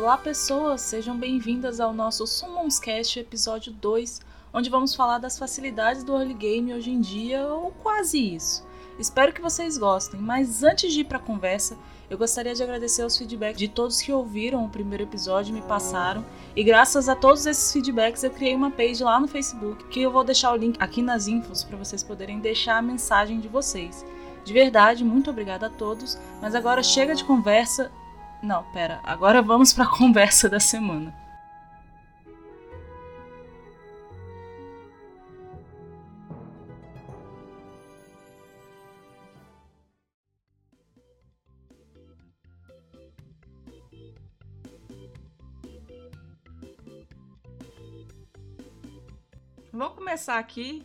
Olá, 0.00 0.16
pessoas! 0.16 0.82
Sejam 0.82 1.16
bem-vindas 1.16 1.80
ao 1.80 1.92
nosso 1.92 2.24
Summonscast 2.24 3.18
episódio 3.18 3.72
2, 3.72 4.20
onde 4.54 4.70
vamos 4.70 4.94
falar 4.94 5.18
das 5.18 5.36
facilidades 5.36 6.04
do 6.04 6.12
early 6.12 6.34
game 6.34 6.72
hoje 6.72 6.92
em 6.92 7.00
dia, 7.00 7.44
ou 7.48 7.72
quase 7.82 8.36
isso. 8.36 8.64
Espero 8.96 9.32
que 9.32 9.42
vocês 9.42 9.76
gostem, 9.76 10.20
mas 10.20 10.62
antes 10.62 10.92
de 10.92 11.00
ir 11.00 11.04
para 11.04 11.18
a 11.18 11.20
conversa, 11.20 11.76
eu 12.08 12.16
gostaria 12.16 12.54
de 12.54 12.62
agradecer 12.62 13.04
os 13.04 13.18
feedbacks 13.18 13.58
de 13.58 13.66
todos 13.66 14.00
que 14.00 14.12
ouviram 14.12 14.64
o 14.64 14.68
primeiro 14.68 15.02
episódio 15.02 15.50
e 15.50 15.60
me 15.60 15.66
passaram. 15.66 16.24
E 16.54 16.62
graças 16.62 17.08
a 17.08 17.16
todos 17.16 17.44
esses 17.44 17.72
feedbacks, 17.72 18.22
eu 18.22 18.30
criei 18.30 18.54
uma 18.54 18.70
page 18.70 19.02
lá 19.02 19.18
no 19.18 19.26
Facebook, 19.26 19.84
que 19.88 20.00
eu 20.00 20.12
vou 20.12 20.22
deixar 20.22 20.52
o 20.52 20.56
link 20.56 20.76
aqui 20.78 21.02
nas 21.02 21.26
infos 21.26 21.64
para 21.64 21.76
vocês 21.76 22.04
poderem 22.04 22.38
deixar 22.38 22.78
a 22.78 22.82
mensagem 22.82 23.40
de 23.40 23.48
vocês. 23.48 24.06
De 24.44 24.52
verdade, 24.52 25.02
muito 25.02 25.28
obrigada 25.28 25.66
a 25.66 25.70
todos. 25.70 26.16
Mas 26.40 26.54
agora 26.54 26.84
chega 26.84 27.16
de 27.16 27.24
conversa. 27.24 27.90
Não, 28.42 28.62
pera. 28.72 29.00
Agora 29.02 29.42
vamos 29.42 29.72
para 29.72 29.84
a 29.84 29.90
conversa 29.96 30.48
da 30.48 30.60
semana. 30.60 31.14
Vamos 49.72 49.94
começar 49.94 50.38
aqui. 50.38 50.84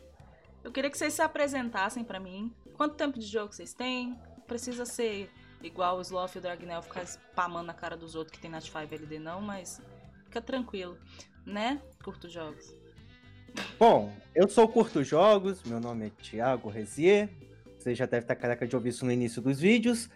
Eu 0.64 0.72
queria 0.72 0.90
que 0.90 0.98
vocês 0.98 1.14
se 1.14 1.22
apresentassem 1.22 2.04
para 2.04 2.20
mim. 2.20 2.54
Quanto 2.76 2.96
tempo 2.96 3.18
de 3.18 3.26
jogo 3.26 3.54
vocês 3.54 3.74
têm? 3.74 4.20
Precisa 4.46 4.86
ser 4.86 5.32
igual 5.64 5.98
o 5.98 6.02
Sloth 6.02 6.36
e 6.36 6.38
o 6.38 6.42
Dragnel 6.42 6.82
ficar 6.82 7.04
spamando 7.04 7.68
na 7.68 7.74
cara 7.74 7.96
dos 7.96 8.16
outros 8.16 8.36
que 8.36 8.42
tem 8.42 8.52
Nat 8.52 8.66
5 8.66 8.78
LD 8.78 9.20
não, 9.20 9.42
mas 9.42 9.82
fica 10.26 10.42
tranquilo, 10.42 10.98
né? 11.46 11.82
Curto 12.04 12.30
jogos. 12.30 12.76
Bom, 13.80 14.12
eu 14.34 14.48
sou 14.48 14.68
Curto 14.68 15.04
Jogos, 15.04 15.64
meu 15.64 15.80
nome 15.80 16.08
é 16.08 16.10
Thiago 16.22 16.70
Rezier. 16.70 17.30
Você 17.78 17.94
já 17.94 18.06
deve 18.06 18.24
estar 18.24 18.36
careca 18.36 18.66
de 18.66 18.76
ouvir 18.76 18.90
isso 18.90 19.06
no 19.06 19.12
início 19.12 19.42
dos 19.42 19.60
vídeos. 19.60 20.10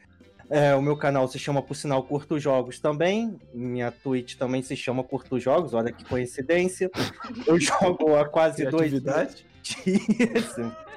É, 0.50 0.74
o 0.74 0.82
meu 0.82 0.96
canal 0.96 1.28
se 1.28 1.38
chama, 1.38 1.62
por 1.62 1.76
sinal, 1.76 2.02
Curto 2.04 2.40
Jogos 2.40 2.80
também. 2.80 3.38
Minha 3.54 3.92
Twitch 3.92 4.36
também 4.36 4.62
se 4.62 4.76
chama 4.76 5.04
Curto 5.04 5.40
Jogos, 5.40 5.74
olha 5.74 5.92
que 5.92 6.06
coincidência. 6.06 6.90
Eu 7.46 7.60
jogo 7.62 8.16
há 8.16 8.28
quase 8.28 8.66
dois 8.66 8.92
dias. 8.92 10.56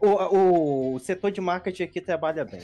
O, 0.00 0.94
o 0.94 0.98
setor 1.00 1.32
de 1.32 1.40
marketing 1.40 1.82
aqui 1.82 2.00
trabalha 2.00 2.44
bem. 2.44 2.60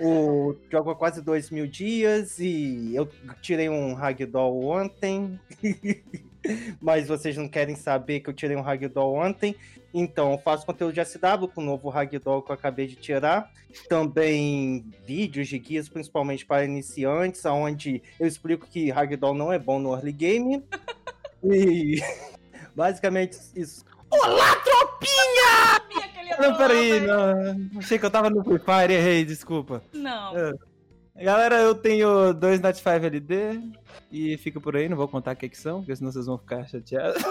O 0.00 0.56
jogo 0.70 0.90
há 0.90 0.94
quase 0.94 1.22
dois 1.22 1.50
mil 1.50 1.66
dias 1.66 2.38
e 2.38 2.94
eu 2.94 3.08
tirei 3.40 3.68
um 3.68 3.94
ragdoll 3.94 4.64
ontem. 4.64 5.38
Mas 6.80 7.08
vocês 7.08 7.36
não 7.36 7.48
querem 7.48 7.74
saber 7.74 8.20
que 8.20 8.28
eu 8.28 8.34
tirei 8.34 8.56
um 8.56 8.60
ragdoll 8.60 9.14
ontem. 9.14 9.54
Então, 9.92 10.32
eu 10.32 10.38
faço 10.38 10.66
conteúdo 10.66 10.92
de 10.92 11.04
SW 11.04 11.48
com 11.54 11.60
o 11.60 11.64
novo 11.64 11.88
ragdoll 11.88 12.42
que 12.42 12.50
eu 12.50 12.54
acabei 12.54 12.86
de 12.86 12.96
tirar. 12.96 13.50
Também 13.88 14.84
vídeos 15.06 15.48
de 15.48 15.58
guias, 15.58 15.88
principalmente 15.88 16.44
para 16.44 16.64
iniciantes, 16.64 17.44
onde 17.44 18.02
eu 18.18 18.26
explico 18.26 18.66
que 18.66 18.90
ragdoll 18.90 19.34
não 19.34 19.52
é 19.52 19.58
bom 19.58 19.78
no 19.78 19.94
early 19.94 20.12
game. 20.12 20.64
e 21.44 22.00
basicamente 22.74 23.38
isso. 23.54 23.84
Olá, 24.22 24.56
tropinha! 24.56 25.74
Não, 26.38 26.56
peraí, 26.56 27.00
não. 27.00 27.78
Achei 27.78 27.98
que 27.98 28.04
eu 28.06 28.10
tava 28.10 28.30
no 28.30 28.42
Free 28.44 28.58
Fire, 28.58 28.92
errei, 28.92 29.24
desculpa. 29.24 29.82
Não. 29.92 30.36
É. 30.36 30.52
Galera, 31.16 31.60
eu 31.60 31.74
tenho 31.74 32.32
dois 32.32 32.60
Nat 32.60 32.76
5 32.76 32.88
LD 32.88 33.60
e 34.10 34.36
fica 34.36 34.60
por 34.60 34.76
aí, 34.76 34.88
não 34.88 34.96
vou 34.96 35.06
contar 35.06 35.32
o 35.32 35.36
que, 35.36 35.48
que 35.48 35.56
são, 35.56 35.80
porque 35.80 35.94
senão 35.94 36.10
vocês 36.10 36.26
vão 36.26 36.38
ficar 36.38 36.66
chateados. 36.66 37.22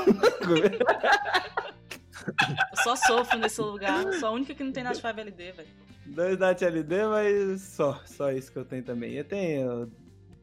Eu 2.71 2.77
só 2.83 2.95
sofro 2.95 3.37
nesse 3.39 3.59
lugar. 3.61 4.13
Sou 4.13 4.29
a 4.29 4.31
única 4.31 4.55
que 4.55 4.63
não 4.63 4.71
tem 4.71 4.83
Nat 4.83 4.95
5 4.95 5.07
LD, 5.07 5.51
velho. 5.51 5.67
Dois 6.05 6.37
Nat 6.37 6.61
LD, 6.61 7.05
mas 7.07 7.61
só, 7.61 8.01
só 8.05 8.31
isso 8.31 8.51
que 8.51 8.57
eu 8.57 8.65
tenho 8.65 8.83
também. 8.83 9.13
Eu 9.13 9.25
tenho 9.25 9.91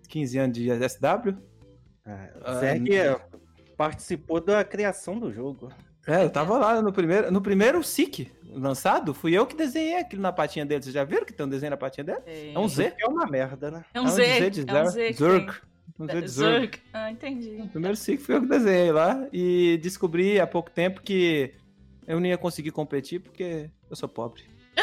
15 0.08 0.38
anos 0.38 0.58
de 0.58 0.88
SW. 0.88 1.38
Ah, 2.04 2.54
Zerg 2.58 2.98
ah, 2.98 3.20
participou 3.76 4.40
da 4.40 4.62
criação 4.64 5.18
do 5.18 5.32
jogo. 5.32 5.72
É, 6.06 6.24
eu 6.24 6.30
tava 6.30 6.56
lá 6.58 6.80
no 6.80 6.92
primeiro, 6.92 7.30
no 7.30 7.40
primeiro 7.40 7.82
SIC 7.82 8.30
lançado, 8.52 9.14
fui 9.14 9.32
eu 9.32 9.46
que 9.46 9.54
desenhei 9.54 9.96
aquilo 9.98 10.22
na 10.22 10.32
patinha 10.32 10.66
dele. 10.66 10.82
Vocês 10.82 10.94
já 10.94 11.04
viram 11.04 11.24
que 11.24 11.32
tem 11.32 11.46
um 11.46 11.48
desenho 11.48 11.70
na 11.70 11.76
patinha 11.76 12.04
dele? 12.04 12.20
É, 12.26 12.52
é 12.52 12.58
um 12.58 12.68
Z. 12.68 12.94
É 12.98 13.06
uma 13.06 13.26
merda, 13.26 13.70
né? 13.70 13.84
É 13.94 14.00
um, 14.00 14.04
é 14.04 14.06
um 14.06 14.10
Z. 14.10 14.24
Z 14.24 14.50
de 14.50 14.70
é 14.70 14.82
um 14.82 14.86
Z. 14.86 15.12
Zurk. 15.12 15.60
Um 15.98 16.06
Z 16.06 16.20
de 16.20 16.28
Zurk. 16.28 16.80
Ah, 16.92 17.10
entendi. 17.10 17.62
O 17.62 17.68
primeiro 17.68 17.96
SIC 17.96 18.20
foi 18.20 18.36
eu 18.36 18.40
que 18.40 18.48
desenhei 18.48 18.90
lá 18.90 19.26
e 19.32 19.78
descobri 19.82 20.40
há 20.40 20.46
pouco 20.46 20.70
tempo 20.70 21.02
que 21.02 21.54
eu 22.06 22.18
não 22.18 22.26
ia 22.26 22.38
conseguir 22.38 22.70
competir 22.70 23.20
porque 23.20 23.70
eu 23.88 23.96
sou 23.96 24.08
pobre. 24.08 24.42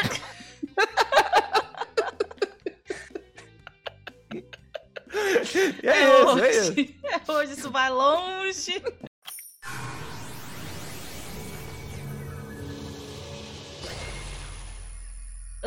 é, 5.82 5.88
é, 5.88 6.22
isso, 6.22 6.38
é 6.38 6.50
isso. 6.50 6.74
É 7.04 7.32
hoje, 7.32 7.52
isso 7.52 7.70
vai 7.72 7.90
longe. 7.90 8.82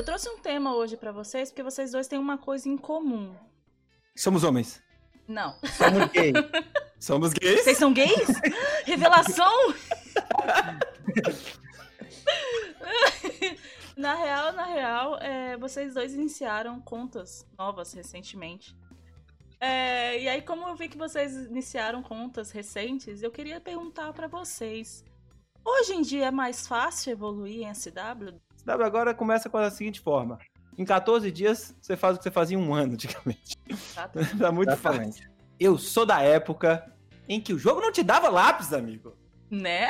Eu 0.01 0.05
trouxe 0.05 0.27
um 0.27 0.39
tema 0.39 0.75
hoje 0.75 0.97
para 0.97 1.11
vocês 1.11 1.51
porque 1.51 1.61
vocês 1.61 1.91
dois 1.91 2.07
têm 2.07 2.17
uma 2.17 2.35
coisa 2.35 2.67
em 2.67 2.75
comum. 2.75 3.35
Somos 4.15 4.43
homens. 4.43 4.81
Não. 5.27 5.55
Somos 5.77 6.11
gays. 6.11 6.33
Somos 6.99 7.31
gays? 7.33 7.63
Vocês 7.63 7.77
são 7.77 7.93
gays? 7.93 8.27
Revelação? 8.83 9.53
na 13.95 14.15
real, 14.15 14.53
na 14.53 14.65
real, 14.65 15.19
é, 15.19 15.55
vocês 15.57 15.93
dois 15.93 16.15
iniciaram 16.15 16.81
contas 16.81 17.45
novas 17.55 17.93
recentemente. 17.93 18.75
É, 19.59 20.19
e 20.19 20.27
aí, 20.27 20.41
como 20.41 20.67
eu 20.67 20.75
vi 20.75 20.89
que 20.89 20.97
vocês 20.97 21.45
iniciaram 21.45 22.01
contas 22.01 22.49
recentes, 22.49 23.21
eu 23.21 23.29
queria 23.29 23.61
perguntar 23.61 24.11
para 24.13 24.27
vocês: 24.27 25.05
hoje 25.63 25.93
em 25.93 26.01
dia 26.01 26.25
é 26.25 26.31
mais 26.31 26.65
fácil 26.65 27.11
evoluir 27.11 27.67
em 27.67 27.71
SW? 27.71 28.41
SW 28.61 28.83
agora 28.83 29.13
começa 29.13 29.49
com 29.49 29.57
a 29.57 29.69
seguinte 29.69 29.99
forma: 29.99 30.37
em 30.77 30.85
14 30.85 31.31
dias 31.31 31.75
você 31.81 31.97
faz 31.97 32.15
o 32.15 32.17
que 32.19 32.23
você 32.23 32.31
fazia 32.31 32.57
em 32.57 32.61
um 32.61 32.73
ano, 32.73 32.93
antigamente. 32.93 33.57
tá 34.37 34.51
muito 34.51 34.69
Exatamente. 34.69 35.17
fácil. 35.17 35.31
Eu 35.59 35.77
sou 35.77 36.05
da 36.05 36.21
época 36.21 36.91
em 37.27 37.39
que 37.39 37.53
o 37.53 37.59
jogo 37.59 37.81
não 37.81 37.91
te 37.91 38.03
dava 38.03 38.29
lápis, 38.29 38.73
amigo. 38.73 39.15
Né? 39.49 39.89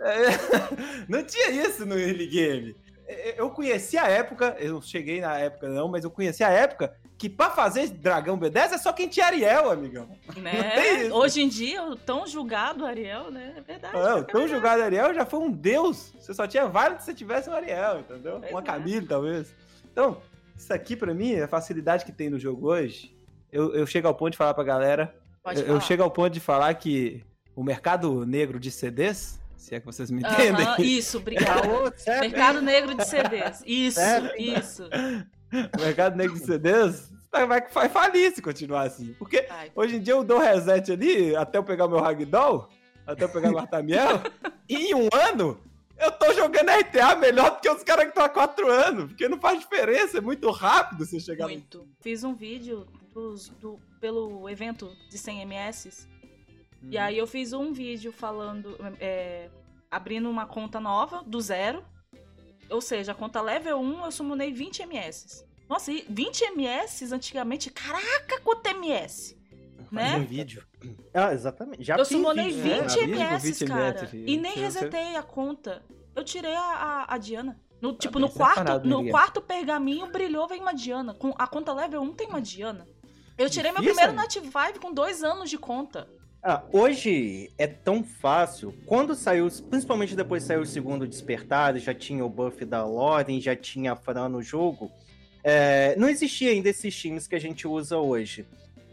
É, 0.00 0.26
não 1.08 1.22
tinha 1.24 1.50
isso 1.50 1.84
no 1.84 1.98
early 1.98 2.26
game. 2.26 2.76
É, 3.06 3.40
eu 3.40 3.50
conheci 3.50 3.98
a 3.98 4.08
época, 4.08 4.56
eu 4.58 4.74
não 4.74 4.82
cheguei 4.82 5.20
na 5.20 5.38
época 5.38 5.68
não, 5.68 5.88
mas 5.88 6.04
eu 6.04 6.10
conheci 6.10 6.42
a 6.42 6.50
época 6.50 6.96
que 7.22 7.28
pra 7.28 7.50
fazer 7.50 7.88
Dragão 7.88 8.36
B10 8.36 8.72
é 8.72 8.78
só 8.78 8.92
quem 8.92 9.06
tinha 9.06 9.26
Ariel, 9.26 9.70
amigão. 9.70 10.08
Né? 10.36 11.08
Hoje 11.12 11.40
em 11.40 11.48
dia, 11.48 11.80
o 11.84 11.94
tão 11.94 12.26
julgado 12.26 12.84
Ariel, 12.84 13.30
né? 13.30 13.54
É 13.58 13.60
verdade. 13.60 13.94
Não, 13.94 14.18
o 14.18 14.24
tão 14.24 14.48
julgado 14.48 14.82
Ariel 14.82 15.14
já 15.14 15.24
foi 15.24 15.38
um 15.38 15.48
deus. 15.48 16.12
Você 16.18 16.34
só 16.34 16.48
tinha 16.48 16.66
válido 16.66 16.98
se 16.98 17.06
você 17.06 17.14
tivesse 17.14 17.48
um 17.48 17.52
Ariel, 17.52 18.00
entendeu? 18.00 18.40
Pois 18.40 18.50
Uma 18.50 18.58
é. 18.58 18.64
Camille, 18.64 19.06
talvez. 19.06 19.54
Então, 19.92 20.20
isso 20.56 20.74
aqui 20.74 20.96
pra 20.96 21.14
mim, 21.14 21.38
a 21.38 21.46
facilidade 21.46 22.04
que 22.04 22.10
tem 22.10 22.28
no 22.28 22.40
jogo 22.40 22.72
hoje, 22.72 23.16
eu, 23.52 23.72
eu 23.72 23.86
chego 23.86 24.08
ao 24.08 24.14
ponto 24.16 24.32
de 24.32 24.38
falar 24.38 24.54
pra 24.54 24.64
galera. 24.64 25.14
Pode 25.44 25.60
eu, 25.60 25.66
falar. 25.66 25.78
eu 25.78 25.80
chego 25.80 26.02
ao 26.02 26.10
ponto 26.10 26.32
de 26.32 26.40
falar 26.40 26.74
que 26.74 27.22
o 27.54 27.62
mercado 27.62 28.26
negro 28.26 28.58
de 28.58 28.72
CDs 28.72 29.40
se 29.56 29.76
é 29.76 29.78
que 29.78 29.86
vocês 29.86 30.10
me 30.10 30.22
entendem. 30.22 30.66
isso, 30.80 31.18
obrigado. 31.18 31.68
Mercado 32.20 32.60
Negro 32.60 32.96
de 32.96 33.04
CDs. 33.04 33.62
Isso, 33.64 34.00
isso. 34.36 34.88
O 35.78 35.80
mercado 35.80 36.16
negro 36.16 36.34
de 36.34 36.44
CDs 36.44 37.12
vai, 37.30 37.46
vai 37.46 37.88
falir 37.88 38.32
se 38.34 38.40
continuar 38.42 38.82
assim. 38.82 39.14
Porque 39.18 39.42
vai. 39.42 39.72
hoje 39.74 39.96
em 39.96 40.00
dia 40.00 40.14
eu 40.14 40.24
dou 40.24 40.38
reset 40.38 40.92
ali, 40.92 41.34
até 41.36 41.58
eu 41.58 41.64
pegar 41.64 41.88
meu 41.88 42.00
Ragdoll, 42.00 42.68
até 43.06 43.24
eu 43.24 43.28
pegar 43.28 43.52
o 43.52 43.58
Artamiel, 43.58 44.20
e 44.68 44.90
em 44.90 44.94
um 44.94 45.08
ano 45.12 45.58
eu 45.98 46.10
tô 46.10 46.32
jogando 46.32 46.70
RTA 46.70 47.14
melhor 47.16 47.50
do 47.50 47.60
que 47.60 47.70
os 47.70 47.82
caras 47.82 48.04
que 48.04 48.10
estão 48.10 48.24
há 48.24 48.28
quatro 48.28 48.68
anos, 48.70 49.06
porque 49.06 49.28
não 49.28 49.38
faz 49.38 49.60
diferença, 49.60 50.18
é 50.18 50.20
muito 50.20 50.50
rápido 50.50 51.04
você 51.04 51.20
chegar 51.20 51.46
Muito. 51.46 51.78
No... 51.78 51.88
Fiz 52.00 52.24
um 52.24 52.34
vídeo 52.34 52.86
dos, 53.14 53.50
do, 53.50 53.78
pelo 54.00 54.48
evento 54.48 54.90
de 55.08 55.18
100 55.18 55.42
MS 55.42 56.12
e 56.90 56.98
aí 56.98 57.16
eu 57.16 57.26
fiz 57.26 57.52
um 57.52 57.72
vídeo 57.72 58.12
falando, 58.12 58.76
é, 58.98 59.48
abrindo 59.90 60.28
uma 60.28 60.46
conta 60.46 60.80
nova, 60.80 61.22
do 61.24 61.40
zero. 61.40 61.84
Ou 62.72 62.80
seja, 62.80 63.12
a 63.12 63.14
conta 63.14 63.40
level 63.40 63.78
1 63.78 64.04
eu 64.04 64.10
summonei 64.10 64.52
20 64.52 64.82
MS. 64.82 65.44
Nossa, 65.68 65.92
e 65.92 66.04
20 66.08 66.44
MS 66.44 67.12
antigamente, 67.12 67.70
caraca, 67.70 68.40
quanto 68.42 68.66
MS! 68.68 69.40
Né? 69.90 70.16
um 70.16 70.24
vídeo. 70.24 70.66
Ah, 71.12 71.34
exatamente. 71.34 71.84
Já 71.84 71.96
eu 71.96 72.04
summonei 72.04 72.50
20 72.50 72.98
é, 72.98 73.02
MS, 73.02 73.52
20 73.52 73.68
cara. 73.68 74.08
e 74.12 74.38
nem 74.38 74.54
resetei 74.54 75.16
a 75.16 75.22
conta. 75.22 75.82
Eu 76.16 76.24
tirei 76.24 76.54
a, 76.54 76.60
a, 76.60 77.14
a 77.14 77.18
Diana. 77.18 77.60
No, 77.80 77.92
tipo, 77.92 78.18
no 78.18 78.30
quarto, 78.30 78.86
no 78.86 79.10
quarto 79.10 79.42
pergaminho 79.42 80.06
brilhou, 80.06 80.46
vem 80.48 80.60
uma 80.60 80.72
Diana. 80.72 81.14
Com, 81.14 81.34
a 81.36 81.46
conta 81.46 81.72
level 81.74 82.00
1 82.00 82.12
tem 82.14 82.28
uma 82.28 82.40
Diana. 82.40 82.86
Eu 83.36 83.50
tirei 83.50 83.72
meu 83.72 83.82
primeiro 83.82 84.12
Native 84.12 84.48
Vive 84.48 84.78
com 84.78 84.92
dois 84.94 85.22
anos 85.22 85.50
de 85.50 85.58
conta. 85.58 86.08
Ah, 86.44 86.60
hoje 86.72 87.52
é 87.56 87.68
tão 87.68 88.02
fácil. 88.02 88.74
Quando 88.84 89.14
saiu, 89.14 89.46
principalmente 89.70 90.16
depois 90.16 90.42
saiu 90.42 90.62
o 90.62 90.66
segundo 90.66 91.06
Despertar, 91.06 91.76
já 91.78 91.94
tinha 91.94 92.24
o 92.24 92.28
buff 92.28 92.64
da 92.64 92.84
Loren, 92.84 93.40
já 93.40 93.54
tinha 93.54 93.92
a 93.92 93.96
Fran 93.96 94.28
no 94.28 94.42
jogo. 94.42 94.90
É, 95.44 95.94
não 95.96 96.08
existia 96.08 96.50
ainda 96.50 96.68
esses 96.68 96.94
times 96.96 97.28
que 97.28 97.36
a 97.36 97.40
gente 97.40 97.68
usa 97.68 97.96
hoje. 97.96 98.44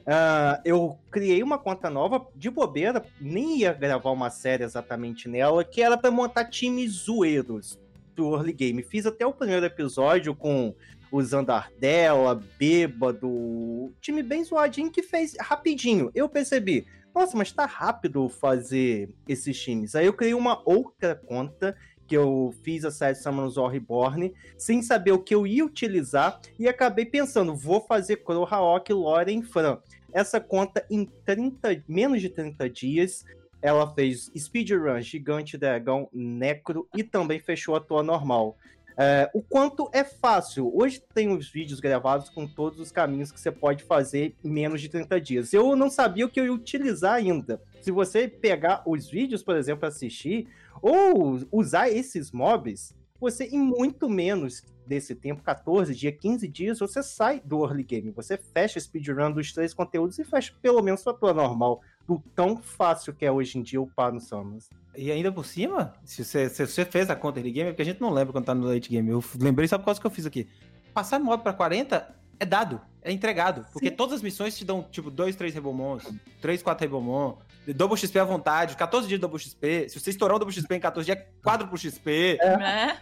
Uh, 0.01 0.61
eu 0.63 0.97
criei 1.11 1.41
uma 1.41 1.57
conta 1.57 1.89
nova 1.89 2.25
de 2.35 2.49
bobeira, 2.51 3.03
nem 3.19 3.59
ia 3.59 3.73
gravar 3.73 4.11
uma 4.11 4.29
série 4.29 4.63
exatamente 4.63 5.27
nela, 5.27 5.63
que 5.63 5.81
era 5.81 5.97
para 5.97 6.09
montar 6.09 6.45
times 6.45 6.91
zoeiros 6.91 7.79
do 8.15 8.35
early 8.35 8.53
game. 8.53 8.83
Fiz 8.83 9.05
até 9.05 9.25
o 9.25 9.33
primeiro 9.33 9.65
episódio 9.65 10.35
com 10.35 10.73
usando 11.11 11.49
Ardella, 11.51 12.41
Bêbado, 12.57 13.91
time 13.99 14.21
bem 14.21 14.43
zoadinho 14.43 14.91
que 14.91 15.01
fez 15.01 15.35
rapidinho. 15.39 16.11
Eu 16.13 16.29
percebi, 16.29 16.85
nossa, 17.13 17.35
mas 17.35 17.51
tá 17.51 17.65
rápido 17.65 18.29
fazer 18.29 19.09
esses 19.27 19.59
times. 19.59 19.95
Aí 19.95 20.05
eu 20.05 20.13
criei 20.13 20.33
uma 20.33 20.61
outra 20.65 21.15
conta 21.15 21.75
que 22.07 22.17
eu 22.17 22.53
fiz 22.63 22.83
a 22.83 22.91
série 22.91 23.15
Summons 23.15 23.55
War 23.55 23.69
Reborn, 23.69 24.33
sem 24.57 24.81
saber 24.81 25.11
o 25.11 25.19
que 25.19 25.35
eu 25.35 25.45
ia 25.45 25.63
utilizar, 25.63 26.41
e 26.57 26.67
acabei 26.67 27.05
pensando, 27.05 27.55
vou 27.55 27.81
fazer 27.81 28.17
Crow, 28.17 28.47
Haok, 28.49 28.89
Loren, 28.89 29.43
Fran. 29.43 29.77
Essa 30.11 30.39
conta, 30.39 30.83
em 30.89 31.05
30, 31.05 31.83
menos 31.87 32.19
de 32.19 32.29
30 32.29 32.67
dias, 32.67 33.23
ela 33.61 33.93
fez 33.93 34.31
Speedrun, 34.35 34.99
Gigante 35.01 35.57
Dragão, 35.57 36.09
Necro 36.11 36.87
e 36.95 37.03
também 37.03 37.39
fechou 37.39 37.75
a 37.75 37.79
tua 37.79 38.01
normal. 38.01 38.57
É, 39.01 39.31
o 39.33 39.41
quanto 39.41 39.89
é 39.93 40.03
fácil. 40.03 40.69
Hoje 40.75 41.01
tem 41.13 41.29
os 41.29 41.49
vídeos 41.49 41.79
gravados 41.79 42.29
com 42.29 42.45
todos 42.45 42.81
os 42.81 42.91
caminhos 42.91 43.31
que 43.31 43.39
você 43.39 43.49
pode 43.49 43.85
fazer 43.85 44.35
em 44.43 44.49
menos 44.49 44.81
de 44.81 44.89
30 44.89 45.21
dias. 45.21 45.53
Eu 45.53 45.73
não 45.73 45.89
sabia 45.89 46.25
o 46.25 46.29
que 46.29 46.37
eu 46.37 46.43
ia 46.43 46.51
utilizar 46.51 47.13
ainda. 47.13 47.61
Se 47.81 47.91
você 47.91 48.27
pegar 48.27 48.83
os 48.85 49.09
vídeos, 49.09 49.41
por 49.41 49.55
exemplo, 49.55 49.87
assistir, 49.87 50.49
ou 50.81 51.39
usar 51.49 51.89
esses 51.89 52.29
mobs, 52.29 52.93
você 53.21 53.45
em 53.45 53.59
muito 53.59 54.09
menos 54.09 54.65
desse 54.85 55.15
tempo, 55.15 55.41
14 55.43 55.95
dias, 55.95 56.17
15 56.19 56.45
dias, 56.49 56.79
você 56.79 57.01
sai 57.01 57.39
do 57.39 57.63
early 57.63 57.83
game. 57.83 58.11
Você 58.11 58.37
fecha 58.37 58.81
speedrun 58.81 59.31
dos 59.31 59.53
três 59.53 59.73
conteúdos 59.73 60.19
e 60.19 60.25
fecha 60.25 60.53
pelo 60.61 60.81
menos 60.81 60.99
sua 60.99 61.13
tua 61.13 61.33
normal. 61.33 61.81
Do 62.09 62.23
tão 62.33 62.57
fácil 62.57 63.13
que 63.13 63.23
é 63.23 63.31
hoje 63.31 63.59
em 63.59 63.61
dia 63.61 63.79
upar 63.79 64.11
no 64.11 64.19
Summons. 64.19 64.67
E 64.97 65.11
ainda 65.11 65.31
por 65.31 65.45
cima, 65.45 65.93
se 66.03 66.25
você, 66.25 66.49
se 66.49 66.65
você 66.65 66.83
fez 66.83 67.07
a 67.07 67.15
conta 67.15 67.37
early 67.39 67.51
game, 67.51 67.69
é 67.69 67.71
porque 67.71 67.83
a 67.83 67.85
gente 67.85 68.01
não 68.01 68.09
lembra 68.09 68.33
quando 68.33 68.45
tá 68.45 68.55
no 68.55 68.67
late 68.67 68.89
game. 68.89 69.07
Eu 69.11 69.23
lembrei 69.39 69.67
só 69.67 69.77
por 69.77 69.85
causa 69.85 70.01
que 70.01 70.07
eu 70.07 70.09
fiz 70.09 70.25
aqui. 70.25 70.49
Passar 70.91 71.19
mob 71.19 71.43
pra 71.43 71.53
40 71.53 72.15
é 72.39 72.45
dado, 72.47 72.81
é 73.03 73.11
entregado. 73.11 73.63
Porque 73.71 73.89
Sim. 73.89 73.95
todas 73.95 74.15
as 74.15 74.21
missões 74.23 74.57
te 74.57 74.65
dão, 74.65 74.81
tipo, 74.81 75.11
2, 75.11 75.35
3 75.35 75.53
Rebomons, 75.53 76.03
3, 76.41 76.63
4 76.63 76.83
Rebomon, 76.83 77.37
double 77.75 77.95
XP 77.95 78.17
à 78.17 78.23
vontade, 78.23 78.75
14 78.75 79.07
dias 79.07 79.19
de 79.19 79.21
double 79.21 79.37
XP. 79.37 79.87
Se 79.89 79.99
você 79.99 80.09
estourar 80.09 80.35
um 80.35 80.39
double 80.39 80.55
XP 80.55 80.75
em 80.75 80.79
14 80.79 81.05
dias, 81.05 81.17
é 81.17 81.27
4 81.43 81.67
pro 81.67 81.77
XP. 81.77 82.39
É. 82.41 82.97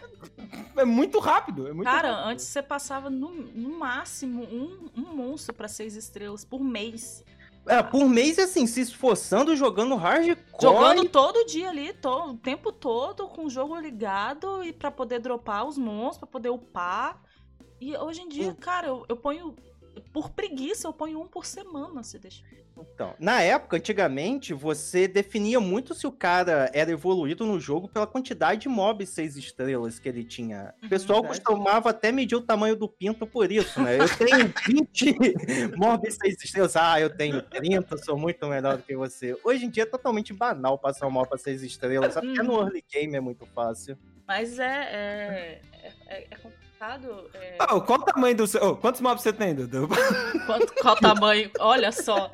é 0.76 0.84
muito 0.84 1.18
rápido. 1.18 1.66
É 1.66 1.72
muito 1.72 1.86
Cara, 1.86 2.10
rápido. 2.10 2.28
antes 2.28 2.44
você 2.44 2.62
passava 2.62 3.08
no, 3.08 3.30
no 3.30 3.78
máximo 3.78 4.42
um, 4.42 4.90
um 4.94 5.16
monstro 5.16 5.54
pra 5.54 5.66
6 5.66 5.96
estrelas 5.96 6.44
por 6.44 6.62
mês. 6.62 7.24
É, 7.68 7.82
por 7.82 8.08
mês, 8.08 8.38
assim, 8.38 8.66
se 8.66 8.80
esforçando, 8.80 9.54
jogando 9.54 9.94
hardcore. 9.94 10.36
Jogando 10.60 11.08
todo 11.08 11.44
dia 11.44 11.68
ali, 11.68 11.92
to, 11.92 12.30
o 12.30 12.34
tempo 12.34 12.72
todo, 12.72 13.28
com 13.28 13.44
o 13.44 13.50
jogo 13.50 13.78
ligado 13.78 14.64
e 14.64 14.72
para 14.72 14.90
poder 14.90 15.18
dropar 15.18 15.66
os 15.66 15.76
monstros, 15.76 16.18
para 16.18 16.28
poder 16.28 16.48
upar. 16.48 17.22
E 17.80 17.96
hoje 17.96 18.22
em 18.22 18.28
dia, 18.28 18.50
hum. 18.50 18.56
cara, 18.58 18.88
eu, 18.88 19.04
eu 19.08 19.16
ponho. 19.16 19.54
Por 20.12 20.30
preguiça, 20.30 20.88
eu 20.88 20.92
ponho 20.92 21.20
um 21.20 21.26
por 21.26 21.44
semana, 21.44 22.02
se 22.02 22.18
deixa. 22.18 22.42
Então, 22.76 23.14
na 23.18 23.42
época, 23.42 23.76
antigamente, 23.76 24.54
você 24.54 25.08
definia 25.08 25.58
muito 25.58 25.94
se 25.94 26.06
o 26.06 26.12
cara 26.12 26.70
era 26.72 26.90
evoluído 26.90 27.44
no 27.44 27.58
jogo 27.58 27.88
pela 27.88 28.06
quantidade 28.06 28.62
de 28.62 28.68
mobs 28.68 29.08
seis 29.08 29.36
estrelas 29.36 29.98
que 29.98 30.08
ele 30.08 30.24
tinha. 30.24 30.74
O 30.80 30.84
uhum, 30.84 30.88
pessoal 30.88 31.22
Verdade. 31.22 31.42
costumava 31.42 31.90
até 31.90 32.12
medir 32.12 32.36
o 32.36 32.40
tamanho 32.40 32.76
do 32.76 32.88
pinto 32.88 33.26
por 33.26 33.50
isso, 33.50 33.82
né? 33.82 33.98
Eu 33.98 34.16
tenho 34.16 34.52
20 34.66 35.76
mobs 35.76 36.16
seis 36.20 36.42
estrelas. 36.42 36.76
Ah, 36.76 37.00
eu 37.00 37.14
tenho 37.14 37.42
30, 37.42 37.96
sou 37.98 38.16
muito 38.16 38.46
melhor 38.46 38.76
do 38.76 38.82
que 38.82 38.96
você. 38.96 39.36
Hoje 39.42 39.66
em 39.66 39.70
dia 39.70 39.82
é 39.82 39.86
totalmente 39.86 40.32
banal 40.32 40.78
passar 40.78 41.06
um 41.06 41.10
mob 41.10 41.28
pra 41.28 41.38
seis 41.38 41.62
estrelas. 41.62 42.16
Até 42.16 42.26
no 42.26 42.54
uhum. 42.54 42.62
early 42.62 42.84
game 42.90 43.16
é 43.16 43.20
muito 43.20 43.46
fácil. 43.46 43.98
Mas 44.26 44.58
é, 44.58 44.64
é, 44.64 45.60
é, 46.06 46.26
é 46.30 46.36
complicado. 46.36 46.67
É... 46.80 47.58
Oh, 47.72 47.80
qual 47.80 47.98
o 47.98 48.04
tamanho 48.04 48.36
do 48.36 48.46
seu. 48.46 48.62
Oh, 48.62 48.76
quantos 48.76 49.00
mobs 49.00 49.22
você 49.22 49.32
tem, 49.32 49.52
Dudu? 49.52 49.88
Quanto, 50.46 50.72
qual 50.74 50.94
o 50.94 51.00
tamanho? 51.00 51.50
Olha 51.58 51.90
só. 51.90 52.30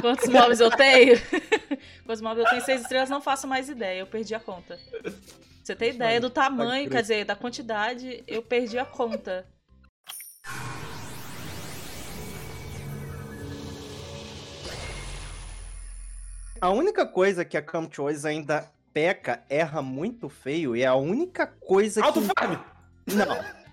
Quantos 0.00 0.28
mobs 0.28 0.58
eu 0.58 0.70
tenho? 0.70 1.16
Quantos 2.04 2.20
mobs 2.20 2.38
eu 2.38 2.50
tenho? 2.50 2.64
Seis 2.64 2.80
estrelas, 2.82 3.08
não 3.08 3.20
faço 3.20 3.46
mais 3.46 3.68
ideia. 3.68 4.00
Eu 4.00 4.06
perdi 4.06 4.34
a 4.34 4.40
conta. 4.40 4.76
Você 5.62 5.76
tem 5.76 5.90
ideia 5.90 6.20
do 6.20 6.28
tamanho, 6.28 6.90
quer 6.90 7.02
dizer, 7.02 7.24
da 7.24 7.36
quantidade, 7.36 8.24
eu 8.26 8.42
perdi 8.42 8.76
a 8.76 8.84
conta. 8.84 9.46
A 16.60 16.70
única 16.70 17.06
coisa 17.06 17.44
que 17.44 17.56
a 17.56 17.62
Come 17.62 17.88
Choice 17.92 18.26
ainda 18.26 18.68
peca, 18.92 19.44
erra 19.48 19.82
muito 19.82 20.28
feio, 20.28 20.74
e 20.74 20.82
é 20.82 20.86
a 20.86 20.94
única 20.94 21.46
coisa 21.46 22.02
Auto 22.02 22.20
que... 22.20 22.26
Farm! 22.28 22.56
Não. 23.06 23.65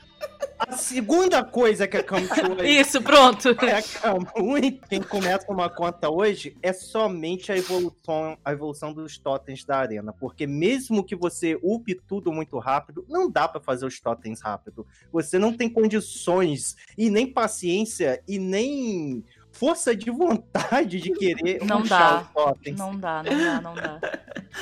A 0.68 0.78
segunda 0.78 1.44
coisa 1.44 1.88
que 1.88 1.98
a 1.98 2.04
Camchu 2.04 2.34
Isso, 2.64 3.02
pronto. 3.02 3.50
É 3.66 3.78
a 3.78 3.82
Kamui, 3.82 4.80
quem 4.90 5.02
começa 5.02 5.52
uma 5.52 5.70
conta 5.70 6.10
hoje, 6.10 6.56
é 6.62 6.72
somente 6.72 7.52
a 7.52 7.58
evolução, 7.58 8.38
a 8.44 8.52
evolução 8.52 8.94
dos 8.94 9.18
totens 9.18 9.64
da 9.64 9.78
arena. 9.78 10.14
Porque 10.14 10.48
mesmo 10.48 11.04
que 11.04 11.16
você 11.16 11.60
upe 11.62 11.96
tudo 11.96 12.32
muito 12.32 12.58
rápido, 12.60 13.06
não 13.10 13.30
dá 13.30 13.48
para 13.48 13.62
fazer 13.62 13.86
os 13.86 14.00
totens 14.00 14.42
rápido. 14.42 14.86
Você 15.12 15.38
não 15.38 15.54
tem 15.54 15.70
condições, 15.70 16.76
e 16.98 17.10
nem 17.10 17.28
paciência, 17.28 18.22
e 18.28 18.40
nem 18.40 19.24
força 19.52 19.96
de 19.96 20.10
vontade 20.10 21.00
de 21.00 21.12
querer 21.12 21.64
não 21.64 21.84
dá. 21.84 22.22
os 22.22 22.28
totens. 22.30 22.78
Não 22.78 22.98
dá, 22.98 23.24
não 23.24 23.38
dá, 23.38 23.62
não 23.62 23.76
dá. 23.76 24.00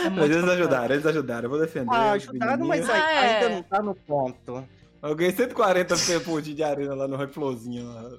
É 0.03 0.09
mas 0.09 0.29
eles 0.29 0.43
ajudaram, 0.43 0.93
eles 0.93 1.05
ajudaram. 1.05 1.43
Eu 1.43 1.49
vou 1.49 1.59
defender. 1.59 1.93
Ah, 1.93 2.11
ajudaram, 2.11 2.67
mas 2.67 2.89
ah, 2.89 2.97
é. 2.97 3.35
ainda 3.35 3.49
não 3.55 3.63
tá 3.63 3.81
no 3.81 3.95
ponto. 3.95 4.63
Eu 5.01 5.15
ganhei 5.15 5.33
140 5.33 5.95
por 6.23 6.41
de 6.41 6.63
arena 6.63 6.93
lá 6.93 7.07
no 7.07 7.17
Reflowzinho. 7.17 7.91
Lá. 7.91 8.17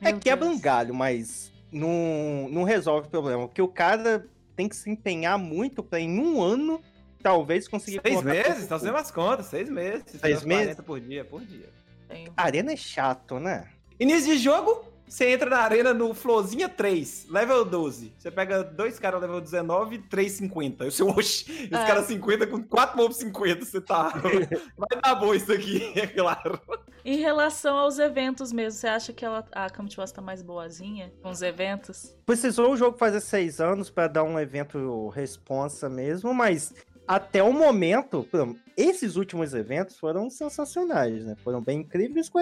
É 0.00 0.12
quebra 0.12 0.48
um 0.48 0.58
galho, 0.58 0.94
mas 0.94 1.52
não, 1.70 2.48
não 2.50 2.64
resolve 2.64 3.08
o 3.08 3.10
problema. 3.10 3.46
Porque 3.46 3.60
o 3.60 3.68
cara 3.68 4.26
tem 4.56 4.68
que 4.68 4.76
se 4.76 4.90
empenhar 4.90 5.38
muito 5.38 5.82
pra 5.82 6.00
em 6.00 6.18
um 6.18 6.42
ano 6.42 6.80
talvez 7.22 7.68
conseguir. 7.68 8.00
Seis 8.02 8.22
meses? 8.22 8.64
Então 8.64 8.78
você 8.78 8.88
as 8.88 9.10
contas, 9.10 9.46
seis 9.46 9.68
meses. 9.68 10.04
Seis 10.20 10.44
meses? 10.44 10.76
por 10.80 11.00
dia, 11.00 11.24
por 11.24 11.42
dia. 11.44 11.68
Arena 12.36 12.72
é 12.72 12.76
chato, 12.76 13.38
né? 13.38 13.68
Início 14.00 14.34
de 14.34 14.38
jogo, 14.38 14.84
você 15.08 15.30
entra 15.30 15.48
na 15.48 15.58
arena 15.58 15.94
no 15.94 16.12
Florzinha 16.12 16.68
3, 16.68 17.26
level 17.30 17.64
12. 17.64 18.12
Você 18.18 18.30
pega 18.30 18.62
dois 18.62 18.98
caras 18.98 19.20
level 19.20 19.40
19 19.40 19.96
e 19.96 19.98
3, 19.98 20.32
50. 20.32 20.84
Eu 20.84 20.90
sei, 20.90 21.06
oxi, 21.06 21.50
esse 21.50 21.74
é. 21.74 21.86
cara 21.86 22.02
50 22.02 22.46
com 22.46 22.62
4 22.62 22.96
mobs 22.96 23.16
50, 23.16 23.64
você 23.64 23.80
tá. 23.80 24.10
Vai 24.76 25.00
dar 25.02 25.14
bom 25.14 25.34
isso 25.34 25.52
aqui, 25.52 25.92
é 25.98 26.06
claro. 26.06 26.60
Em 27.04 27.18
relação 27.18 27.76
aos 27.76 27.98
eventos 27.98 28.52
mesmo, 28.52 28.78
você 28.78 28.86
acha 28.86 29.12
que 29.12 29.24
ela, 29.24 29.44
a 29.52 29.70
Camtuas 29.70 30.12
tá 30.12 30.20
mais 30.20 30.42
boazinha 30.42 31.12
com 31.22 31.30
os 31.30 31.40
eventos? 31.42 32.14
Precisou 32.26 32.72
o 32.72 32.76
jogo 32.76 32.98
fazer 32.98 33.20
seis 33.20 33.60
anos 33.60 33.88
para 33.88 34.08
dar 34.08 34.24
um 34.24 34.38
evento 34.38 35.08
responsa 35.08 35.88
mesmo, 35.88 36.34
mas 36.34 36.74
até 37.08 37.42
o 37.42 37.50
momento, 37.54 38.28
esses 38.76 39.16
últimos 39.16 39.54
eventos 39.54 39.98
foram 39.98 40.28
sensacionais, 40.28 41.24
né? 41.24 41.34
Foram 41.42 41.62
bem 41.62 41.80
incríveis 41.80 42.28
com 42.28 42.38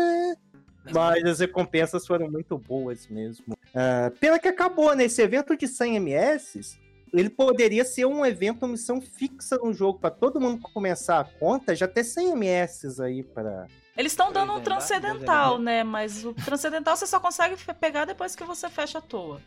mas 0.92 1.24
as 1.24 1.40
recompensas 1.40 2.06
foram 2.06 2.30
muito 2.30 2.56
boas 2.58 3.06
mesmo. 3.08 3.54
Uh, 3.54 4.10
pena 4.18 4.38
que 4.38 4.48
acabou, 4.48 4.94
né? 4.94 5.04
Esse 5.04 5.22
evento 5.22 5.56
de 5.56 5.66
100 5.66 5.96
MS, 5.96 6.78
ele 7.12 7.30
poderia 7.30 7.84
ser 7.84 8.06
um 8.06 8.24
evento, 8.24 8.66
missão 8.66 9.00
fixa 9.00 9.58
no 9.58 9.72
jogo, 9.72 9.98
para 9.98 10.10
todo 10.10 10.40
mundo 10.40 10.60
começar 10.60 11.20
a 11.20 11.24
conta, 11.24 11.74
já 11.74 11.86
ter 11.86 12.04
100 12.04 12.32
MS 12.32 13.02
aí 13.02 13.22
para 13.22 13.66
eles 13.96 14.12
estão 14.12 14.30
dando 14.30 14.52
um 14.52 14.60
transcendental, 14.60 15.58
né? 15.58 15.82
Mas 15.82 16.22
o 16.22 16.34
transcendental 16.34 16.94
você 16.94 17.06
só 17.06 17.18
consegue 17.18 17.56
pegar 17.80 18.04
depois 18.04 18.36
que 18.36 18.44
você 18.44 18.68
fecha 18.68 18.98
a 18.98 19.00
toa. 19.00 19.40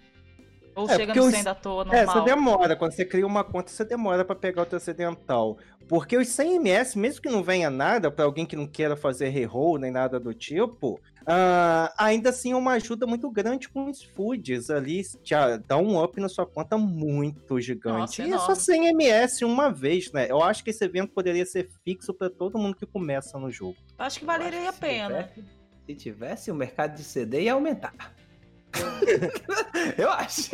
Ou 0.80 0.90
é, 0.90 0.96
chega 0.96 1.14
no 1.14 1.32
100 1.32 1.44
da 1.44 1.56
toa 1.56 1.86
normal. 1.86 2.02
É, 2.02 2.06
você 2.06 2.22
demora. 2.22 2.76
Quando 2.76 2.92
você 2.92 3.06
cria 3.06 3.26
uma 3.26 3.44
conta, 3.44 3.72
você 3.72 3.84
demora 3.84 4.24
para 4.24 4.36
pegar 4.36 4.64
o 4.64 4.66
transcendental. 4.66 5.58
Porque 5.88 6.18
os 6.18 6.28
100 6.30 6.56
MS, 6.56 6.98
mesmo 6.98 7.22
que 7.22 7.30
não 7.30 7.44
venha 7.44 7.70
nada, 7.70 8.12
para 8.12 8.26
alguém 8.26 8.46
que 8.46 8.56
não 8.56 8.68
queira 8.68 8.96
fazer 8.96 9.30
reroll 9.30 9.78
nem 9.78 9.92
nada 9.92 10.20
do 10.20 10.34
tipo, 10.34 11.00
Uh, 11.30 11.94
ainda 11.96 12.32
assim 12.32 12.54
é 12.54 12.56
uma 12.56 12.72
ajuda 12.72 13.06
muito 13.06 13.30
grande 13.30 13.70
com 13.70 13.88
os 13.88 14.02
foods 14.02 14.72
ali, 14.72 15.04
já 15.24 15.58
dá 15.58 15.78
um 15.78 16.02
up 16.02 16.20
na 16.20 16.28
sua 16.28 16.44
conta 16.44 16.76
muito 16.76 17.62
gigante. 17.62 18.24
Nossa, 18.24 18.24
e 18.24 18.34
é 18.34 18.38
só 18.40 18.56
100 18.56 18.88
MS 18.88 19.46
uma 19.46 19.70
vez, 19.70 20.12
né? 20.12 20.26
Eu 20.28 20.42
acho 20.42 20.64
que 20.64 20.72
esse 20.72 20.84
evento 20.84 21.14
poderia 21.14 21.46
ser 21.46 21.70
fixo 21.84 22.16
para 22.16 22.32
todo 22.32 22.58
mundo 22.58 22.76
que 22.76 22.86
começa 22.88 23.38
no 23.38 23.52
jogo. 23.52 23.76
Acho 24.00 24.20
que 24.20 24.26
valeria 24.26 24.62
acho 24.62 24.70
a 24.70 24.74
pena. 24.74 25.22
Se 25.22 25.34
tivesse, 25.36 25.50
se 25.86 25.96
tivesse, 25.96 26.52
o 26.52 26.56
mercado 26.56 26.96
de 26.96 27.04
CD 27.04 27.44
ia 27.44 27.54
aumentar. 27.54 27.94
eu 29.98 30.10
acho. 30.10 30.52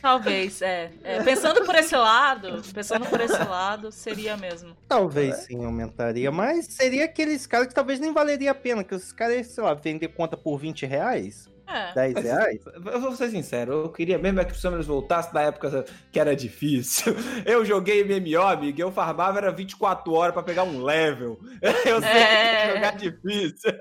Talvez, 0.00 0.60
é. 0.60 0.90
é. 1.04 1.22
Pensando 1.22 1.64
por 1.64 1.76
esse 1.76 1.94
lado, 1.94 2.60
pensando 2.74 3.06
por 3.06 3.20
esse 3.20 3.38
lado, 3.38 3.92
seria 3.92 4.36
mesmo. 4.36 4.76
Talvez 4.88 5.34
é. 5.34 5.38
sim 5.42 5.64
aumentaria, 5.64 6.30
mas 6.32 6.66
seria 6.66 7.04
aqueles 7.04 7.46
caras 7.46 7.68
que 7.68 7.74
talvez 7.74 8.00
nem 8.00 8.12
valeria 8.12 8.50
a 8.50 8.54
pena, 8.54 8.82
que 8.82 8.94
os 8.94 9.12
caras, 9.12 9.46
sei 9.46 9.62
lá, 9.62 9.74
vender 9.74 10.08
conta 10.08 10.36
por 10.36 10.58
20 10.58 10.86
reais. 10.86 11.48
É. 11.72 11.94
10 11.94 12.24
reais? 12.24 12.60
Eu 12.66 13.00
vou 13.00 13.16
ser 13.16 13.30
sincero, 13.30 13.72
eu 13.72 13.88
queria 13.90 14.18
mesmo 14.18 14.40
é 14.40 14.44
que 14.44 14.52
o 14.52 14.54
Summoners 14.54 14.86
voltasse 14.86 15.32
da 15.32 15.42
época 15.42 15.84
que 16.10 16.18
era 16.18 16.34
difícil. 16.34 17.14
Eu 17.46 17.64
joguei 17.64 18.04
MMO, 18.04 18.42
amigo, 18.42 18.80
eu 18.80 18.92
farmava 18.92 19.38
era 19.38 19.50
24 19.50 20.12
horas 20.12 20.34
pra 20.34 20.42
pegar 20.42 20.64
um 20.64 20.82
level. 20.82 21.38
Eu 21.86 22.00
sei 22.00 22.10
é... 22.10 22.66
que 22.66 22.74
jogar 22.74 22.96
difícil. 22.96 23.72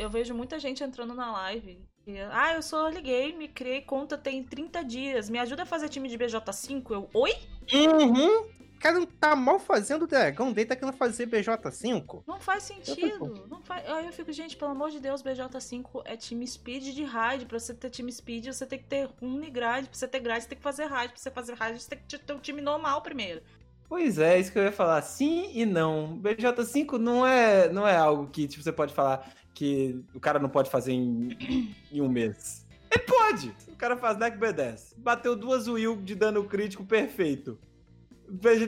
Eu 0.00 0.08
vejo 0.08 0.34
muita 0.34 0.58
gente 0.58 0.82
entrando 0.82 1.14
na 1.14 1.30
live. 1.32 1.78
E, 2.06 2.18
ah, 2.32 2.54
eu 2.54 2.62
sou 2.62 2.86
early 2.86 3.02
game, 3.02 3.48
criei 3.48 3.82
conta 3.82 4.16
tem 4.16 4.42
30 4.42 4.82
dias. 4.82 5.28
Me 5.28 5.38
ajuda 5.38 5.64
a 5.64 5.66
fazer 5.66 5.88
time 5.88 6.08
de 6.08 6.16
BJ5? 6.16 6.90
Eu, 6.90 7.10
oi? 7.12 7.34
Uhum. 7.72 8.40
O 8.40 8.80
cara 8.80 9.06
tá 9.20 9.36
mal 9.36 9.58
fazendo 9.58 10.04
o 10.04 10.06
dragão 10.06 10.54
dele, 10.54 10.68
tá 10.68 10.74
querendo 10.74 10.96
fazer 10.96 11.26
BJ5. 11.26 12.22
Não 12.26 12.40
faz 12.40 12.62
sentido. 12.62 13.46
Não 13.46 13.60
faz... 13.60 13.86
Aí 13.86 14.06
eu 14.06 14.12
fico, 14.12 14.32
gente, 14.32 14.56
pelo 14.56 14.70
amor 14.70 14.90
de 14.90 14.98
Deus, 14.98 15.22
BJ5 15.22 16.02
é 16.06 16.16
time 16.16 16.46
speed 16.46 16.94
de 16.94 17.04
raid. 17.04 17.44
Pra 17.44 17.58
você 17.58 17.74
ter 17.74 17.90
time 17.90 18.10
speed, 18.10 18.46
você 18.46 18.64
tem 18.64 18.78
que 18.78 18.86
ter 18.86 19.10
grade. 19.52 19.86
Pra 19.86 19.98
você 19.98 20.08
ter 20.08 20.20
grade, 20.20 20.44
você 20.44 20.48
tem 20.48 20.56
que 20.56 20.64
fazer 20.64 20.86
raid. 20.86 21.12
Pra 21.12 21.20
você 21.20 21.30
fazer 21.30 21.52
raid, 21.52 21.82
você 21.82 21.90
tem 21.90 21.98
que 21.98 22.18
ter 22.18 22.32
um 22.32 22.38
time 22.38 22.62
normal 22.62 23.02
primeiro. 23.02 23.42
Pois 23.86 24.20
é, 24.20 24.38
isso 24.38 24.52
que 24.52 24.58
eu 24.58 24.62
ia 24.62 24.70
falar. 24.72 25.02
Sim 25.02 25.50
e 25.52 25.66
não. 25.66 26.16
BJ5 26.22 26.92
não 26.92 27.26
é, 27.26 27.68
não 27.68 27.86
é 27.86 27.96
algo 27.96 28.28
que 28.28 28.46
tipo, 28.46 28.62
você 28.62 28.70
pode 28.72 28.94
falar 28.94 29.30
que 29.54 30.00
o 30.14 30.20
cara 30.20 30.38
não 30.38 30.48
pode 30.48 30.70
fazer 30.70 30.92
em, 30.92 31.76
em 31.92 32.00
um 32.00 32.08
mês. 32.08 32.66
Ele 32.90 33.04
pode! 33.04 33.54
O 33.68 33.76
cara 33.76 33.96
faz 33.96 34.16
deck 34.16 34.36
B10. 34.38 34.94
Bateu 34.96 35.36
duas 35.36 35.68
Will 35.68 35.96
de 35.96 36.14
dano 36.14 36.44
crítico 36.44 36.84
perfeito. 36.84 37.58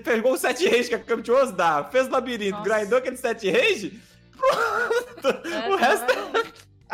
Pegou 0.04 0.32
o 0.32 0.38
7 0.38 0.68
rage 0.68 0.88
que 0.88 0.94
a 0.94 0.98
Camptuous 0.98 1.52
dá. 1.52 1.84
Fez 1.84 2.06
o 2.08 2.10
labirinto, 2.10 2.58
Nossa. 2.58 2.78
grindou 2.78 2.98
aquele 2.98 3.16
7 3.16 3.50
rage. 3.50 4.00
Pronto! 5.20 5.48
É, 5.48 5.68
o 5.70 5.76
resto. 5.76 6.12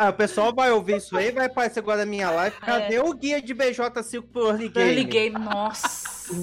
Ah, 0.01 0.11
o 0.11 0.13
pessoal 0.13 0.53
vai 0.55 0.71
ouvir 0.71 0.95
isso 0.95 1.17
aí, 1.17 1.29
vai 1.29 1.47
aparecer 1.47 1.79
agora 1.79 1.97
na 1.97 2.05
minha 2.05 2.31
live. 2.31 2.55
Cadê 2.61 2.95
é. 2.95 3.03
o 3.03 3.13
guia 3.13 3.41
de 3.41 3.53
BJ5 3.53 4.23
pro 4.31 4.47
early 4.47 4.69
game? 4.69 4.87
Early 4.87 5.03
game, 5.03 5.37
nossa. 5.37 6.33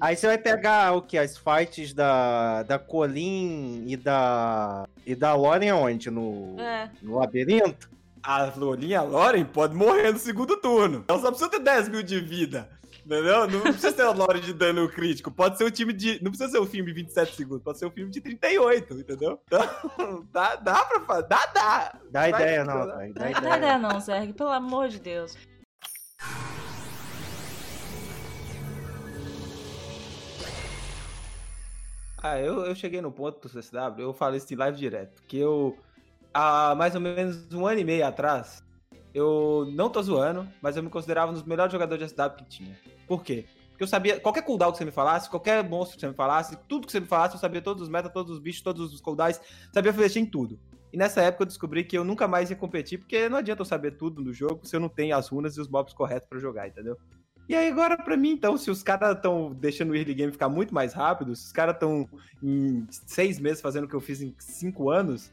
Aí 0.00 0.14
você 0.14 0.28
vai 0.28 0.38
pegar 0.38 0.92
o 0.92 1.02
que? 1.02 1.18
As 1.18 1.36
fights 1.36 1.92
da, 1.92 2.62
da 2.62 2.78
Colin 2.78 3.82
e 3.88 3.96
da. 3.96 4.86
E 5.04 5.16
da 5.16 5.34
Loren 5.34 5.72
onde? 5.72 6.08
No, 6.08 6.54
é. 6.60 6.88
no 7.02 7.18
labirinto? 7.18 7.90
A 8.22 8.44
Lorin 8.56 8.86
e 8.86 8.94
a 8.94 9.02
Loren 9.02 9.44
pode 9.44 9.74
morrer 9.74 10.12
no 10.12 10.18
segundo 10.20 10.56
turno. 10.58 11.04
Ela 11.08 11.18
só 11.18 11.30
precisa 11.30 11.50
ter 11.50 11.58
10 11.58 11.88
mil 11.88 12.04
de 12.04 12.20
vida. 12.20 12.68
Entendeu? 13.08 13.48
Não 13.48 13.62
precisa 13.62 13.90
ser 13.90 14.02
a 14.02 14.10
Lore 14.10 14.38
de 14.38 14.52
dano 14.52 14.86
crítico. 14.86 15.30
Pode 15.30 15.56
ser 15.56 15.64
um 15.64 15.70
time 15.70 15.94
de. 15.94 16.22
Não 16.22 16.30
precisa 16.30 16.50
ser 16.50 16.60
um 16.60 16.66
filme 16.66 16.92
de 16.92 17.00
27 17.04 17.36
segundos, 17.36 17.62
pode 17.62 17.78
ser 17.78 17.86
um 17.86 17.90
filme 17.90 18.10
de 18.10 18.20
38, 18.20 18.92
entendeu? 18.92 19.40
Então, 19.46 20.26
dá, 20.30 20.56
dá 20.56 20.84
pra 20.84 21.00
fazer. 21.00 21.26
Dá, 21.26 21.46
dá. 21.54 21.98
Dá 22.10 22.28
ideia, 22.28 22.64
não, 22.66 22.86
Dá, 22.86 22.96
dá 22.96 23.06
ideia. 23.08 23.56
ideia, 23.56 23.78
não, 23.78 23.98
Zerg, 23.98 24.34
pelo 24.34 24.50
amor 24.50 24.88
de 24.88 25.00
Deus. 25.00 25.34
Ah, 32.22 32.38
eu, 32.38 32.66
eu 32.66 32.74
cheguei 32.74 33.00
no 33.00 33.10
ponto 33.10 33.40
do 33.40 33.48
CSW, 33.48 34.02
eu 34.02 34.12
falei 34.12 34.36
isso 34.36 34.52
em 34.52 34.56
live 34.56 34.76
direto, 34.76 35.22
que 35.22 35.38
eu, 35.38 35.78
há 36.34 36.74
mais 36.74 36.94
ou 36.94 37.00
menos 37.00 37.50
um 37.54 37.66
ano 37.66 37.80
e 37.80 37.84
meio 37.84 38.04
atrás, 38.06 38.62
eu 39.14 39.68
não 39.72 39.88
tô 39.88 40.02
zoando, 40.02 40.48
mas 40.60 40.76
eu 40.76 40.82
me 40.82 40.90
considerava 40.90 41.30
um 41.30 41.34
dos 41.34 41.44
melhores 41.44 41.72
jogadores 41.72 42.06
de 42.06 42.14
SW 42.14 42.36
que 42.36 42.44
tinha. 42.44 42.78
Por 43.06 43.22
quê? 43.22 43.46
Porque 43.70 43.84
eu 43.84 43.88
sabia, 43.88 44.18
qualquer 44.18 44.42
cooldown 44.42 44.72
que 44.72 44.78
você 44.78 44.84
me 44.84 44.90
falasse, 44.90 45.30
qualquer 45.30 45.62
monstro 45.62 45.96
que 45.96 46.00
você 46.00 46.08
me 46.08 46.14
falasse, 46.14 46.58
tudo 46.68 46.86
que 46.86 46.92
você 46.92 47.00
me 47.00 47.06
falasse, 47.06 47.36
eu 47.36 47.40
sabia 47.40 47.62
todos 47.62 47.82
os 47.84 47.88
metas, 47.88 48.12
todos 48.12 48.32
os 48.32 48.40
bichos, 48.40 48.60
todos 48.60 48.92
os 48.92 49.00
cooldowns, 49.00 49.40
sabia 49.72 49.92
fazer 49.92 50.18
em 50.18 50.26
tudo. 50.26 50.58
E 50.92 50.96
nessa 50.96 51.22
época 51.22 51.42
eu 51.42 51.46
descobri 51.46 51.84
que 51.84 51.96
eu 51.96 52.02
nunca 52.02 52.26
mais 52.26 52.50
ia 52.50 52.56
competir, 52.56 52.98
porque 52.98 53.28
não 53.28 53.38
adianta 53.38 53.60
eu 53.60 53.66
saber 53.66 53.92
tudo 53.92 54.22
no 54.22 54.32
jogo 54.32 54.66
se 54.66 54.74
eu 54.74 54.80
não 54.80 54.88
tenho 54.88 55.16
as 55.16 55.28
runas 55.28 55.56
e 55.56 55.60
os 55.60 55.68
mobs 55.68 55.92
corretos 55.92 56.28
para 56.28 56.38
jogar, 56.38 56.66
entendeu? 56.66 56.96
E 57.48 57.54
aí 57.54 57.68
agora 57.68 57.96
para 57.96 58.16
mim, 58.16 58.30
então, 58.32 58.58
se 58.58 58.70
os 58.70 58.82
caras 58.82 59.16
estão 59.16 59.54
deixando 59.54 59.90
o 59.90 59.96
early 59.96 60.12
game 60.12 60.32
ficar 60.32 60.48
muito 60.48 60.74
mais 60.74 60.92
rápido, 60.92 61.34
se 61.34 61.46
os 61.46 61.52
caras 61.52 61.74
estão 61.74 62.06
em 62.42 62.86
seis 62.90 63.38
meses 63.38 63.60
fazendo 63.60 63.84
o 63.84 63.88
que 63.88 63.94
eu 63.94 64.00
fiz 64.00 64.20
em 64.20 64.34
cinco 64.38 64.90
anos, 64.90 65.32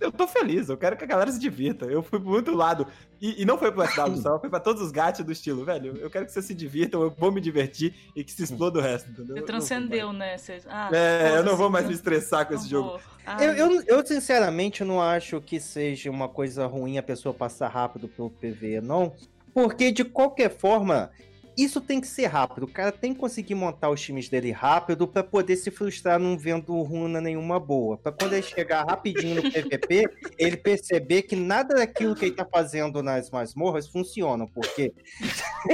eu 0.00 0.12
tô 0.12 0.26
feliz, 0.26 0.68
eu 0.68 0.76
quero 0.76 0.96
que 0.96 1.04
a 1.04 1.06
galera 1.06 1.30
se 1.30 1.38
divirta. 1.38 1.86
Eu 1.86 2.02
fui 2.02 2.20
pro 2.20 2.30
outro 2.30 2.54
lado. 2.54 2.86
E, 3.20 3.42
e 3.42 3.44
não 3.44 3.58
foi 3.58 3.72
pro 3.72 3.86
SW 3.86 4.16
só, 4.22 4.38
foi 4.38 4.50
pra 4.50 4.60
todos 4.60 4.82
os 4.82 4.90
gatos 4.90 5.24
do 5.24 5.32
estilo, 5.32 5.64
velho. 5.64 5.96
Eu 5.96 6.10
quero 6.10 6.26
que 6.26 6.32
vocês 6.32 6.44
se 6.44 6.54
divirtam, 6.54 7.02
eu 7.02 7.10
vou 7.10 7.32
me 7.32 7.40
divertir 7.40 7.94
e 8.14 8.22
que 8.22 8.32
se 8.32 8.42
exploda 8.42 8.78
o 8.78 8.82
resto, 8.82 9.10
entendeu? 9.10 9.36
Você 9.36 9.42
transcendeu, 9.42 10.12
né? 10.12 10.36
Você... 10.36 10.60
Ah, 10.66 10.90
é, 10.92 11.38
eu 11.38 11.44
não 11.44 11.56
vou 11.56 11.70
mais 11.70 11.86
me 11.86 11.94
estressar 11.94 12.46
com 12.46 12.54
esse 12.54 12.68
jogo. 12.68 13.00
Ah, 13.26 13.42
eu, 13.42 13.52
eu, 13.54 13.82
eu, 13.86 14.06
sinceramente, 14.06 14.84
não 14.84 15.02
acho 15.02 15.40
que 15.40 15.58
seja 15.58 16.10
uma 16.10 16.28
coisa 16.28 16.66
ruim 16.66 16.98
a 16.98 17.02
pessoa 17.02 17.34
passar 17.34 17.68
rápido 17.68 18.06
pelo 18.08 18.30
PV, 18.30 18.80
não. 18.80 19.12
Porque, 19.52 19.90
de 19.90 20.04
qualquer 20.04 20.50
forma, 20.50 21.10
isso 21.56 21.80
tem 21.80 22.00
que 22.00 22.06
ser 22.06 22.26
rápido. 22.26 22.64
O 22.64 22.70
cara 22.70 22.92
tem 22.92 23.14
que 23.14 23.20
conseguir 23.20 23.54
montar 23.54 23.88
os 23.90 24.00
times 24.00 24.28
dele 24.28 24.50
rápido 24.50 25.08
para 25.08 25.24
poder 25.24 25.56
se 25.56 25.70
frustrar 25.70 26.18
não 26.18 26.36
vendo 26.36 26.80
runa 26.82 27.20
nenhuma 27.20 27.58
boa. 27.58 27.96
Para 27.96 28.12
quando 28.12 28.34
ele 28.34 28.42
chegar 28.42 28.84
rapidinho 28.84 29.42
no 29.42 29.50
PVP, 29.50 30.04
ele 30.38 30.56
perceber 30.56 31.22
que 31.22 31.34
nada 31.34 31.74
daquilo 31.74 32.14
que 32.14 32.26
ele 32.26 32.34
tá 32.34 32.44
fazendo 32.44 33.02
nas 33.02 33.30
masmorras 33.30 33.88
funciona, 33.88 34.46
porque 34.46 34.92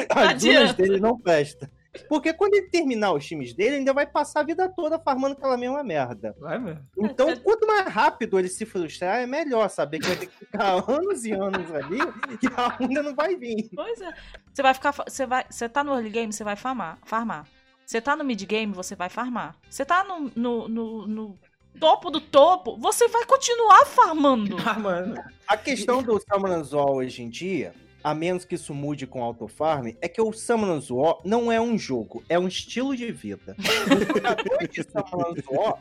as 0.09 0.43
runas 0.43 0.75
dele 0.75 1.01
não 1.01 1.19
prestam. 1.19 1.69
Porque 2.09 2.33
quando 2.33 2.55
ele 2.55 2.69
terminar 2.69 3.13
os 3.13 3.27
times 3.27 3.53
dele, 3.53 3.77
ainda 3.77 3.93
vai 3.93 4.07
passar 4.07 4.41
a 4.41 4.45
vida 4.45 4.69
toda 4.69 4.99
farmando 4.99 5.35
aquela 5.35 5.57
mesma 5.57 5.83
merda. 5.83 6.35
Vai 6.39 6.59
mesmo. 6.59 6.87
Então, 6.97 7.29
é, 7.29 7.37
quanto 7.37 7.67
mais 7.67 7.87
rápido 7.87 8.39
ele 8.39 8.49
se 8.49 8.65
frustrar, 8.65 9.21
é 9.21 9.27
melhor 9.27 9.69
saber 9.69 9.99
que 9.99 10.09
vai 10.09 10.17
ter 10.17 10.27
que 10.27 10.39
ficar 10.39 10.73
anos 10.91 11.25
e 11.25 11.33
anos 11.33 11.71
ali 11.75 11.99
e 11.99 12.47
a 12.57 12.69
runa 12.69 13.03
não 13.03 13.15
vai 13.15 13.37
vir. 13.37 13.69
Pois 13.75 14.01
é. 14.01 14.13
Você 14.53 14.63
vai 14.63 14.75
ficar. 14.75 14.93
Você, 14.93 15.27
vai, 15.27 15.45
você 15.49 15.69
tá 15.69 15.85
no 15.85 15.93
early 15.93 16.11
game, 16.11 16.33
você 16.33 16.45
vai 16.45 16.57
farmar. 16.57 16.99
farmar. 17.05 17.47
Você 17.85 18.01
tá 18.01 18.17
no 18.17 18.25
mid 18.25 18.43
game, 18.45 18.73
você 18.73 18.97
vai 18.97 19.11
farmar. 19.11 19.55
Você 19.69 19.85
tá 19.85 20.03
no, 20.03 20.33
no, 20.35 20.69
no, 20.69 21.07
no 21.07 21.39
topo 21.79 22.11
do 22.11 22.21
topo, 22.21 22.77
você 22.79 23.07
vai 23.09 23.27
continuar 23.27 23.85
farmando. 23.85 24.59
Farmando. 24.59 25.21
A 25.47 25.57
questão 25.57 26.03
do 26.03 26.19
Summoners 26.21 26.73
hoje 26.73 27.23
em 27.23 27.29
dia 27.29 27.75
a 28.03 28.15
menos 28.15 28.45
que 28.45 28.55
isso 28.55 28.75
mude 28.75 29.07
com 29.07 29.23
Autofarm, 29.23 29.93
é 30.01 30.09
que 30.09 30.21
o 30.21 30.33
Summoners 30.33 30.91
War 30.91 31.19
não 31.25 31.51
é 31.51 31.61
um 31.61 31.79
jogo, 31.79 32.23
é 32.29 32.39
um 32.39 32.49
estilo 32.49 32.97
de 32.97 33.11
vida. 33.13 33.57
O 33.93 34.15
jogador 34.15 34.69
de 34.69 34.83
Summoners 34.83 35.45
War, 35.51 35.79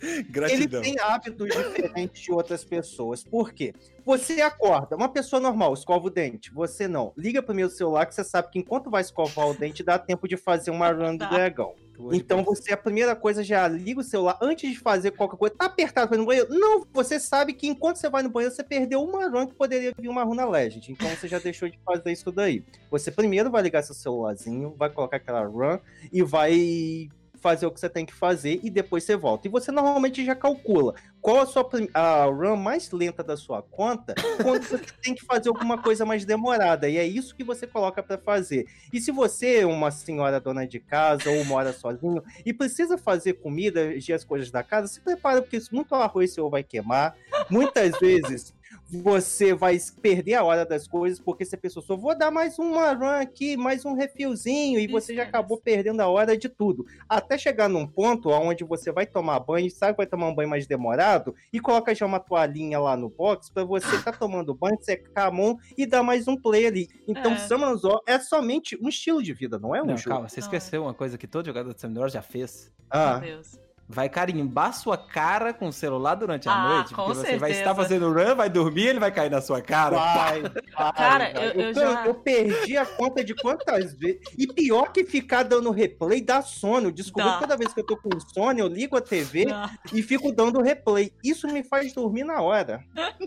ele 0.50 0.68
tem 0.68 1.00
hábitos 1.00 1.48
diferentes 1.48 2.22
de 2.22 2.32
outras 2.32 2.64
pessoas. 2.64 3.24
Por 3.24 3.54
quê? 3.54 3.74
Você 4.06 4.42
acorda, 4.42 4.96
uma 4.96 5.10
pessoa 5.10 5.40
normal, 5.40 5.74
escova 5.74 6.08
o 6.08 6.10
dente, 6.10 6.52
você 6.52 6.88
não. 6.88 7.14
Liga 7.16 7.42
pro 7.42 7.54
meu 7.54 7.70
celular 7.70 8.06
que 8.06 8.16
você 8.16 8.24
sabe 8.24 8.50
que 8.52 8.60
enquanto 8.60 8.90
vai 8.90 9.02
escovar 9.02 9.48
o 9.48 9.54
dente, 9.54 9.84
dá 9.84 9.98
tempo 10.00 10.28
de 10.28 10.38
fazer 10.38 10.72
uma 10.72 10.92
run 10.92 11.18
do 11.18 11.30
dragão. 11.30 11.74
Então 12.12 12.44
você, 12.44 12.74
a 12.74 12.78
primeira 12.78 13.16
coisa, 13.16 13.44
já 13.44 13.68
liga 13.68 14.00
o 14.00 14.04
celular 14.04 14.38
antes 14.42 14.70
de 14.70 14.80
fazer 14.80 15.12
qualquer 15.12 15.38
coisa. 15.38 15.56
Tá 15.56 15.66
apertado 15.66 16.08
pra 16.08 16.18
ir 16.18 16.20
no 16.20 16.26
banheiro? 16.26 16.48
Não, 16.50 16.86
você 16.92 17.20
sabe 17.20 17.54
que 17.54 17.68
enquanto 17.68 17.98
você 17.98 18.10
vai 18.10 18.24
no 18.24 18.30
banheiro, 18.30 18.54
você 18.54 18.64
perdeu 18.64 19.04
uma 19.04 19.28
run 19.28 19.48
que 19.48 19.54
poderia 19.54 19.94
vir 19.98 20.08
uma 20.08 20.24
runa 20.24 20.46
Legend. 20.46 20.92
Então 20.92 21.08
você 21.10 21.28
já 21.28 21.40
deixou 21.40 21.70
de 21.70 21.80
fazer 21.86 22.12
isso 22.12 22.32
daí. 22.32 22.64
Você 22.90 23.12
primeiro 23.12 23.52
vai 23.52 23.62
ligar 23.62 23.84
seu 23.84 23.96
celularzinho, 23.96 24.76
vai 24.78 24.90
colocar 24.90 25.18
aquela 25.18 25.46
run 25.46 25.80
e 26.12 26.24
vai 26.24 27.10
fazer 27.42 27.66
o 27.66 27.72
que 27.72 27.80
você 27.80 27.90
tem 27.90 28.06
que 28.06 28.14
fazer 28.14 28.60
e 28.64 28.70
depois 28.70 29.04
você 29.04 29.16
volta. 29.18 29.48
E 29.48 29.52
você 29.52 29.72
normalmente 29.72 30.24
já 30.24 30.36
calcula 30.36 30.94
qual 31.20 31.40
a 31.42 31.46
sua 31.46 31.68
a 31.94 32.26
run 32.26 32.56
mais 32.56 32.92
lenta 32.92 33.24
da 33.24 33.36
sua 33.36 33.62
conta 33.62 34.14
quando 34.42 34.64
você 34.64 34.78
tem 35.02 35.16
que 35.16 35.26
fazer 35.26 35.50
alguma 35.50 35.82
coisa 35.82 36.06
mais 36.06 36.24
demorada. 36.24 36.88
E 36.88 36.98
é 36.98 37.06
isso 37.06 37.36
que 37.36 37.44
você 37.44 37.66
coloca 37.66 38.02
para 38.04 38.18
fazer. 38.18 38.66
E 38.94 39.02
se 39.02 39.12
você 39.12 39.62
é 39.62 39.66
uma 39.66 39.92
senhora 39.92 40.40
dona 40.40 40.66
de 40.66 40.80
casa 40.80 41.30
ou 41.30 41.44
mora 41.46 41.74
sozinho 41.74 42.24
e 42.46 42.54
precisa 42.54 42.98
fazer 42.98 43.34
comida 43.34 43.94
e 43.94 44.14
as 44.14 44.24
coisas 44.24 44.52
da 44.52 44.64
casa, 44.64 44.88
se 44.88 45.02
prepara 45.02 45.42
porque 45.42 45.60
muito 45.72 45.96
arroz 45.96 46.34
seu 46.34 46.50
vai 46.50 46.64
queimar. 46.64 47.16
Muitas 47.50 47.98
vezes 48.00 48.54
você 48.98 49.54
vai 49.54 49.78
perder 50.02 50.36
a 50.36 50.44
hora 50.44 50.66
das 50.66 50.88
coisas, 50.88 51.20
porque 51.20 51.44
a 51.44 51.58
pessoa 51.58 51.84
só 51.84 51.96
vou 51.96 52.18
dar 52.18 52.30
mais 52.30 52.60
uma 52.60 52.94
run 52.94 53.22
aqui, 53.22 53.56
mais 53.56 53.86
um 53.86 53.94
refilzinho, 53.94 54.80
e 54.80 54.88
você 54.88 55.16
já 55.16 55.24
acabou 55.24 55.58
perdendo 55.58 56.02
a 56.02 56.08
hora 56.08 56.38
de 56.38 56.50
tudo. 56.50 56.86
Até 57.08 57.38
chegar 57.38 57.70
num 57.70 57.88
ponto 57.88 58.30
onde 58.30 58.64
você 58.64 58.92
vai 58.92 59.06
tomar 59.06 59.40
banho, 59.40 59.70
sabe 59.72 59.94
que 59.94 59.98
vai 59.98 60.08
tomar 60.08 60.28
um 60.28 60.36
banho 60.36 60.50
mais 60.50 60.68
demorado, 60.68 61.34
e 61.54 61.60
coloca 61.60 61.96
já 61.96 62.06
uma 62.06 62.20
toalhinha 62.20 62.80
lá 62.80 62.98
no 62.98 63.10
box 63.10 63.50
para 63.50 63.64
você 63.64 63.88
estar 63.96 64.12
tá 64.12 64.18
tomando 64.18 64.54
banho, 64.54 64.78
secar 64.82 65.28
a 65.28 65.32
mão 65.32 65.58
e 65.78 65.86
dar 65.86 66.04
mais 66.04 66.28
um 66.28 66.36
play 66.36 66.68
ali. 66.68 66.90
Então, 67.08 67.32
é. 67.32 67.38
Summoners 67.38 67.82
é 68.06 68.20
somente 68.20 68.78
um 68.82 68.90
estilo 68.90 69.24
de 69.24 69.34
vida, 69.34 69.58
não 69.58 69.76
é 69.76 69.82
um 69.82 69.86
não, 69.86 69.98
jogo. 69.98 70.10
Calma, 70.10 70.30
você 70.30 70.40
esqueceu 70.40 70.84
uma 70.84 70.94
coisa 70.94 71.18
que 71.18 71.28
todo 71.28 71.46
jogador 71.46 71.74
de 71.74 71.80
Summoners 71.80 72.14
já 72.14 72.22
fez. 72.22 72.72
Ah. 72.90 73.20
Meu 73.20 73.36
Deus. 73.36 73.71
Vai 73.92 74.08
carimbar 74.08 74.74
sua 74.74 74.98
cara 74.98 75.54
com 75.54 75.68
o 75.68 75.74
celular 75.74 76.16
durante 76.16 76.48
a 76.48 76.54
ah, 76.54 76.70
noite. 76.70 76.94
Porque 76.94 77.14
você 77.14 77.38
vai 77.38 77.52
estar 77.52 77.76
fazendo 77.76 78.12
run, 78.12 78.36
vai 78.36 78.50
dormir, 78.50 78.88
ele 78.88 79.00
vai 79.00 79.12
cair 79.12 79.30
na 79.30 79.42
sua 79.42 79.62
cara. 79.62 79.98
Vai, 79.98 80.42
vai, 80.42 80.94
cara, 80.94 81.32
eu, 81.32 81.52
eu, 81.52 81.62
eu, 81.62 81.74
já... 81.74 82.06
eu, 82.06 82.16
perdi 82.16 82.78
a 82.78 82.86
conta 82.86 83.24
de 83.24 83.36
quantas 83.36 83.94
vezes. 83.94 84.22
E 84.38 84.48
pior 84.48 84.92
que 84.92 85.04
ficar 85.04 85.44
dando 85.44 85.72
replay 85.72 86.22
dá 86.22 86.42
sono. 86.42 86.88
Eu 86.88 86.92
descobri 86.92 87.30
que 87.34 87.40
toda 87.40 87.58
vez 87.58 87.74
que 87.74 87.82
eu 87.82 87.86
tô 87.86 87.98
com 87.98 88.18
sono, 88.20 88.60
eu 88.60 88.68
ligo 88.68 88.96
a 88.96 89.02
TV 89.02 89.46
dá. 89.46 89.70
e 89.94 90.02
fico 90.02 90.32
dando 90.32 90.62
replay. 90.62 91.12
Isso 91.24 91.48
me 91.48 91.64
faz 91.64 91.94
dormir 91.94 92.24
na 92.24 92.42
hora. 92.42 92.84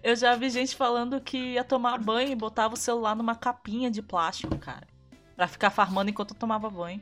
Eu 0.00 0.14
já 0.14 0.36
vi 0.36 0.48
gente 0.48 0.76
falando 0.76 1.20
que 1.20 1.54
ia 1.54 1.64
tomar 1.64 1.98
banho 1.98 2.30
e 2.30 2.34
botava 2.36 2.74
o 2.74 2.76
celular 2.76 3.16
numa 3.16 3.34
capinha 3.34 3.90
de 3.90 4.00
plástico, 4.00 4.56
cara. 4.56 4.86
Pra 5.34 5.48
ficar 5.48 5.70
farmando 5.70 6.08
enquanto 6.08 6.34
eu 6.34 6.36
tomava 6.36 6.70
banho. 6.70 7.00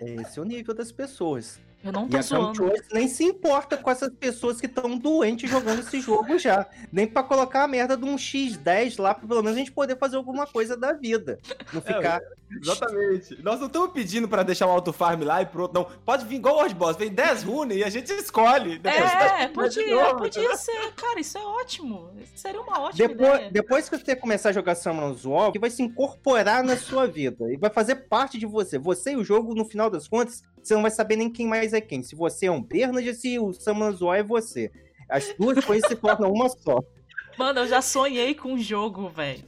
Esse 0.00 0.38
é 0.38 0.42
o 0.42 0.44
nível 0.44 0.72
das 0.72 0.92
pessoas. 0.92 1.60
Eu 1.82 1.92
não 1.92 2.08
tô 2.08 2.16
e 2.16 2.18
a 2.18 2.22
zoando. 2.22 2.72
nem 2.92 3.06
se 3.06 3.22
importa 3.22 3.76
com 3.76 3.88
essas 3.88 4.10
pessoas 4.10 4.60
que 4.60 4.66
estão 4.66 4.98
doentes 4.98 5.48
jogando 5.48 5.78
esse 5.78 6.00
jogo 6.00 6.36
já. 6.36 6.66
Nem 6.90 7.06
para 7.06 7.22
colocar 7.22 7.62
a 7.62 7.68
merda 7.68 7.96
de 7.96 8.04
um 8.04 8.16
X10 8.16 9.00
lá, 9.00 9.14
pra 9.14 9.28
pelo 9.28 9.42
menos 9.42 9.56
a 9.56 9.60
gente 9.60 9.70
poder 9.70 9.96
fazer 9.96 10.16
alguma 10.16 10.46
coisa 10.46 10.76
da 10.76 10.92
vida. 10.92 11.38
Não 11.72 11.80
é, 11.80 11.84
ficar. 11.84 12.20
É, 12.20 12.56
exatamente. 12.60 13.40
Nós 13.42 13.60
não 13.60 13.68
estamos 13.68 13.92
pedindo 13.92 14.28
para 14.28 14.42
deixar 14.42 14.66
o 14.66 14.70
auto 14.70 14.92
farm 14.92 15.22
lá 15.22 15.40
e 15.40 15.46
pronto. 15.46 15.72
Não. 15.72 15.84
Pode 16.04 16.24
vir 16.24 16.36
igual 16.36 16.54
o 16.54 16.58
World 16.58 16.74
Boss, 16.74 16.96
vem 16.96 17.10
10 17.10 17.44
runes 17.44 17.78
e 17.78 17.84
a 17.84 17.90
gente 17.90 18.12
escolhe. 18.12 18.80
É, 18.82 19.46
podia, 19.48 20.14
podia 20.16 20.56
ser. 20.56 20.92
Cara, 20.96 21.20
isso 21.20 21.38
é 21.38 21.42
ótimo. 21.42 22.10
seria 22.34 22.60
uma 22.60 22.80
ótima 22.80 23.08
depois, 23.08 23.34
ideia. 23.34 23.50
Depois 23.52 23.88
que 23.88 23.96
você 23.96 24.16
começar 24.16 24.48
a 24.48 24.52
jogar 24.52 24.74
Summon's 24.74 25.24
War, 25.24 25.52
que 25.52 25.60
vai 25.60 25.70
se 25.70 25.82
incorporar 25.82 26.64
na 26.64 26.76
sua 26.76 27.06
vida 27.06 27.52
e 27.52 27.56
vai 27.56 27.70
fazer 27.70 27.94
parte 28.08 28.36
de 28.36 28.46
você. 28.46 28.78
Você 28.78 29.12
e 29.12 29.16
o 29.16 29.22
jogo, 29.22 29.54
no 29.54 29.64
final 29.64 29.88
das 29.88 30.08
contas, 30.08 30.42
você 30.68 30.74
não 30.74 30.82
vai 30.82 30.90
saber 30.90 31.16
nem 31.16 31.30
quem 31.30 31.46
mais 31.46 31.72
é 31.72 31.80
quem. 31.80 32.02
Se 32.02 32.14
você 32.14 32.46
é 32.46 32.50
um 32.50 32.62
Bernard, 32.62 33.14
se 33.14 33.38
o 33.38 33.54
Samanzoa 33.54 34.18
é 34.18 34.22
você. 34.22 34.70
As 35.08 35.34
duas 35.38 35.64
coisas 35.64 35.88
se 35.88 35.96
tornam 35.96 36.30
uma 36.30 36.48
só. 36.50 36.80
Mano, 37.38 37.60
eu 37.60 37.66
já 37.66 37.80
sonhei 37.80 38.34
com 38.34 38.52
o 38.52 38.58
jogo, 38.58 39.08
velho. 39.08 39.42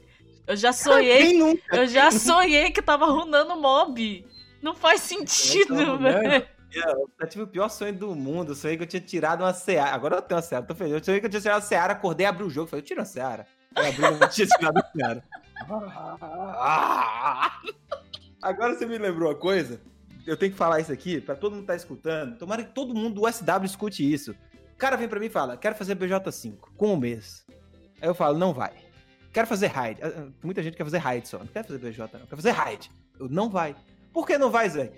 Eu 0.47 0.57
já 0.57 0.73
sonhei. 0.73 1.37
Nunca, 1.37 1.77
eu 1.77 1.87
já 1.87 2.11
sonhei 2.11 2.71
que 2.71 2.81
tava 2.81 3.05
runando 3.05 3.55
mob. 3.57 4.27
Não 4.63 4.75
faz 4.75 5.03
sentido, 5.03 5.99
velho. 5.99 6.47
Eu 6.73 7.29
tive 7.29 7.45
o 7.45 7.47
pior 7.47 7.69
sonho 7.69 7.93
do 7.93 8.15
mundo. 8.15 8.53
Eu 8.53 8.57
sonhei 8.57 8.79
que 8.79 8.85
eu 8.85 8.89
tinha 8.89 9.03
tirado 9.03 9.43
uma 9.43 9.53
Seara. 9.53 9.91
Agora 9.91 10.17
eu 10.17 10.23
tenho 10.23 10.39
uma 10.39 10.43
Seara, 10.43 10.65
tô 10.65 10.75
feliz. 10.75 10.95
Eu 10.95 11.05
sonhei 11.05 11.21
que 11.21 11.27
eu 11.27 11.31
tinha 11.31 11.43
tirado 11.43 11.57
uma 11.57 11.67
Seara, 11.67 11.93
acordei, 11.93 12.27
abri 12.27 12.45
o 12.45 12.51
jogo. 12.51 12.69
Falei, 12.69 12.81
eu 12.81 12.87
tiro 12.87 13.03
a 13.03 13.05
Seara. 13.05 13.47
Eu 13.77 13.85
abri, 13.85 14.03
eu 14.03 14.29
tinha 14.31 14.47
tirado 14.47 14.79
a 14.79 14.85
Seara. 14.91 15.23
Agora 18.41 18.75
você 18.75 18.87
me 18.87 18.97
lembrou 18.97 19.29
uma 19.29 19.35
coisa 19.35 19.79
eu 20.31 20.37
tenho 20.37 20.53
que 20.53 20.59
falar 20.59 20.79
isso 20.79 20.93
aqui 20.93 21.21
para 21.21 21.35
todo 21.35 21.53
mundo 21.53 21.63
estar 21.63 21.73
tá 21.73 21.77
escutando. 21.77 22.39
Tomara 22.39 22.63
que 22.63 22.73
todo 22.73 22.95
mundo 22.95 23.21
do 23.21 23.33
SW 23.33 23.65
escute 23.65 24.13
isso. 24.13 24.31
O 24.73 24.77
cara 24.79 24.97
vem 24.97 25.09
para 25.09 25.19
mim 25.19 25.27
e 25.27 25.31
fala: 25.31 25.57
quero 25.57 25.75
fazer 25.75 25.97
BJ5 25.97 26.57
com 26.77 26.95
um 26.95 26.97
mês. 26.97 27.45
Aí 28.01 28.09
eu 28.09 28.15
falo: 28.15 28.39
não 28.39 28.55
vai. 28.55 28.73
Quero 29.33 29.49
fazer 29.49 29.67
raid. 29.67 30.01
Ah, 30.01 30.07
ah, 30.07 30.29
muita 30.43 30.63
gente 30.63 30.77
quer 30.77 30.85
fazer 30.85 30.99
raid 30.99 31.27
só. 31.27 31.39
Não 31.39 31.49
quer 31.49 31.65
fazer 31.65 31.79
BJ, 31.79 32.17
não. 32.17 32.27
Quer 32.27 32.37
fazer 32.37 32.51
raid. 32.53 32.91
Eu 33.19 33.29
não 33.29 33.51
vai. 33.51 33.75
Por 34.13 34.25
que 34.25 34.39
não 34.39 34.51
vai, 34.51 34.69
Zé? 34.71 34.93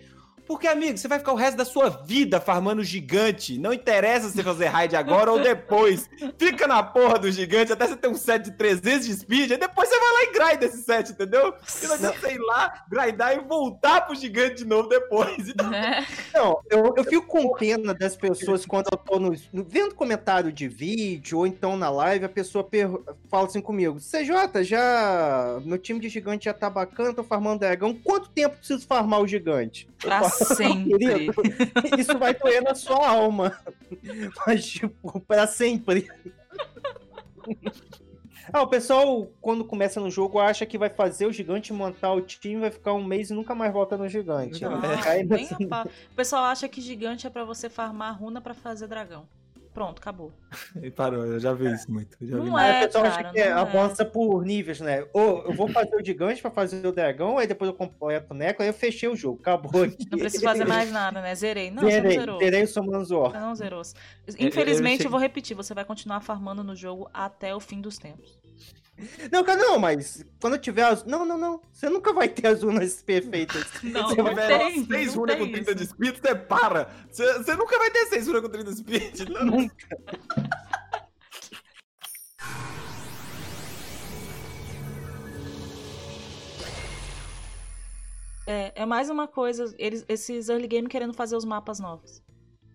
Porque, 0.53 0.69
amigo, 0.69 0.99
você 0.99 1.09
vai 1.09 1.19
ficar 1.19 1.33
o 1.33 1.37
resto 1.37 1.57
da 1.57 1.65
sua 1.65 1.89
vida 1.89 2.39
farmando 2.39 2.85
gigante. 2.85 3.59
Não 3.59 3.73
interessa 3.73 4.29
se 4.29 4.43
fazer 4.43 4.67
raid 4.67 4.95
agora 4.95 5.33
ou 5.33 5.41
depois. 5.41 6.11
Fica 6.37 6.67
na 6.67 6.83
porra 6.83 7.19
do 7.19 7.33
gigante 7.33 7.73
até 7.73 7.87
você 7.87 7.97
ter 7.97 8.09
um 8.09 8.15
set 8.15 8.45
de 8.45 8.51
300 8.53 9.07
de 9.07 9.15
speed. 9.15 9.53
Aí 9.53 9.57
depois 9.57 9.89
você 9.89 9.99
vai 9.99 10.13
lá 10.13 10.23
e 10.25 10.33
grind 10.33 10.63
esse 10.63 10.83
set, 10.83 11.11
entendeu? 11.11 11.55
E 11.83 11.87
não 11.87 11.95
adianta 11.95 12.31
ir 12.31 12.39
lá, 12.39 12.85
grindar 12.87 13.35
e 13.35 13.41
voltar 13.41 14.03
pro 14.03 14.15
gigante 14.15 14.57
de 14.57 14.67
novo 14.67 14.91
depois. 14.91 15.49
Então... 15.49 15.73
É. 15.73 16.07
Não, 16.35 16.61
eu, 16.69 16.93
eu 16.99 17.05
fico 17.05 17.27
com 17.27 17.55
pena 17.55 17.95
das 17.95 18.15
pessoas 18.15 18.67
quando 18.67 18.89
eu 18.93 18.99
tô 18.99 19.19
no, 19.19 19.35
no, 19.55 19.65
vendo 19.65 19.95
comentário 19.95 20.53
de 20.53 20.69
vídeo 20.69 21.39
ou 21.39 21.47
então 21.47 21.79
na 21.79 21.89
live, 21.89 22.27
a 22.27 22.29
pessoa 22.29 22.63
per, 22.63 22.91
fala 23.31 23.47
assim 23.47 23.63
comigo: 23.63 23.99
CJ, 23.99 24.65
já. 24.65 25.59
Meu 25.65 25.79
time 25.79 25.99
de 25.99 26.11
gigante 26.11 26.45
já 26.45 26.53
tá 26.53 26.69
bacana, 26.69 27.15
tô 27.15 27.25
farmando 27.25 27.61
dragão. 27.61 27.95
Quanto 27.95 28.29
tempo 28.29 28.59
preciso 28.59 28.87
farmar 28.87 29.23
o 29.23 29.27
gigante? 29.27 29.89
Pra 29.99 30.29
sempre. 30.45 31.31
Isso 31.99 32.19
vai 32.19 32.35
doer 32.35 32.63
na 32.63 32.75
sua 32.75 33.09
alma. 33.09 33.59
Mas, 34.47 34.67
tipo, 34.67 35.21
pra 35.21 35.47
sempre. 35.47 36.09
Ah, 38.53 38.63
o 38.63 38.67
pessoal, 38.67 39.29
quando 39.41 39.65
começa 39.65 40.01
no 40.01 40.11
jogo, 40.11 40.39
acha 40.39 40.67
que 40.67 40.77
vai 40.77 40.91
fazer 40.91 41.27
o 41.27 41.33
gigante 41.33 41.73
montar 41.73 42.13
o 42.13 42.21
time, 42.21 42.61
vai 42.61 42.71
ficar 42.71 42.93
um 42.93 43.05
mês 43.05 43.31
e 43.31 43.35
nunca 43.35 43.55
mais 43.55 43.73
volta 43.73 43.97
no 43.97 44.09
gigante. 44.09 44.63
Não, 44.63 44.81
é. 44.83 45.23
O 46.13 46.15
pessoal 46.15 46.45
acha 46.45 46.69
que 46.69 46.81
gigante 46.81 47.27
é 47.27 47.31
para 47.31 47.45
você 47.45 47.71
farmar 47.71 48.19
runa 48.19 48.41
para 48.41 48.55
fazer 48.55 48.87
dragão. 48.87 49.27
Pronto, 49.73 49.99
acabou. 50.01 50.33
E 50.83 50.91
parou, 50.91 51.25
eu 51.25 51.41
já 51.41 51.53
vi 51.53 51.73
isso 51.73 51.91
muito. 51.91 52.17
Já 52.21 52.37
não 52.37 52.45
vi. 52.45 52.51
é, 52.51 52.83
o 52.83 52.87
pessoal 52.87 53.05
cara, 53.05 53.15
acha 53.15 53.33
que 53.33 53.41
é, 53.41 53.53
avança 53.53 54.05
por 54.05 54.45
níveis, 54.45 54.81
né? 54.81 55.07
Ou 55.13 55.45
eu 55.45 55.53
vou 55.55 55.69
fazer 55.69 55.97
o 55.97 56.05
gigante 56.05 56.43
pra 56.43 56.51
fazer 56.51 56.87
o 56.87 56.93
dragão, 56.93 57.39
aí 57.39 57.47
depois 57.47 57.69
eu 57.71 57.75
completo 57.75 58.35
o 58.35 58.37
Neco, 58.37 58.63
aí 58.63 58.69
eu 58.69 58.75
fechei 58.75 59.09
o 59.09 59.17
jogo, 59.17 59.39
acabou. 59.41 59.85
Aqui. 59.85 60.07
Não 60.11 60.19
preciso 60.19 60.45
fazer 60.45 60.67
mais 60.67 60.91
nada, 60.93 61.23
né? 61.23 61.35
Zerei. 61.35 61.71
Não, 61.71 61.83
zerei, 61.83 62.01
você 62.01 62.03
não 62.03 62.11
zerou. 62.11 62.39
Zerei 62.39 62.63
o 62.63 62.69
Summon 62.69 63.05
Não 63.33 63.55
zerou. 63.55 63.83
Infelizmente, 64.39 65.01
eu, 65.01 65.05
eu, 65.05 65.07
eu 65.07 65.11
vou 65.11 65.21
repetir, 65.21 65.57
você 65.57 65.73
vai 65.73 65.85
continuar 65.85 66.21
farmando 66.21 66.63
no 66.63 66.77
jogo 66.77 67.09
até 67.13 67.55
o 67.55 67.61
fim 67.61 67.81
dos 67.81 67.97
tempos. 67.97 68.39
Não, 69.31 69.43
cara, 69.43 69.61
não, 69.61 69.79
mas 69.79 70.25
quando 70.41 70.59
tiver 70.59 70.85
as. 70.85 71.05
Não, 71.05 71.25
não, 71.25 71.39
não. 71.39 71.61
Você 71.73 71.89
nunca 71.89 72.13
vai 72.13 72.29
ter 72.29 72.47
as 72.47 72.63
runas 72.63 73.03
perfeitas. 73.03 73.65
Não, 73.83 74.09
você 74.09 74.23
vai 74.23 74.35
ter 74.35 74.85
seis 74.87 75.15
runas 75.15 75.37
com 75.37 75.51
30 75.51 75.75
de 75.75 75.87
speed, 75.87 76.17
você 76.21 76.35
para. 76.35 76.91
Você, 77.11 77.39
você 77.39 77.57
nunca 77.57 77.79
vai 77.79 77.91
ter 77.91 78.07
seis 78.07 78.27
runas 78.27 78.43
com 78.43 78.49
30 78.49 78.71
de 78.71 78.77
speed. 78.79 79.29
Não. 79.29 79.45
Nunca. 79.63 79.87
É, 88.47 88.83
é 88.83 88.87
mais 88.87 89.09
uma 89.09 89.29
coisa, 89.29 89.73
eles, 89.79 90.05
esses 90.09 90.49
early 90.49 90.67
game 90.67 90.89
querendo 90.89 91.15
fazer 91.15 91.37
os 91.37 91.45
mapas 91.45 91.79
novos. 91.79 92.23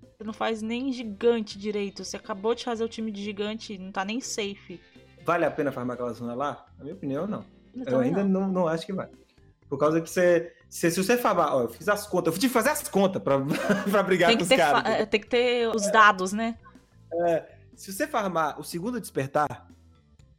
Você 0.01 0.23
não 0.23 0.33
faz 0.33 0.61
nem 0.61 0.91
gigante 0.91 1.59
direito. 1.59 2.03
Você 2.03 2.17
acabou 2.17 2.55
de 2.55 2.63
fazer 2.63 2.83
o 2.83 2.89
time 2.89 3.11
de 3.11 3.23
gigante, 3.23 3.77
não 3.77 3.91
tá 3.91 4.03
nem 4.03 4.19
safe. 4.19 4.81
Vale 5.27 5.43
a 5.43 5.51
pena 5.51 5.73
farmar 5.73 5.95
aquela 5.95 6.13
zona 6.13 6.33
lá? 6.33 6.65
Na 6.77 6.85
minha 6.85 6.95
opinião, 6.95 7.27
não. 7.27 7.43
Eu, 7.75 7.83
eu 7.85 7.99
ainda 7.99 8.23
não. 8.23 8.43
não. 8.43 8.47
Não, 8.47 8.67
acho 8.69 8.85
que 8.85 8.93
vai. 8.93 9.09
Por 9.67 9.77
causa 9.77 9.99
que 9.99 10.09
você. 10.09 10.53
Se, 10.69 10.89
se 10.89 11.03
você 11.03 11.17
farmar. 11.17 11.53
Ó, 11.53 11.63
eu 11.63 11.69
fiz 11.69 11.89
as 11.89 12.07
contas. 12.07 12.33
Eu 12.33 12.39
tive 12.39 12.47
que 12.47 12.53
fazer 12.53 12.69
as 12.69 12.87
contas 12.87 13.21
pra, 13.21 13.37
pra 13.91 14.03
brigar 14.03 14.29
tem 14.29 14.37
com 14.37 14.43
os 14.45 14.49
caras. 14.49 15.09
Tem 15.09 15.19
que 15.19 15.27
ter 15.27 15.67
os 15.67 15.91
dados, 15.91 16.31
né? 16.31 16.57
É, 17.11 17.43
se 17.75 17.91
você 17.91 18.07
farmar 18.07 18.57
o 18.57 18.63
segundo 18.63 19.01
despertar, 19.01 19.67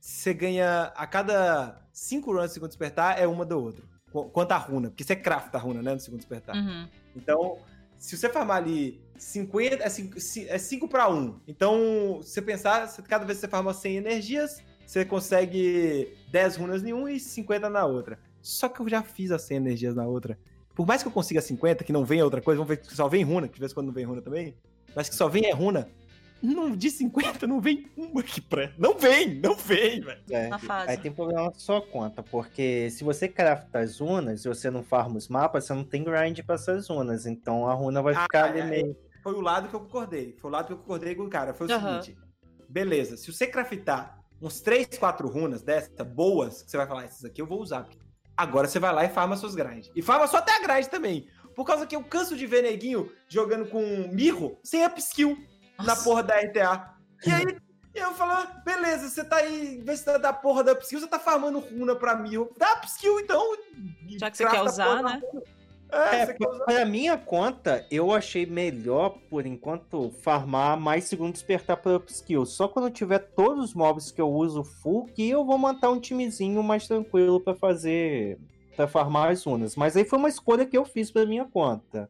você 0.00 0.32
ganha. 0.32 0.90
A 0.96 1.06
cada 1.06 1.82
5 1.92 2.32
runs 2.32 2.44
do 2.44 2.54
segundo 2.54 2.70
despertar 2.70 3.20
é 3.20 3.26
uma 3.26 3.44
do 3.44 3.62
outro. 3.62 3.86
Quanto 4.32 4.52
a 4.52 4.56
runa. 4.56 4.88
Porque 4.88 5.04
você 5.04 5.14
crafta 5.14 5.58
a 5.58 5.60
runa, 5.60 5.82
né? 5.82 5.92
No 5.92 6.00
segundo 6.00 6.20
despertar. 6.20 6.56
Uhum. 6.56 6.88
Então, 7.14 7.58
se 7.98 8.16
você 8.16 8.30
farmar 8.30 8.56
ali 8.56 9.06
50. 9.18 9.84
É 9.84 9.88
5, 9.90 10.16
é 10.48 10.56
5 10.56 10.88
para 10.88 11.10
1. 11.10 11.40
Então, 11.46 12.20
se 12.22 12.30
você 12.30 12.40
pensar, 12.40 12.90
cada 13.02 13.26
vez 13.26 13.36
que 13.36 13.42
você 13.42 13.48
farma 13.48 13.74
100 13.74 13.96
energias, 13.96 14.62
você 14.88 15.04
consegue 15.04 16.16
10 16.30 16.56
runas 16.56 16.82
em 16.82 16.94
um 16.94 17.06
e 17.06 17.20
50 17.20 17.68
na 17.68 17.84
outra. 17.84 18.18
Só 18.40 18.70
que 18.70 18.80
eu 18.80 18.88
já 18.88 19.02
fiz 19.02 19.30
as 19.30 19.42
100 19.42 19.58
energias 19.58 19.94
na 19.94 20.06
outra. 20.06 20.38
Por 20.74 20.86
mais 20.86 21.02
que 21.02 21.08
eu 21.08 21.12
consiga 21.12 21.42
50, 21.42 21.84
que 21.84 21.92
não 21.92 22.06
venha 22.06 22.24
outra 22.24 22.40
coisa, 22.40 22.56
vamos 22.56 22.70
ver 22.70 22.78
que 22.78 22.96
só 22.96 23.06
vem 23.06 23.22
runa, 23.22 23.48
que 23.48 23.54
de 23.54 23.60
vez 23.60 23.72
em 23.72 23.74
quando 23.74 23.88
não 23.88 23.92
vem 23.92 24.06
runa 24.06 24.22
também. 24.22 24.56
Mas 24.96 25.10
que 25.10 25.14
só 25.14 25.28
vem 25.28 25.44
é 25.44 25.52
runa. 25.52 25.90
Não, 26.40 26.74
de 26.74 26.90
50 26.90 27.46
não 27.46 27.60
vem 27.60 27.86
uma 27.94 28.22
que 28.22 28.40
pré. 28.40 28.72
Não 28.78 28.96
vem, 28.96 29.34
não 29.34 29.54
vem, 29.56 30.00
velho. 30.00 30.22
É, 30.30 30.48
aí 30.86 30.96
tem 30.96 31.12
problema 31.12 31.52
só 31.54 31.82
conta, 31.82 32.22
porque 32.22 32.88
se 32.90 33.04
você 33.04 33.28
crafta 33.28 33.80
as 33.80 34.00
runas 34.00 34.42
e 34.42 34.48
você 34.48 34.70
não 34.70 34.82
farma 34.82 35.18
os 35.18 35.28
mapas, 35.28 35.66
você 35.66 35.74
não 35.74 35.84
tem 35.84 36.02
grind 36.02 36.40
pra 36.46 36.54
essas 36.54 36.88
runas. 36.88 37.26
Então 37.26 37.68
a 37.68 37.74
runa 37.74 38.00
vai 38.00 38.14
ah, 38.14 38.22
ficar 38.22 38.44
ali 38.46 38.60
é, 38.60 38.64
meio. 38.64 38.96
Foi 39.22 39.34
o 39.34 39.42
lado 39.42 39.68
que 39.68 39.76
eu 39.76 39.80
concordei. 39.80 40.34
Foi 40.38 40.50
o 40.50 40.52
lado 40.52 40.68
que 40.68 40.72
eu 40.72 40.78
concordei 40.78 41.14
com 41.14 41.24
o 41.24 41.28
cara. 41.28 41.52
Foi 41.52 41.66
o 41.66 41.70
uhum. 41.70 42.02
seguinte. 42.02 42.16
Beleza, 42.70 43.18
se 43.18 43.30
você 43.30 43.46
craftar 43.46 44.17
uns 44.40 44.60
3, 44.60 44.98
4 44.98 45.28
runas 45.28 45.62
dessa, 45.62 46.04
boas, 46.04 46.62
que 46.62 46.70
você 46.70 46.76
vai 46.76 46.86
falar, 46.86 47.04
essas 47.04 47.24
aqui 47.24 47.40
eu 47.40 47.46
vou 47.46 47.60
usar. 47.60 47.88
Agora 48.36 48.68
você 48.68 48.78
vai 48.78 48.92
lá 48.92 49.04
e 49.04 49.08
farma 49.08 49.36
suas 49.36 49.54
grinds. 49.54 49.90
E 49.96 50.02
farma 50.02 50.26
só 50.28 50.36
até 50.38 50.56
a 50.56 50.60
grind 50.62 50.86
também. 50.86 51.28
Por 51.56 51.64
causa 51.64 51.86
que 51.86 51.96
eu 51.96 52.04
canso 52.04 52.36
de 52.36 52.46
ver 52.46 52.62
neguinho 52.62 53.10
jogando 53.28 53.68
com 53.68 53.80
mirro 54.12 54.60
sem 54.62 54.86
upskill 54.86 55.36
na 55.84 55.96
porra 55.96 56.22
da 56.22 56.38
RTA. 56.38 56.94
E 57.26 57.32
aí 57.32 57.44
eu 57.94 58.12
falo, 58.14 58.30
ah, 58.30 58.62
beleza, 58.64 59.08
você 59.08 59.24
tá 59.24 59.36
aí, 59.38 59.82
vê 59.84 59.96
se 59.96 60.04
tá 60.04 60.18
da 60.18 60.32
porra 60.32 60.62
da 60.62 60.72
upskill, 60.72 61.00
você 61.00 61.08
tá 61.08 61.18
farmando 61.18 61.58
runa 61.58 61.96
pra 61.96 62.14
mirro. 62.14 62.54
Dá 62.56 62.74
upskill 62.74 63.18
então. 63.18 63.56
Já 64.06 64.30
que 64.30 64.36
você 64.36 64.46
quer 64.46 64.62
usar, 64.62 65.02
né? 65.02 65.20
É, 65.90 66.22
é 66.22 66.34
pra 66.66 66.84
minha 66.84 67.16
conta, 67.16 67.86
eu 67.90 68.12
achei 68.12 68.44
melhor, 68.44 69.18
por 69.30 69.46
enquanto, 69.46 70.10
farmar 70.22 70.78
mais 70.78 71.04
segundo 71.04 71.32
despertar 71.32 71.78
para 71.78 71.96
upskill. 71.96 72.44
Só 72.44 72.68
quando 72.68 72.90
tiver 72.90 73.18
todos 73.18 73.64
os 73.64 73.74
mobs 73.74 74.10
que 74.10 74.20
eu 74.20 74.28
uso 74.30 74.62
full, 74.62 75.06
que 75.06 75.28
eu 75.28 75.44
vou 75.44 75.56
montar 75.56 75.90
um 75.90 76.00
timezinho 76.00 76.62
mais 76.62 76.86
tranquilo 76.86 77.40
para 77.40 77.54
fazer. 77.54 78.38
para 78.76 78.86
farmar 78.86 79.30
as 79.32 79.46
unas. 79.46 79.74
Mas 79.76 79.96
aí 79.96 80.04
foi 80.04 80.18
uma 80.18 80.28
escolha 80.28 80.66
que 80.66 80.76
eu 80.76 80.84
fiz 80.84 81.10
pra 81.10 81.26
minha 81.26 81.44
conta. 81.44 82.08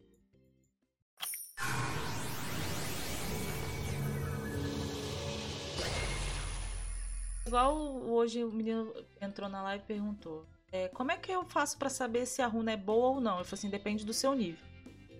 Igual 7.47 7.75
hoje 8.03 8.45
o 8.45 8.53
menino 8.53 8.93
entrou 9.23 9.49
na 9.49 9.63
live 9.63 9.83
e 9.83 9.87
perguntou: 9.87 10.45
é, 10.71 10.89
como 10.89 11.11
é 11.11 11.17
que 11.17 11.33
eu 11.33 11.45
faço 11.45 11.79
para 11.79 11.89
saber 11.89 12.27
se 12.27 12.43
a 12.43 12.47
runa 12.47 12.73
é 12.73 12.77
boa 12.77 13.09
ou 13.09 13.21
não? 13.21 13.39
Eu 13.39 13.45
falei 13.45 13.59
assim: 13.59 13.71
depende 13.71 14.05
do 14.05 14.13
seu 14.13 14.35
nível. 14.35 14.67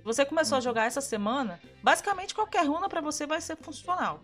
Você 0.05 0.25
começou 0.25 0.57
a 0.57 0.59
uhum. 0.59 0.63
jogar 0.63 0.85
essa 0.85 1.01
semana, 1.01 1.61
basicamente 1.83 2.35
qualquer 2.35 2.67
runa 2.67 2.89
para 2.89 3.01
você 3.01 3.27
vai 3.27 3.41
ser 3.41 3.57
funcional. 3.57 4.23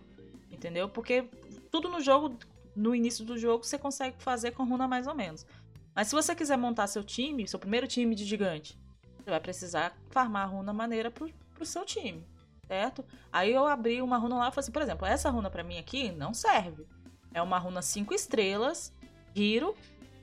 Entendeu? 0.51 0.89
Porque 0.89 1.29
tudo 1.71 1.89
no 1.89 2.01
jogo, 2.01 2.37
no 2.75 2.95
início 2.95 3.25
do 3.25 3.37
jogo, 3.37 3.65
você 3.65 3.79
consegue 3.79 4.17
fazer 4.19 4.53
com 4.53 4.65
runa 4.65 4.87
mais 4.87 5.07
ou 5.07 5.15
menos. 5.15 5.47
Mas 5.95 6.09
se 6.09 6.15
você 6.15 6.35
quiser 6.35 6.57
montar 6.57 6.87
seu 6.87 7.05
time, 7.05 7.47
seu 7.47 7.59
primeiro 7.59 7.87
time 7.87 8.15
de 8.15 8.25
gigante, 8.25 8.79
você 9.19 9.31
vai 9.31 9.41
precisar 9.41 9.97
farmar 10.11 10.45
a 10.45 10.47
runa 10.47 10.73
maneira 10.73 11.11
pro, 11.11 11.31
pro 11.55 11.65
seu 11.65 11.85
time, 11.85 12.27
certo? 12.67 13.05
Aí 13.33 13.53
eu 13.53 13.67
abri 13.67 14.03
uma 14.03 14.19
runa 14.19 14.37
lá 14.37 14.49
e 14.49 14.51
falei 14.51 14.65
assim, 14.65 14.73
por 14.73 14.83
exemplo, 14.83 15.07
essa 15.07 15.31
runa 15.31 15.51
para 15.51 15.63
mim 15.63 15.79
aqui 15.79 16.11
não 16.13 16.35
serve. 16.35 16.87
É 17.33 17.41
uma 17.41 17.59
runa 17.59 17.83
5 17.83 18.13
estrelas, 18.15 18.93
giro, 19.35 19.75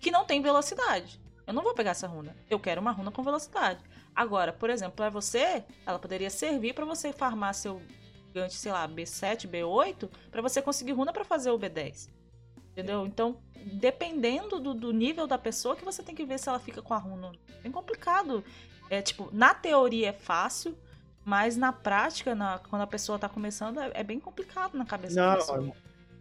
que 0.02 0.12
não 0.12 0.26
tem 0.26 0.42
velocidade. 0.42 1.22
Eu 1.46 1.54
não 1.54 1.64
vou 1.64 1.74
pegar 1.74 1.92
essa 1.92 2.08
runa. 2.08 2.36
Eu 2.50 2.60
quero 2.60 2.82
uma 2.82 2.92
runa 2.92 3.12
com 3.12 3.24
velocidade. 3.24 3.84
Agora, 4.16 4.52
por 4.52 4.70
exemplo, 4.70 4.94
para 4.96 5.10
você, 5.10 5.64
ela 5.86 6.00
poderia 6.00 6.30
servir 6.30 6.74
para 6.74 6.86
você 6.86 7.14
farmar 7.14 7.54
seu 7.54 7.82
gigante, 8.28 8.56
sei 8.56 8.72
lá, 8.72 8.88
B7, 8.88 9.48
B8, 9.50 10.10
para 10.32 10.42
você 10.42 10.62
conseguir 10.62 10.94
runa 10.94 11.14
para 11.14 11.24
fazer 11.24 11.52
o 11.52 11.60
B10. 11.60 12.10
Entendeu? 12.72 13.06
Então, 13.06 13.38
dependendo 13.74 14.60
do, 14.60 14.74
do, 14.74 14.94
nível 14.94 15.28
da 15.28 15.38
pessoa, 15.38 15.76
que 15.76 15.84
você 15.84 16.02
tem 16.02 16.16
que 16.16 16.26
ver 16.26 16.40
se 16.40 16.48
ela 16.48 16.60
fica 16.60 16.82
com 16.82 16.94
a 16.94 16.98
runa. 16.98 17.32
É 17.50 17.62
bem 17.62 17.72
complicado. 17.72 18.44
É 18.90 19.02
tipo, 19.02 19.30
na 19.32 19.54
teoria 19.54 20.10
é 20.10 20.14
fácil, 20.14 20.78
mas 21.24 21.58
na 21.58 21.72
prática, 21.72 22.34
na, 22.34 22.60
quando 22.60 22.82
a 22.82 22.88
pessoa 22.88 23.20
tá 23.20 23.30
começando, 23.30 23.80
é, 23.80 23.92
é 23.94 24.04
bem 24.04 24.20
complicado 24.20 24.78
na 24.78 24.86
cabeça 24.86 25.16
Não, 25.16 25.32
da 25.32 25.38
pessoa. 25.38 25.74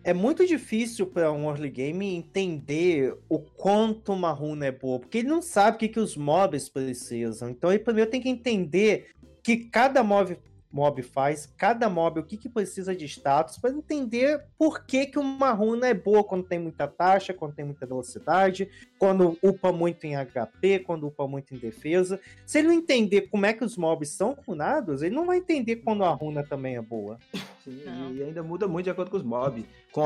É 0.02 0.14
muito 0.14 0.46
difícil 0.46 1.06
para 1.06 1.30
um 1.30 1.48
early 1.50 1.68
game 1.68 2.14
entender 2.14 3.14
o 3.28 3.38
quanto 3.38 4.12
uma 4.12 4.32
runa 4.32 4.66
é 4.66 4.72
boa, 4.72 4.98
porque 4.98 5.18
ele 5.18 5.28
não 5.28 5.42
sabe 5.42 5.76
o 5.76 5.80
que, 5.80 5.88
que 5.88 6.00
os 6.00 6.16
mobs 6.16 6.68
precisam. 6.68 7.50
Então 7.50 7.70
ele 7.70 7.80
primeiro 7.80 8.10
tem 8.10 8.20
que 8.20 8.28
entender 8.28 9.10
que 9.42 9.56
cada 9.56 10.02
mob 10.02 10.38
mob 10.72 11.02
faz, 11.02 11.52
cada 11.56 11.88
mob, 11.88 12.20
o 12.20 12.22
que, 12.22 12.36
que 12.36 12.48
precisa 12.48 12.94
de 12.94 13.04
status, 13.06 13.58
para 13.58 13.70
entender 13.70 14.44
por 14.56 14.84
que, 14.84 15.06
que 15.06 15.18
uma 15.18 15.50
runa 15.52 15.88
é 15.88 15.94
boa 15.94 16.22
quando 16.22 16.44
tem 16.44 16.58
muita 16.58 16.86
taxa, 16.86 17.34
quando 17.34 17.54
tem 17.54 17.64
muita 17.64 17.86
velocidade, 17.86 18.70
quando 18.98 19.36
upa 19.42 19.72
muito 19.72 20.04
em 20.06 20.14
HP, 20.14 20.80
quando 20.80 21.08
upa 21.08 21.26
muito 21.26 21.54
em 21.54 21.58
defesa. 21.58 22.20
Se 22.46 22.58
ele 22.58 22.68
não 22.68 22.74
entender 22.74 23.22
como 23.22 23.46
é 23.46 23.52
que 23.52 23.64
os 23.64 23.76
mobs 23.76 24.10
são 24.10 24.36
runados, 24.46 25.02
ele 25.02 25.14
não 25.14 25.26
vai 25.26 25.38
entender 25.38 25.76
quando 25.76 26.04
a 26.04 26.10
runa 26.10 26.44
também 26.44 26.76
é 26.76 26.82
boa. 26.82 27.18
Sim, 27.64 27.82
e 28.14 28.22
ainda 28.22 28.42
muda 28.42 28.66
muito 28.66 28.84
de 28.84 28.90
acordo 28.90 29.10
com 29.10 29.16
os 29.16 29.22
mobs. 29.22 29.64
Com, 29.92 30.02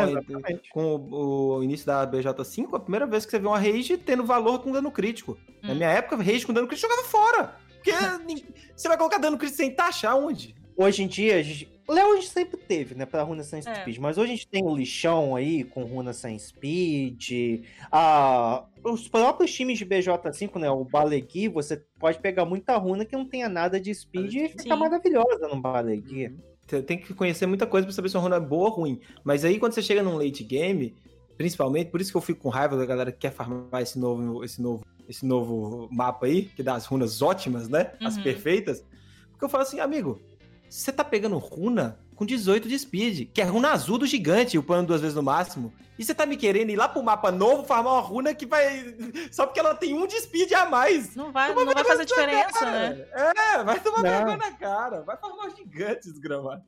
com 0.72 0.96
o, 0.96 1.58
o, 1.58 1.62
início 1.62 1.86
da 1.86 2.06
BJ5, 2.06 2.74
a 2.74 2.80
primeira 2.80 3.06
vez 3.06 3.24
que 3.24 3.30
você 3.30 3.38
vê 3.38 3.46
uma 3.46 3.58
rage 3.58 3.98
tendo 3.98 4.24
valor 4.24 4.60
com 4.60 4.72
dano 4.72 4.90
crítico. 4.90 5.38
Hum. 5.62 5.68
Na 5.68 5.74
minha 5.74 5.90
época, 5.90 6.16
rage 6.16 6.46
com 6.46 6.52
dano 6.52 6.66
crítico 6.66 6.90
jogava 6.90 7.06
fora. 7.06 7.63
Porque 7.84 8.44
você 8.74 8.88
vai 8.88 8.96
colocar 8.96 9.18
dano 9.18 9.36
crítico 9.36 9.58
sem 9.58 9.70
taxa 9.70 10.14
onde? 10.14 10.54
Hoje 10.76 11.02
em 11.02 11.06
dia, 11.06 11.36
a 11.36 11.42
gente... 11.42 11.72
Léo 11.86 12.12
a 12.12 12.16
gente 12.16 12.30
sempre 12.30 12.56
teve, 12.56 12.94
né, 12.94 13.04
pra 13.04 13.22
runa 13.22 13.42
sem 13.42 13.58
é. 13.58 13.62
speed, 13.62 13.98
mas 13.98 14.16
hoje 14.16 14.32
a 14.32 14.34
gente 14.34 14.48
tem 14.48 14.64
o 14.64 14.74
lixão 14.74 15.36
aí 15.36 15.64
com 15.64 15.84
runa 15.84 16.14
sem 16.14 16.38
speed, 16.38 17.62
a... 17.92 18.64
os 18.82 19.06
próprios 19.06 19.52
times 19.52 19.78
de 19.78 19.84
BJ5, 19.84 20.58
né, 20.58 20.70
o 20.70 20.82
Balegui, 20.82 21.46
você 21.46 21.76
pode 21.98 22.18
pegar 22.20 22.46
muita 22.46 22.74
runa 22.78 23.04
que 23.04 23.14
não 23.14 23.26
tenha 23.26 23.50
nada 23.50 23.78
de 23.78 23.94
speed 23.94 24.32
Sim. 24.32 24.44
e 24.44 24.48
ficar 24.48 24.76
maravilhosa 24.76 25.46
no 25.46 25.60
Balegui. 25.60 26.28
Uhum. 26.28 26.38
Você 26.66 26.80
tem 26.80 26.96
que 26.96 27.12
conhecer 27.12 27.44
muita 27.44 27.66
coisa 27.66 27.86
pra 27.86 27.94
saber 27.94 28.08
se 28.08 28.16
uma 28.16 28.22
runa 28.22 28.36
é 28.36 28.40
boa 28.40 28.70
ou 28.70 28.76
ruim, 28.76 28.98
mas 29.22 29.44
aí 29.44 29.58
quando 29.58 29.74
você 29.74 29.82
chega 29.82 30.02
num 30.02 30.16
late 30.16 30.42
game, 30.42 30.96
principalmente, 31.36 31.90
por 31.90 32.00
isso 32.00 32.10
que 32.10 32.16
eu 32.16 32.22
fico 32.22 32.40
com 32.40 32.48
raiva 32.48 32.78
da 32.78 32.86
galera 32.86 33.12
que 33.12 33.18
quer 33.18 33.30
farmar 33.30 33.82
esse 33.82 33.98
novo, 33.98 34.42
esse 34.42 34.62
novo, 34.62 34.86
esse 35.08 35.24
novo 35.24 35.88
mapa 35.90 36.26
aí, 36.26 36.46
que 36.46 36.62
dá 36.62 36.74
as 36.74 36.86
runas 36.86 37.22
ótimas, 37.22 37.68
né, 37.68 37.92
uhum. 38.00 38.06
as 38.06 38.18
perfeitas, 38.18 38.84
porque 39.30 39.44
eu 39.44 39.48
falo 39.48 39.62
assim, 39.62 39.80
amigo, 39.80 40.20
você 40.68 40.92
tá 40.92 41.04
pegando 41.04 41.38
runa 41.38 41.98
com 42.14 42.24
18 42.24 42.68
de 42.68 42.78
speed, 42.78 43.30
que 43.32 43.40
é 43.40 43.44
runa 43.44 43.72
azul 43.72 43.98
do 43.98 44.06
gigante, 44.06 44.56
upando 44.56 44.88
duas 44.88 45.00
vezes 45.00 45.16
no 45.16 45.22
máximo. 45.22 45.72
E 45.98 46.04
você 46.04 46.14
tá 46.14 46.24
me 46.26 46.36
querendo 46.36 46.70
ir 46.70 46.76
lá 46.76 46.88
pro 46.88 47.02
mapa 47.02 47.30
novo, 47.30 47.64
farmar 47.64 47.94
uma 47.94 48.00
runa 48.00 48.34
que 48.34 48.46
vai. 48.46 48.96
Só 49.30 49.46
porque 49.46 49.60
ela 49.60 49.74
tem 49.74 49.94
um 49.94 50.06
de 50.06 50.20
speed 50.20 50.52
a 50.52 50.66
mais. 50.66 51.14
Não 51.14 51.32
vai, 51.32 51.54
não 51.54 51.64
vai 51.64 51.84
fazer 51.84 52.04
diferença, 52.04 52.58
cara. 52.58 52.90
né? 52.90 53.06
É, 53.12 53.64
vai 53.64 53.80
tomar 53.80 54.02
vergonha 54.02 54.36
na 54.36 54.52
cara. 54.52 55.02
Vai 55.02 55.16
farmar 55.16 55.50
gigantes, 55.54 56.18
gramado. 56.18 56.62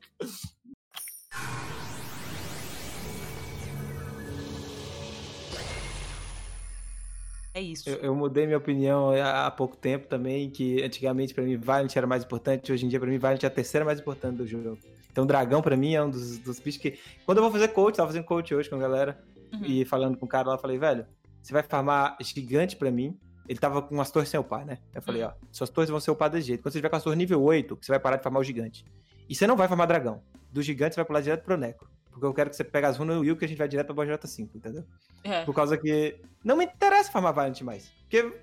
É 7.57 7.61
isso. 7.61 7.89
Eu, 7.89 7.95
eu, 7.95 8.15
mudei 8.15 8.45
minha 8.45 8.59
opinião 8.59 9.09
há, 9.19 9.49
pouco 9.49 9.75
tempo 9.75 10.05
também, 10.05 10.47
que 10.47 10.83
antigamente 10.83 11.33
para 11.33 11.43
mim 11.43 11.57
Valiant 11.57 11.95
era 11.95 12.05
mais 12.05 12.23
importante, 12.23 12.71
hoje 12.71 12.85
em 12.85 12.87
dia 12.87 12.99
para 12.99 13.09
mim 13.09 13.17
Valiant 13.17 13.43
é 13.43 13.47
a 13.47 13.49
terceira 13.49 13.83
mais 13.83 13.99
importante 13.99 14.35
do 14.37 14.45
jogo. 14.45 14.77
Então 15.11 15.25
Dragão 15.25 15.59
para 15.59 15.75
mim 15.75 15.95
é 15.95 16.03
um 16.03 16.07
dos, 16.11 16.37
dos 16.37 16.59
bichos 16.59 16.79
que... 16.79 16.99
Quando 17.25 17.39
eu 17.39 17.43
vou 17.43 17.51
fazer 17.51 17.69
coach, 17.69 17.95
tava 17.95 18.09
fazendo 18.09 18.25
coach 18.25 18.53
hoje 18.53 18.69
com 18.69 18.75
a 18.75 18.77
galera, 18.77 19.19
uhum. 19.51 19.65
e 19.65 19.83
falando 19.85 20.15
com 20.19 20.27
o 20.27 20.29
cara 20.29 20.49
lá, 20.49 20.53
eu 20.53 20.59
falei, 20.59 20.77
velho, 20.77 21.07
você 21.41 21.51
vai 21.51 21.63
farmar 21.63 22.15
gigante 22.21 22.75
para 22.75 22.91
mim, 22.91 23.17
ele 23.49 23.57
tava 23.57 23.81
com 23.81 23.99
as 23.99 24.11
torres 24.11 24.29
sem 24.29 24.39
upar, 24.39 24.63
né? 24.63 24.77
Eu 24.93 25.01
falei, 25.01 25.23
uhum. 25.23 25.29
ó, 25.29 25.47
suas 25.51 25.71
torres 25.71 25.89
vão 25.89 25.99
ser 25.99 26.11
upadas 26.11 26.37
desse 26.37 26.49
jeito. 26.49 26.61
Quando 26.61 26.73
você 26.73 26.77
tiver 26.77 26.89
com 26.89 26.95
as 26.97 27.03
torres 27.03 27.17
nível 27.17 27.41
8, 27.41 27.75
você 27.81 27.91
vai 27.91 27.99
parar 27.99 28.17
de 28.17 28.23
farmar 28.23 28.39
o 28.39 28.43
gigante. 28.43 28.85
E 29.27 29.33
você 29.33 29.47
não 29.47 29.57
vai 29.57 29.67
farmar 29.67 29.87
dragão. 29.87 30.21
Do 30.51 30.61
gigante 30.61 30.93
você 30.93 30.99
vai 30.99 31.05
pular 31.05 31.21
direto 31.21 31.43
pro 31.43 31.57
Necro. 31.57 31.89
Porque 32.17 32.25
eu 32.25 32.33
quero 32.33 32.49
que 32.49 32.55
você 32.55 32.63
pegue 32.63 32.87
as 32.87 32.97
runas 32.97 33.15
no 33.15 33.21
Will 33.21 33.37
que 33.37 33.45
a 33.45 33.47
gente 33.47 33.57
vai 33.57 33.67
direto 33.67 33.93
pra 33.93 34.05
BJ5, 34.05 34.49
entendeu? 34.55 34.83
É. 35.23 35.45
Por 35.45 35.53
causa 35.53 35.77
que 35.77 36.19
não 36.43 36.57
me 36.57 36.65
interessa 36.65 37.11
farmar 37.11 37.31
Valiant 37.31 37.61
mais. 37.61 37.91
Porque 38.01 38.33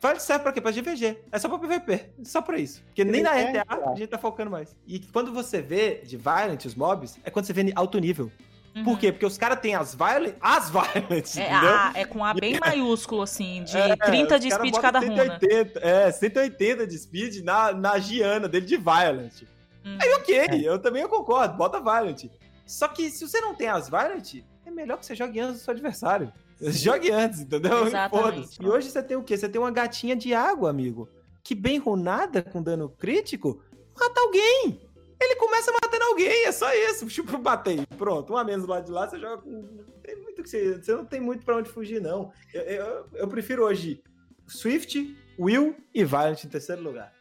Valiant 0.00 0.20
serve 0.20 0.44
pra 0.44 0.52
quê? 0.52 0.60
Pra 0.60 0.70
GVG. 0.70 1.18
É 1.32 1.38
só 1.38 1.48
pra 1.48 1.58
PVP. 1.58 2.12
Só 2.24 2.40
pra 2.40 2.56
isso. 2.56 2.82
Porque 2.84 3.04
nem 3.04 3.22
na 3.22 3.32
RTA 3.32 3.64
a 3.68 3.94
gente 3.96 4.06
tá 4.06 4.18
focando 4.18 4.50
mais. 4.50 4.76
E 4.86 5.00
quando 5.00 5.32
você 5.32 5.60
vê 5.60 6.02
de 6.04 6.16
Violent 6.16 6.64
os 6.64 6.76
mobs, 6.76 7.18
é 7.24 7.30
quando 7.30 7.46
você 7.46 7.52
vê 7.52 7.72
alto 7.74 7.98
nível. 7.98 8.30
Uhum. 8.76 8.84
Por 8.84 8.98
quê? 8.98 9.10
Porque 9.10 9.26
os 9.26 9.36
caras 9.36 9.58
têm 9.58 9.74
as 9.74 9.94
Violent, 9.94 10.34
as 10.40 10.70
Violent, 10.70 11.36
é, 11.38 11.50
a, 11.50 11.92
é 11.94 12.04
com 12.04 12.22
A 12.22 12.34
bem 12.34 12.58
maiúsculo, 12.60 13.22
assim, 13.22 13.64
de 13.64 13.76
é, 13.76 13.96
30 13.96 14.38
de 14.38 14.50
speed 14.52 14.74
cada 14.76 15.00
180, 15.00 15.80
runa. 15.80 15.90
É, 15.90 16.12
180 16.12 16.86
de 16.86 16.98
speed 16.98 17.42
na, 17.42 17.72
na 17.72 17.98
Giana 17.98 18.46
dele 18.46 18.66
de 18.66 18.76
Violent. 18.76 19.42
Uhum. 19.84 19.98
Aí 20.00 20.12
ok, 20.12 20.36
é. 20.36 20.60
eu 20.62 20.78
também 20.78 21.02
eu 21.02 21.08
concordo, 21.08 21.56
bota 21.56 21.80
Violent. 21.80 22.24
Só 22.66 22.88
que 22.88 23.08
se 23.10 23.26
você 23.26 23.40
não 23.40 23.54
tem 23.54 23.68
as 23.68 23.88
Violet, 23.88 24.44
é 24.64 24.70
melhor 24.70 24.98
que 24.98 25.06
você 25.06 25.14
jogue 25.14 25.38
antes 25.38 25.60
do 25.60 25.64
seu 25.64 25.72
adversário. 25.72 26.32
Jogue 26.58 27.10
antes, 27.10 27.40
entendeu? 27.40 27.86
Exatamente. 27.86 28.62
E 28.62 28.66
hoje 28.66 28.90
você 28.90 29.02
tem 29.02 29.14
o 29.14 29.22
quê? 29.22 29.36
Você 29.36 29.46
tem 29.46 29.60
uma 29.60 29.70
gatinha 29.70 30.16
de 30.16 30.32
água, 30.32 30.70
amigo. 30.70 31.06
Que 31.42 31.54
bem 31.54 31.78
runada, 31.78 32.42
com 32.42 32.62
dano 32.62 32.88
crítico, 32.88 33.62
mata 33.94 34.20
alguém. 34.22 34.80
Ele 35.20 35.36
começa 35.36 35.70
matando 35.70 36.04
alguém, 36.04 36.46
é 36.46 36.52
só 36.52 36.72
isso. 36.74 37.06
Tipo, 37.12 37.38
bater. 37.38 37.86
Pronto, 37.98 38.32
um 38.32 38.36
a 38.38 38.44
menos 38.44 38.66
lá 38.66 38.80
de 38.80 38.90
lá, 38.90 39.06
você 39.06 39.18
joga 39.18 39.42
com. 39.42 39.84
Tem 40.02 40.16
muito 40.16 40.42
que 40.42 40.48
você. 40.48 40.78
Você 40.78 40.94
não 40.94 41.04
tem 41.04 41.20
muito 41.20 41.44
pra 41.44 41.56
onde 41.56 41.68
fugir, 41.68 42.00
não. 42.00 42.32
Eu, 42.52 42.62
eu, 42.62 43.06
eu 43.14 43.28
prefiro 43.28 43.64
hoje 43.64 44.02
Swift, 44.46 45.16
Will 45.38 45.76
e 45.94 46.04
Valiant 46.04 46.42
em 46.44 46.48
terceiro 46.48 46.82
lugar. 46.82 47.12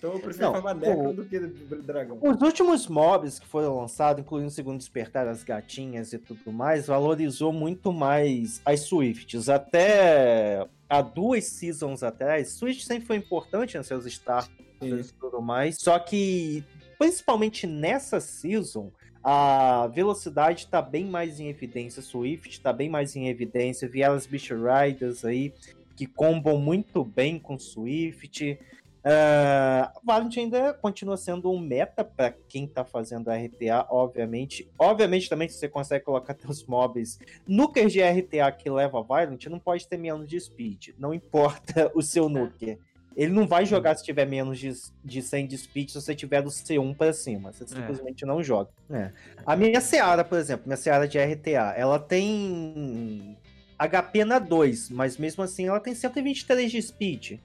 Então 0.00 0.14
eu 0.14 0.18
prefiro 0.18 0.50
não, 0.50 0.74
Necro 0.74 1.12
do 1.12 1.26
que 1.26 1.38
Dragão. 1.38 2.18
Os 2.22 2.40
últimos 2.40 2.86
mobs 2.86 3.38
que 3.38 3.46
foram 3.46 3.76
lançados, 3.76 4.22
incluindo 4.22 4.48
o 4.48 4.50
segundo 4.50 4.78
despertar 4.78 5.26
das 5.26 5.44
gatinhas 5.44 6.14
e 6.14 6.18
tudo 6.18 6.50
mais, 6.50 6.86
valorizou 6.86 7.52
muito 7.52 7.92
mais 7.92 8.62
as 8.64 8.80
Swifts. 8.80 9.50
Até 9.50 10.66
há 10.88 11.02
duas 11.02 11.44
seasons 11.44 12.02
atrás, 12.02 12.48
Swift 12.52 12.86
sempre 12.86 13.06
foi 13.06 13.16
importante 13.16 13.76
nos 13.76 13.86
seus 13.86 14.06
starters 14.06 15.10
e 15.10 15.14
tudo 15.20 15.42
mais. 15.42 15.76
Só 15.78 15.98
que, 15.98 16.64
principalmente 16.98 17.66
nessa 17.66 18.20
season, 18.20 18.90
a 19.22 19.86
velocidade 19.88 20.60
está 20.64 20.80
bem 20.80 21.04
mais 21.04 21.38
em 21.38 21.48
evidência. 21.48 22.00
Swift 22.00 22.48
está 22.48 22.72
bem 22.72 22.88
mais 22.88 23.14
em 23.16 23.28
evidência. 23.28 23.86
Vieram 23.86 24.14
as 24.14 24.26
Beach 24.26 24.50
Riders 24.54 25.26
aí, 25.26 25.52
que 25.94 26.06
combam 26.06 26.58
muito 26.58 27.04
bem 27.04 27.38
com 27.38 27.58
Swift. 27.58 28.58
Uh, 29.00 29.88
Valiant 30.04 30.36
ainda 30.36 30.74
continua 30.74 31.16
sendo 31.16 31.50
um 31.50 31.58
meta 31.58 32.04
para 32.04 32.32
quem 32.48 32.64
está 32.66 32.84
fazendo 32.84 33.30
RTA, 33.30 33.86
obviamente. 33.88 34.70
Obviamente 34.78 35.28
também 35.28 35.48
se 35.48 35.58
você 35.58 35.68
consegue 35.68 36.04
colocar 36.04 36.36
seus 36.38 36.64
mobs 36.64 37.18
nuker 37.46 37.86
de 37.86 38.00
RTA 38.02 38.52
que 38.52 38.68
leva 38.68 39.02
Valiant, 39.02 39.46
não 39.46 39.58
pode 39.58 39.88
ter 39.88 39.96
menos 39.96 40.28
de 40.28 40.38
speed. 40.38 40.88
Não 40.98 41.14
importa 41.14 41.90
o 41.94 42.02
seu 42.02 42.28
nuker. 42.28 42.78
Ele 43.16 43.32
não 43.32 43.46
vai 43.46 43.66
jogar 43.66 43.96
se 43.96 44.04
tiver 44.04 44.24
menos 44.24 44.58
de, 44.58 44.72
de 45.04 45.20
100 45.20 45.46
de 45.46 45.58
speed 45.58 45.88
se 45.88 46.00
você 46.00 46.14
tiver 46.14 46.42
do 46.42 46.48
C1 46.48 46.96
para 46.96 47.12
cima. 47.12 47.52
Você 47.52 47.64
é. 47.64 47.66
simplesmente 47.66 48.24
não 48.24 48.42
joga. 48.42 48.70
É. 48.88 49.10
A 49.44 49.56
minha 49.56 49.80
Seara, 49.80 50.22
por 50.22 50.38
exemplo, 50.38 50.66
minha 50.66 50.76
Seara 50.76 51.08
de 51.08 51.18
RTA, 51.18 51.74
ela 51.76 51.98
tem 51.98 53.36
HP 53.78 54.24
na 54.24 54.38
2, 54.38 54.90
mas 54.90 55.16
mesmo 55.16 55.42
assim 55.42 55.66
ela 55.66 55.80
tem 55.80 55.94
123 55.94 56.70
de 56.70 56.80
speed. 56.80 57.40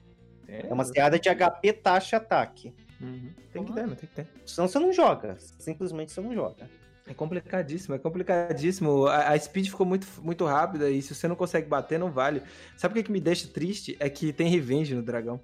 É, 0.48 0.66
é 0.68 0.72
uma 0.72 0.84
seada 0.84 1.18
de 1.18 1.28
HP 1.28 1.72
taxa 1.72 2.16
ataque. 2.16 2.74
Uhum. 3.00 3.30
Tem 3.52 3.64
que 3.64 3.72
ter, 3.72 3.86
tem 3.86 3.96
que 3.96 4.06
ter. 4.06 4.26
Senão 4.44 4.68
você 4.68 4.78
não 4.78 4.92
joga. 4.92 5.36
Simplesmente 5.58 6.12
você 6.12 6.20
não 6.20 6.34
joga. 6.34 6.68
É 7.06 7.14
complicadíssimo, 7.14 7.94
é 7.94 7.98
complicadíssimo. 7.98 9.06
A, 9.06 9.28
a, 9.28 9.38
speed 9.38 9.68
ficou 9.68 9.86
muito, 9.86 10.06
muito 10.22 10.44
rápida 10.44 10.90
e 10.90 11.00
se 11.00 11.14
você 11.14 11.28
não 11.28 11.36
consegue 11.36 11.68
bater, 11.68 11.98
não 11.98 12.10
vale. 12.10 12.42
Sabe 12.76 12.92
o 12.92 12.96
que, 12.96 13.04
que 13.04 13.12
me 13.12 13.20
deixa 13.20 13.46
triste? 13.48 13.96
É 14.00 14.10
que 14.10 14.32
tem 14.32 14.48
revenge 14.48 14.94
no 14.94 15.02
dragão. 15.02 15.40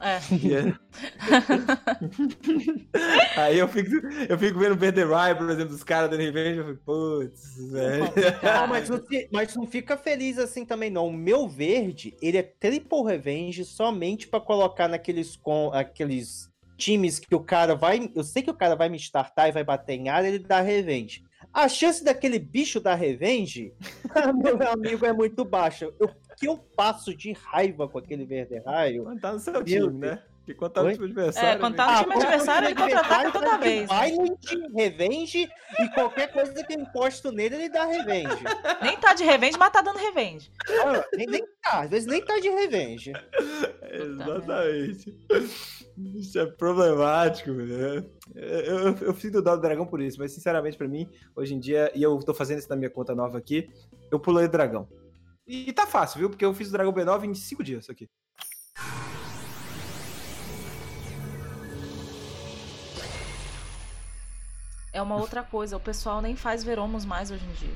É. 0.00 0.20
Yeah. 0.36 0.78
Aí 3.36 3.58
eu 3.58 3.68
fico, 3.68 3.90
eu 4.28 4.38
fico 4.38 4.58
vendo 4.58 4.72
o 4.72 4.76
Berderai, 4.76 5.36
por 5.36 5.48
exemplo, 5.50 5.70
dos 5.70 5.84
caras 5.84 6.10
dando 6.10 6.20
revenge, 6.20 6.58
eu 6.58 6.66
fico, 6.66 6.82
putz, 6.84 7.70
velho. 7.70 8.04
Não, 8.42 8.66
mas, 8.66 8.88
não, 8.88 9.00
mas 9.32 9.54
não 9.54 9.66
fica 9.66 9.96
feliz 9.96 10.38
assim 10.38 10.64
também, 10.64 10.90
não. 10.90 11.06
O 11.06 11.12
meu 11.12 11.48
verde, 11.48 12.16
ele 12.20 12.38
é 12.38 12.42
triple 12.42 13.04
revenge 13.04 13.64
somente 13.64 14.28
para 14.28 14.40
colocar 14.40 14.88
naqueles 14.88 15.36
com 15.36 15.70
aqueles 15.72 16.50
times 16.76 17.18
que 17.18 17.34
o 17.34 17.40
cara 17.40 17.74
vai. 17.74 18.10
Eu 18.14 18.24
sei 18.24 18.42
que 18.42 18.50
o 18.50 18.56
cara 18.56 18.76
vai 18.76 18.88
me 18.88 18.96
startar 18.96 19.48
e 19.48 19.52
vai 19.52 19.64
bater 19.64 19.94
em 19.94 20.08
área, 20.08 20.28
ele 20.28 20.38
dá 20.38 20.60
revenge. 20.60 21.24
A 21.52 21.68
chance 21.68 22.04
daquele 22.04 22.38
bicho 22.38 22.80
dar 22.80 22.94
revenge, 22.94 23.72
meu 24.36 24.70
amigo, 24.70 25.06
é 25.06 25.12
muito 25.12 25.44
baixa. 25.44 25.88
O 26.00 26.08
que 26.36 26.46
eu 26.46 26.58
passo 26.58 27.14
de 27.16 27.32
raiva 27.32 27.88
com 27.88 27.98
aquele 27.98 28.24
verde 28.24 28.58
raio. 28.58 29.04
Quando 29.04 29.20
tá 29.20 29.32
no 29.32 29.38
seu 29.38 29.64
time, 29.64 29.98
né? 29.98 30.22
Que 30.46 30.54
quando 30.54 30.72
tá 30.72 30.82
no 30.84 30.92
time 30.92 31.06
adversário. 31.06 31.48
É, 31.48 31.58
quando 31.58 31.74
tá 31.74 31.86
no 31.86 32.02
time 32.02 32.14
ah, 32.14 32.16
adversário, 32.18 32.68
ele 32.68 32.74
contra-ataca 32.76 33.32
toda 33.32 33.58
vez. 33.58 33.88
Violent, 33.88 34.72
revenge 34.76 35.48
e 35.80 35.88
qualquer 35.88 36.32
coisa 36.32 36.52
que 36.54 36.72
eu 36.72 36.80
encosto 36.80 37.32
nele, 37.32 37.56
ele 37.56 37.68
dá 37.68 37.84
revenge. 37.84 38.44
Nem 38.80 38.96
tá 38.96 39.12
de 39.12 39.24
revenge, 39.24 39.58
mas 39.58 39.72
tá 39.72 39.82
dando 39.82 39.98
revenge. 39.98 40.52
Ah, 40.84 41.04
nem, 41.14 41.26
nem 41.26 41.44
tá, 41.60 41.80
às 41.80 41.90
vezes 41.90 42.06
nem 42.06 42.24
tá 42.24 42.38
de 42.38 42.48
revenge. 42.48 43.12
Exatamente. 43.90 45.16
Isso 46.14 46.38
é 46.38 46.46
problemático, 46.46 47.50
né? 47.50 48.04
Eu, 48.36 48.44
eu, 48.44 48.96
eu 48.98 49.14
fiz 49.14 49.32
do 49.32 49.42
Dado 49.42 49.60
Dragão 49.60 49.86
por 49.86 50.00
isso, 50.00 50.18
mas 50.20 50.30
sinceramente 50.32 50.76
para 50.76 50.86
mim, 50.86 51.08
hoje 51.34 51.54
em 51.54 51.58
dia, 51.58 51.90
e 51.92 52.00
eu 52.00 52.16
tô 52.18 52.32
fazendo 52.32 52.58
isso 52.58 52.68
na 52.68 52.76
minha 52.76 52.90
conta 52.90 53.16
nova 53.16 53.36
aqui, 53.36 53.68
eu 54.12 54.20
pulei 54.20 54.44
o 54.44 54.48
dragão. 54.48 54.88
E 55.46 55.72
tá 55.72 55.86
fácil, 55.86 56.18
viu? 56.18 56.30
Porque 56.30 56.44
eu 56.44 56.52
fiz 56.52 56.68
o 56.68 56.72
Dragão 56.72 56.92
B9 56.92 57.24
em 57.24 57.34
5 57.34 57.62
dias 57.62 57.88
aqui. 57.88 58.10
É 64.92 65.00
uma 65.00 65.16
outra 65.16 65.42
coisa, 65.42 65.76
o 65.76 65.80
pessoal 65.80 66.22
nem 66.22 66.34
faz 66.34 66.64
veromos 66.64 67.04
mais 67.04 67.30
hoje 67.30 67.44
em 67.44 67.52
dia. 67.52 67.74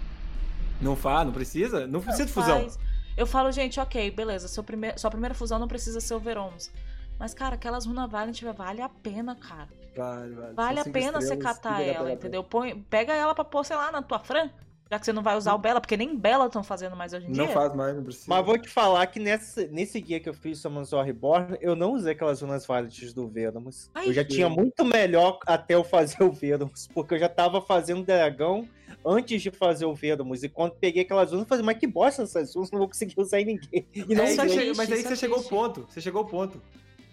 Não 0.81 0.97
faz, 0.97 1.27
não 1.27 1.33
precisa? 1.33 1.87
Não 1.87 2.01
precisa 2.01 2.25
não 2.25 2.27
de 2.27 2.33
fusão. 2.33 2.61
Faz. 2.63 2.79
Eu 3.17 3.27
falo, 3.27 3.53
gente, 3.53 3.79
ok, 3.79 4.11
beleza, 4.11 4.49
seu 4.49 4.65
primeir, 4.65 4.99
sua 4.99 5.11
primeira 5.11 5.35
fusão 5.35 5.59
não 5.59 5.69
precisa 5.69 6.01
ser 6.01 6.15
o 6.15 6.19
veromos. 6.19 6.71
Mas, 7.19 7.35
cara, 7.35 7.57
aquelas 7.57 7.85
Runa 7.85 8.07
Valiant 8.07 8.41
vale 8.57 8.81
a 8.81 8.89
pena, 8.89 9.37
cara. 9.37 9.69
Vale, 9.95 10.35
vale. 10.35 10.55
Vale 10.55 10.81
a 10.81 10.85
pena 10.85 11.21
você 11.21 11.37
catar 11.37 11.83
ela, 11.83 12.11
entendeu? 12.11 12.43
Põe, 12.43 12.81
pega 12.85 13.13
ela 13.13 13.35
pra 13.35 13.45
pôr, 13.45 13.63
sei 13.65 13.77
lá, 13.77 13.93
na 13.93 14.01
tua 14.01 14.19
Fran. 14.19 14.49
Já 14.91 14.99
que 14.99 15.07
você 15.07 15.13
não 15.13 15.23
vai 15.23 15.37
usar 15.37 15.55
o 15.55 15.59
Bela, 15.59 15.81
porque 15.81 15.97
nem 15.97 16.17
Bela 16.17 16.47
estão 16.47 16.65
fazendo 16.65 16.97
mais 16.97 17.13
hoje 17.13 17.29
em 17.29 17.31
dia. 17.31 17.45
Não 17.45 17.53
faz 17.53 17.73
mais, 17.77 17.95
não 17.95 18.03
precisa. 18.03 18.25
Mas 18.27 18.45
vou 18.45 18.59
te 18.59 18.69
falar 18.69 19.07
que 19.07 19.21
nesse, 19.21 19.69
nesse 19.69 20.01
guia 20.01 20.19
que 20.19 20.29
eu 20.29 20.35
fiz 20.35 20.59
Summons 20.59 20.93
War 20.93 21.07
Reborn, 21.07 21.57
eu 21.61 21.77
não 21.77 21.93
usei 21.93 22.11
aquelas 22.11 22.43
runas 22.43 22.67
válidas 22.67 23.13
do 23.13 23.29
Venomus. 23.29 23.89
Ai, 23.95 24.09
eu 24.09 24.13
já 24.13 24.25
tinha 24.25 24.49
muito 24.49 24.85
melhor 24.85 25.39
até 25.47 25.77
eu 25.77 25.85
fazer 25.85 26.25
o 26.25 26.33
Venomus, 26.33 26.89
porque 26.93 27.15
eu 27.15 27.21
já 27.21 27.29
tava 27.29 27.63
fazendo 27.63 28.03
dragão 28.03 28.69
antes 29.07 29.41
de 29.41 29.53
fazer 29.53 29.87
o 29.87 29.95
Venomus. 29.95 30.43
E 30.43 30.49
quando 30.49 30.73
peguei 30.73 31.03
aquelas 31.03 31.31
runas, 31.31 31.45
eu 31.45 31.49
falei, 31.49 31.65
mas 31.65 31.79
que 31.79 31.87
bosta 31.87 32.25
essas 32.25 32.53
runas, 32.53 32.73
não 32.73 32.81
vou 32.81 32.89
conseguir 32.89 33.15
usar 33.17 33.41
em 33.41 33.45
ninguém. 33.45 33.87
E 33.95 34.13
não 34.13 34.25
é, 34.25 34.33
usei. 34.33 34.75
mas 34.75 34.91
aí 34.91 35.03
você 35.03 35.15
chegou 35.15 35.39
ao 35.39 35.45
ponto, 35.45 35.87
você 35.89 36.01
chegou 36.01 36.23
ao 36.23 36.27
ponto. 36.27 36.61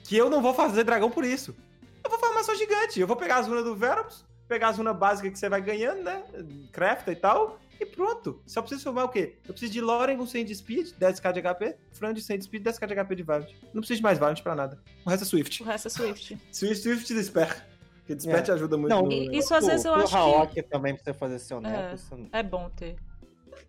Que 0.03 0.17
eu 0.17 0.31
não 0.31 0.41
vou 0.41 0.55
fazer 0.55 0.83
dragão 0.83 1.11
por 1.11 1.23
isso. 1.23 1.55
Eu 2.03 2.09
vou 2.09 2.17
farmar 2.17 2.43
só 2.43 2.55
gigante. 2.55 2.99
Eu 2.99 3.05
vou 3.05 3.15
pegar 3.15 3.37
as 3.37 3.47
runas 3.47 3.63
do 3.63 3.75
Venomus, 3.75 4.25
pegar 4.47 4.69
as 4.69 4.77
runas 4.79 4.97
básicas 4.97 5.31
que 5.31 5.37
você 5.37 5.47
vai 5.47 5.61
ganhando, 5.61 6.01
né? 6.01 6.23
Crafta 6.71 7.11
e 7.11 7.15
tal 7.15 7.59
e 7.79 7.85
pronto. 7.85 8.41
Só 8.45 8.61
preciso 8.61 8.83
formar 8.83 9.05
o 9.05 9.09
quê? 9.09 9.35
Eu 9.45 9.53
preciso 9.53 9.71
de 9.71 9.81
Loren 9.81 10.17
com 10.17 10.25
100 10.25 10.45
de 10.45 10.55
speed, 10.55 10.89
10k 10.99 11.33
de 11.33 11.41
HP, 11.41 11.77
Fran 11.91 12.13
de 12.13 12.21
100 12.21 12.37
de 12.39 12.43
speed, 12.45 12.63
10k 12.65 12.87
de 12.87 12.95
HP 12.95 13.15
de 13.15 13.23
Valiant. 13.23 13.51
Não 13.73 13.81
preciso 13.81 13.97
de 13.97 14.03
mais 14.03 14.17
Valiant 14.17 14.41
pra 14.41 14.55
nada. 14.55 14.81
O 15.05 15.09
resto 15.09 15.23
é 15.23 15.25
Swift. 15.25 15.63
O 15.63 15.65
resto 15.65 15.87
é 15.87 15.91
Swift. 15.91 16.37
Swift, 16.51 16.77
Swift 16.77 17.13
Desper. 17.13 17.65
Porque 17.99 18.15
Desper 18.15 18.35
é. 18.35 18.41
te 18.41 18.51
ajuda 18.51 18.77
muito. 18.77 18.89
Não, 18.89 19.03
no... 19.03 19.11
isso 19.11 19.53
às 19.53 19.65
vezes 19.65 19.85
eu 19.85 19.93
acho 19.93 20.47
que... 20.53 20.63
também 20.63 20.95
pra 20.95 21.03
você 21.03 21.13
fazer 21.13 21.39
seu 21.39 21.61
neto. 21.61 22.01
É, 22.31 22.39
é 22.39 22.43
bom 22.43 22.69
ter. 22.69 22.95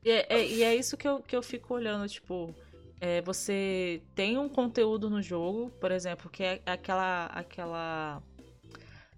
E 0.05 0.11
é, 0.11 0.27
é, 0.29 0.47
e 0.47 0.62
é, 0.62 0.75
isso 0.75 0.97
que 0.97 1.09
eu, 1.09 1.21
que 1.21 1.37
eu 1.37 1.42
fico 1.42 1.75
olhando, 1.75 2.09
tipo... 2.09 2.55
É, 3.01 3.23
você 3.23 4.03
tem 4.14 4.38
um 4.38 4.49
conteúdo 4.49 5.09
no 5.09 5.23
jogo, 5.23 5.71
por 5.81 5.90
exemplo, 5.92 6.31
que 6.31 6.42
é 6.42 6.61
aquela... 6.66 7.27
aquela 7.27 8.23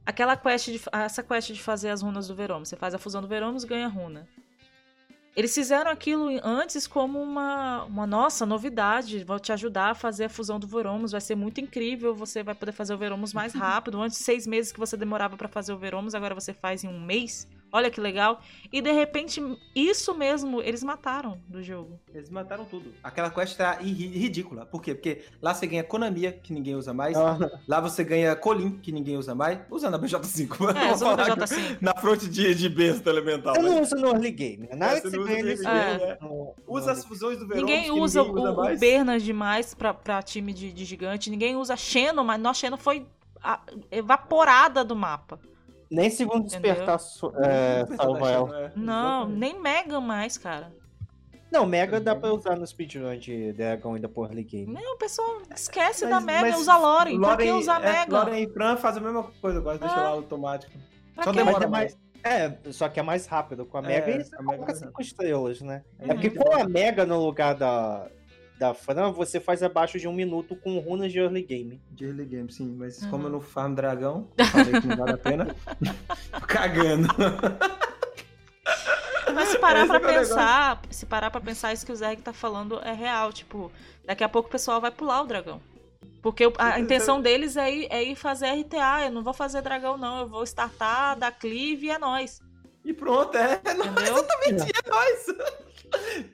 aquela 0.05 0.37
quest 0.37 0.71
de, 0.71 0.81
essa 0.93 1.23
quest 1.23 1.53
de 1.53 1.63
fazer 1.63 1.91
as 1.91 2.03
runas 2.03 2.29
do 2.29 2.35
Veromos. 2.35 2.69
Você 2.69 2.77
faz 2.77 2.95
a 2.95 2.99
fusão 2.99 3.23
do 3.23 3.29
Veromos, 3.29 3.65
ganha 3.65 3.87
runa. 3.89 4.27
Eles 5.37 5.55
fizeram 5.55 5.91
aquilo 5.91 6.29
antes 6.43 6.87
como 6.87 7.21
uma, 7.23 7.85
uma 7.85 8.07
nossa 8.07 8.45
novidade. 8.45 9.23
Vou 9.25 9.39
te 9.39 9.53
ajudar 9.53 9.91
a 9.91 9.95
fazer 9.95 10.25
a 10.25 10.29
fusão 10.29 10.59
do 10.59 10.67
Veromos. 10.67 11.13
Vai 11.13 11.21
ser 11.21 11.37
muito 11.37 11.61
incrível. 11.61 12.15
Você 12.15 12.43
vai 12.43 12.55
poder 12.55 12.73
fazer 12.73 12.95
o 12.95 12.99
Veromos 12.99 13.33
mais 13.33 13.53
rápido. 13.55 14.01
Antes, 14.01 14.19
seis 14.19 14.47
meses 14.47 14.73
que 14.73 14.81
você 14.81 14.97
demorava 14.97 15.37
para 15.37 15.49
fazer 15.49 15.73
o 15.73 15.79
Veromos, 15.79 16.15
agora 16.15 16.35
você 16.35 16.53
faz 16.53 16.83
em 16.83 16.89
um 16.89 17.01
mês. 17.01 17.47
Olha 17.73 17.91
que 17.91 18.01
legal. 18.01 18.41
E 18.73 18.81
de 18.81 18.93
repente, 18.93 19.41
isso 19.75 20.15
mesmo, 20.15 20.61
eles 20.61 20.83
mataram 20.83 21.41
do 21.49 21.63
jogo. 21.63 21.99
Eles 22.13 22.29
mataram 22.29 22.65
tudo. 22.65 22.93
Aquela 23.03 23.31
quest 23.31 23.57
tá 23.57 23.75
ridícula. 23.75 24.67
Por 24.67 24.83
quê? 24.83 24.95
Porque 24.95 25.23
lá 25.41 25.55
você 25.55 25.67
ganha 25.67 25.85
Konamia, 25.85 26.33
que 26.33 26.53
ninguém 26.53 26.75
usa 26.75 26.93
mais. 26.93 27.17
Lá 27.67 27.81
você 27.81 28.03
ganha 28.03 28.35
Colin, 28.35 28.79
que 28.79 28.93
ninguém 28.93 29.17
usa 29.17 29.35
mais. 29.35 29.59
Usa 29.71 29.91
na 29.91 29.99
BJ5. 29.99 30.77
É, 30.77 30.93
usa 30.93 31.17
na 31.17 31.25
BJ5. 31.27 31.79
Na 31.81 31.95
fronte 31.95 32.29
de, 32.29 32.55
de 32.55 32.69
besta 32.69 33.11
elemental. 33.11 33.55
Eu 33.57 33.63
não 33.63 33.83
uso 33.83 33.95
no 33.97 34.09
early 34.09 34.31
game. 34.31 34.67
Né? 34.69 34.75
Nada 34.75 34.97
é, 34.97 35.01
que 35.01 35.11
você 35.11 35.19
ganha 35.19 35.45
nesse 35.45 35.67
é. 35.67 35.99
Né? 35.99 36.19
Usa 36.67 36.93
as 36.93 37.05
fusões 37.05 37.39
do 37.39 37.47
verão. 37.47 37.61
Ninguém 37.61 37.91
usa, 37.91 38.23
ninguém 38.23 38.43
usa 38.43 38.53
o, 38.53 38.57
mais. 38.57 38.77
o 38.77 38.81
Bernard 38.81 39.25
demais 39.25 39.75
pra, 39.75 39.95
pra 39.95 40.23
time 40.23 40.53
de, 40.53 40.73
de 40.73 40.85
gigante. 40.85 41.31
Ninguém 41.31 41.57
usa 41.57 41.77
Xeno, 41.77 42.25
mas 42.25 42.41
nossa 42.41 42.61
Xeno 42.61 42.77
foi 42.77 43.07
evaporada 43.91 44.85
do 44.85 44.95
mapa. 44.95 45.39
Nem 45.91 46.09
segundo 46.09 46.45
despertar 46.45 47.01
é, 47.43 47.87
salva 47.97 48.31
ela. 48.31 48.61
É. 48.61 48.73
Não, 48.77 49.27
nem 49.29 49.61
Mega 49.61 50.01
mais, 50.01 50.39
cara. 50.39 50.73
Não, 51.51 51.67
Mega 51.67 52.01
dá 52.01 52.15
pra 52.15 52.33
usar 52.33 52.55
no 52.55 52.65
speedrun 52.65 53.19
de 53.19 53.53
Dragon 53.55 53.95
ainda 53.95 54.09
por 54.09 54.27
early 54.27 54.45
game. 54.45 54.73
Não, 54.73 54.95
o 54.95 54.99
pessoal 54.99 55.43
esquece 55.53 56.05
mas, 56.05 56.15
da 56.15 56.21
Mega, 56.21 56.57
usa 56.57 56.77
Loren. 56.77 57.17
Loren. 57.17 57.37
Pra 57.37 57.45
que 57.45 57.51
usar 57.51 57.83
é, 57.83 57.93
Mega? 57.93 58.19
Loren 58.19 58.43
e 58.43 58.49
Fran 58.49 58.77
fazem 58.77 59.03
a 59.03 59.05
mesma 59.05 59.25
coisa, 59.41 59.59
agora 59.59 59.79
deixa 59.79 59.97
lá 59.97 60.09
automático. 60.11 60.73
Pra 61.15 61.25
só 61.25 61.33
demora 61.33 61.69
mais. 61.69 61.99
É, 62.23 62.57
só 62.71 62.89
que 62.89 63.01
é 63.01 63.03
mais 63.03 63.27
rápido. 63.27 63.67
Com 63.67 63.79
a 63.79 63.83
Mega, 63.83 64.13
é, 64.13 64.19
isso 64.19 64.37
a 64.37 64.43
Mega 64.43 64.73
5 64.73 65.03
estrelas, 65.03 65.61
né? 65.61 65.83
É, 65.99 66.11
é 66.11 66.15
porque 66.15 66.31
com 66.31 66.55
a 66.55 66.69
Mega 66.69 67.05
no 67.05 67.25
lugar 67.25 67.55
da, 67.55 68.09
da 68.61 68.75
Fran, 68.75 69.11
você 69.11 69.41
faz 69.41 69.63
abaixo 69.63 69.99
de 69.99 70.07
um 70.07 70.13
minuto 70.13 70.55
com 70.55 70.79
runas 70.79 71.11
de 71.11 71.19
early 71.19 71.43
game. 71.43 71.81
De 71.91 72.05
early 72.05 72.27
game, 72.27 72.53
sim. 72.53 72.77
Mas 72.79 73.03
uhum. 73.03 73.11
como 73.11 73.27
eu 73.27 73.31
não 73.31 73.41
farm 73.41 73.75
dragão, 73.75 74.29
falei 74.53 74.79
que 74.79 74.87
não 74.87 74.99
vale 74.99 75.13
a 75.13 75.19
pena. 75.19 75.57
cagando. 76.47 77.09
Mas 79.35 79.49
se 79.49 79.59
parar 79.59 79.81
Esse 79.81 79.89
pra 79.89 79.97
é 79.97 80.19
pensar, 80.19 80.83
se 80.91 81.07
parar 81.07 81.31
pra 81.31 81.41
pensar, 81.41 81.73
isso 81.73 81.87
que 81.87 81.93
o 81.93 81.97
Zerg 81.97 82.21
tá 82.21 82.35
falando 82.35 82.79
é 82.85 82.93
real. 82.93 83.33
Tipo, 83.33 83.73
daqui 84.05 84.23
a 84.23 84.29
pouco 84.29 84.51
o 84.51 84.53
pessoal 84.53 84.79
vai 84.79 84.91
pular 84.91 85.23
o 85.23 85.27
dragão. 85.27 85.63
Porque 86.21 86.53
a 86.59 86.79
intenção 86.79 87.19
deles 87.23 87.57
é 87.57 87.73
ir, 87.73 87.87
é 87.89 88.03
ir 88.03 88.15
fazer 88.15 88.49
RTA. 88.49 89.07
Eu 89.07 89.11
não 89.11 89.23
vou 89.23 89.33
fazer 89.33 89.63
dragão, 89.63 89.97
não. 89.97 90.21
Eu 90.21 90.29
vou 90.29 90.45
startar, 90.45 91.17
dar 91.17 91.33
cleave 91.33 91.87
e 91.87 91.91
é 91.91 91.99
nóis. 91.99 92.43
E 92.85 92.93
pronto, 92.93 93.39
é. 93.39 93.55
Entendeu? 93.55 94.19
Exatamente, 94.19 94.71
é 94.85 94.91
nóis 94.91 95.27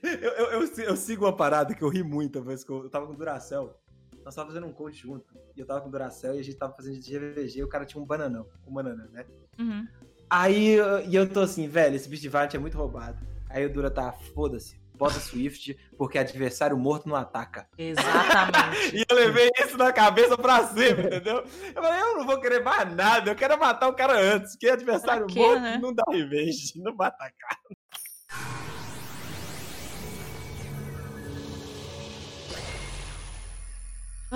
eu, 0.02 0.18
eu, 0.18 0.46
eu, 0.62 0.84
eu, 0.84 0.96
sigo 0.96 1.24
uma 1.24 1.36
parada 1.36 1.74
que 1.74 1.82
eu 1.82 1.88
ri 1.88 2.02
muito, 2.02 2.42
vez 2.42 2.64
que 2.64 2.70
eu, 2.70 2.88
tava 2.88 3.06
com 3.06 3.12
o 3.12 3.16
Duracell. 3.16 3.78
Nós 4.24 4.34
tava 4.34 4.48
fazendo 4.48 4.66
um 4.66 4.72
coach 4.72 5.00
junto. 5.00 5.26
E 5.56 5.60
eu 5.60 5.66
tava 5.66 5.80
com 5.80 5.88
o 5.88 5.90
Duracell 5.90 6.34
e 6.34 6.40
a 6.40 6.42
gente 6.42 6.56
tava 6.56 6.74
fazendo 6.74 6.98
de 6.98 7.18
GVG 7.18 7.60
e 7.60 7.64
o 7.64 7.68
cara 7.68 7.84
tinha 7.84 8.02
um 8.02 8.06
bananão. 8.06 8.46
Um 8.66 8.72
banana, 8.72 9.08
né? 9.12 9.24
Uhum. 9.58 9.86
Aí 10.28 10.76
e 11.06 11.14
eu 11.14 11.28
tô 11.28 11.40
assim, 11.40 11.68
velho, 11.68 11.94
esse 11.94 12.08
bicho 12.08 12.22
de 12.22 12.28
Valiant 12.28 12.54
é 12.54 12.58
muito 12.58 12.76
roubado. 12.76 13.24
Aí 13.48 13.64
o 13.64 13.72
Dura 13.72 13.90
tá, 13.90 14.12
foda-se. 14.12 14.80
Bota 14.96 15.20
Swift, 15.20 15.76
porque 15.98 16.18
adversário 16.18 16.76
morto 16.76 17.08
não 17.08 17.16
ataca. 17.16 17.68
Exatamente. 17.76 18.96
e 18.96 19.04
eu 19.08 19.16
levei 19.16 19.50
isso 19.60 19.76
na 19.76 19.92
cabeça 19.92 20.36
pra 20.38 20.66
sempre, 20.68 21.06
entendeu? 21.06 21.44
Eu 21.74 21.82
falei, 21.82 22.00
eu 22.00 22.16
não 22.16 22.26
vou 22.26 22.40
querer 22.40 22.64
mais 22.64 22.94
nada, 22.94 23.30
eu 23.30 23.36
quero 23.36 23.58
matar 23.58 23.88
o 23.88 23.94
cara 23.94 24.18
antes, 24.18 24.56
que 24.56 24.68
adversário 24.68 25.26
quê, 25.26 25.38
morto 25.38 25.60
né? 25.60 25.78
não 25.80 25.94
dá 25.94 26.02
revenge, 26.10 26.72
não 26.76 26.96
vai 26.96 27.08
atacar. 27.08 27.58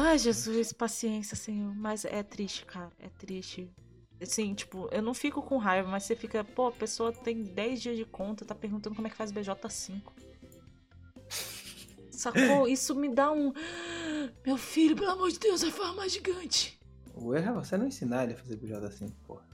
Ai, 0.02 0.16
Jesus, 0.18 0.72
paciência, 0.72 1.36
Senhor. 1.36 1.74
Mas 1.74 2.06
é 2.06 2.22
triste, 2.22 2.64
cara. 2.64 2.90
É 2.98 3.10
triste. 3.10 3.70
Assim, 4.20 4.54
tipo, 4.54 4.88
eu 4.90 5.02
não 5.02 5.12
fico 5.12 5.42
com 5.42 5.58
raiva, 5.58 5.90
mas 5.90 6.04
você 6.04 6.16
fica, 6.16 6.42
pô, 6.42 6.68
a 6.68 6.72
pessoa 6.72 7.12
tem 7.12 7.42
10 7.42 7.82
dias 7.82 7.96
de 7.98 8.06
conta, 8.06 8.44
tá 8.44 8.54
perguntando 8.54 8.96
como 8.96 9.06
é 9.06 9.10
que 9.10 9.16
faz 9.16 9.30
BJ5. 9.30 10.00
Sacou? 12.10 12.66
Isso 12.68 12.94
me 12.94 13.10
dá 13.10 13.30
um. 13.30 13.52
Meu 14.44 14.56
filho, 14.56 14.96
pelo 14.96 15.10
amor 15.10 15.30
de 15.30 15.38
Deus, 15.38 15.60
vai 15.60 15.70
farmar 15.70 16.08
gigante. 16.08 16.80
O 17.14 17.34
erro 17.34 17.50
é 17.50 17.64
você 17.64 17.76
não 17.76 17.86
ensinar 17.86 18.24
ele 18.24 18.32
a 18.32 18.36
fazer 18.36 18.56
BJ5, 18.56 19.12
porra. 19.26 19.44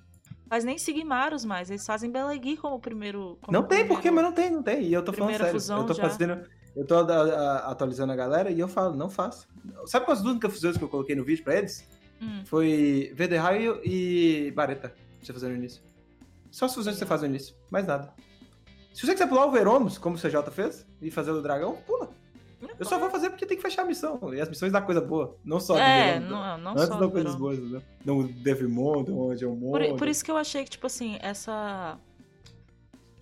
faz 0.49 0.63
nem 0.63 0.79
Sigmaros 0.79 1.45
mais, 1.45 1.71
eles 1.71 1.85
fazem 1.85 2.11
Belegui 2.11 2.57
como 2.57 2.79
primeiro. 2.79 3.37
Como 3.43 3.53
não 3.53 3.67
tem, 3.67 3.79
primeiro... 3.79 3.95
porque, 3.95 4.11
mas 4.13 4.25
não 4.25 4.33
tem, 4.33 4.51
não 4.51 4.63
tem. 4.63 4.83
E 4.85 4.93
eu 4.93 5.05
tô 5.05 5.13
falando 5.13 5.37
sério. 5.37 5.53
Fusão 5.53 5.79
eu 5.79 5.87
tô 5.87 5.95
já. 5.95 6.09
fazendo. 6.09 6.49
Eu 6.77 6.85
tô 6.85 6.95
atualizando 6.97 8.13
a 8.13 8.17
galera 8.17 8.51
e 8.51 8.61
eu 8.61 8.69
falo, 8.69 8.95
não 8.95 9.09
faço. 9.09 9.49
Sabe 9.87 10.05
quais 10.05 10.21
duas 10.21 10.33
únicas 10.33 10.53
fusões 10.53 10.77
que 10.77 10.85
eu 10.85 10.89
coloquei 10.89 11.17
no 11.17 11.25
vídeo 11.25 11.43
pra 11.43 11.57
eles? 11.57 11.89
Hum. 12.21 12.43
Foi 12.45 13.13
VD 13.15 13.37
Raio 13.37 13.81
e 13.83 14.51
Bareta, 14.55 14.95
você 15.23 15.33
fazer 15.33 15.49
no 15.49 15.55
início. 15.55 15.83
Só 16.51 16.67
as 16.67 16.75
fusões 16.75 16.97
que 16.97 17.01
você 17.01 17.07
faz 17.07 17.23
no 17.23 17.29
início, 17.29 17.55
mais 17.71 17.87
nada. 17.87 18.13
Se 18.93 19.05
você 19.07 19.13
quiser 19.13 19.27
pular 19.29 19.47
o 19.47 19.51
Veromos, 19.51 19.99
como 19.99 20.17
o 20.17 20.19
CJ 20.19 20.51
fez, 20.51 20.87
e 21.01 21.11
fazer 21.11 21.31
o 21.31 21.43
dragão, 21.43 21.77
pula. 21.87 22.11
Eu 22.79 22.85
só 22.87 22.99
vou 22.99 23.11
fazer 23.11 23.29
porque 23.31 23.45
tem 23.47 23.57
que 23.57 23.63
fechar 23.63 23.83
a 23.83 23.85
missão. 23.85 24.19
E 24.35 24.41
as 24.41 24.49
missões 24.49 24.73
dão 24.73 24.83
coisa 24.83 25.01
boa. 25.01 25.37
Não 25.45 25.61
só 25.61 25.79
É, 25.79 26.19
do 26.19 26.27
não, 26.27 26.59
não 26.59 26.71
Antes 26.73 26.87
só 26.87 26.97
dão 26.99 27.11
coisas 27.11 27.35
Verão. 27.35 27.39
boas, 27.39 27.59
né? 27.71 27.83
Não 28.05 28.23
Devimon, 28.27 29.05
onde 29.09 29.45
eu 29.45 29.51
Por, 29.51 29.59
morro. 29.81 29.97
por 29.97 30.09
isso 30.09 30.25
que 30.25 30.31
eu 30.31 30.37
achei 30.37 30.65
que, 30.65 30.71
tipo 30.71 30.87
assim, 30.87 31.19
essa. 31.21 31.99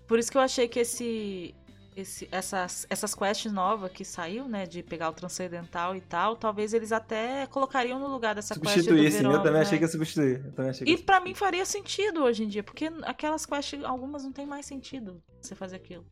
Por 0.06 0.18
isso 0.18 0.30
que 0.30 0.36
eu 0.36 0.42
achei 0.42 0.68
que 0.68 0.78
esse. 0.80 1.54
Esse 1.96 2.28
essas, 2.30 2.86
essas 2.90 3.14
quests 3.14 3.52
novas 3.52 3.90
que 3.92 4.04
saiu, 4.04 4.48
né? 4.48 4.66
De 4.66 4.82
pegar 4.82 5.08
o 5.08 5.12
transcendental 5.12 5.94
e 5.94 6.00
tal, 6.00 6.36
talvez 6.36 6.74
eles 6.74 6.92
até 6.92 7.46
colocariam 7.46 7.98
no 7.98 8.08
lugar 8.08 8.34
dessa 8.34 8.54
quest 8.54 8.64
do 8.64 8.82
Substituíssem, 8.82 9.22
Verão. 9.22 9.32
eu 9.32 9.38
também 9.38 9.52
né? 9.54 9.60
achei 9.60 9.78
que 9.78 9.84
ia 9.84 9.88
substituir. 9.88 10.42
Que 10.74 10.90
E 10.90 10.90
ia 10.92 10.98
pra 10.98 11.20
mim 11.20 11.34
faria 11.34 11.64
sentido 11.64 12.22
hoje 12.22 12.44
em 12.44 12.48
dia, 12.48 12.62
porque 12.62 12.90
aquelas 13.02 13.46
quests, 13.46 13.84
algumas 13.84 14.24
não 14.24 14.32
tem 14.32 14.46
mais 14.46 14.66
sentido 14.66 15.22
você 15.40 15.54
fazer 15.54 15.76
aquilo. 15.76 16.04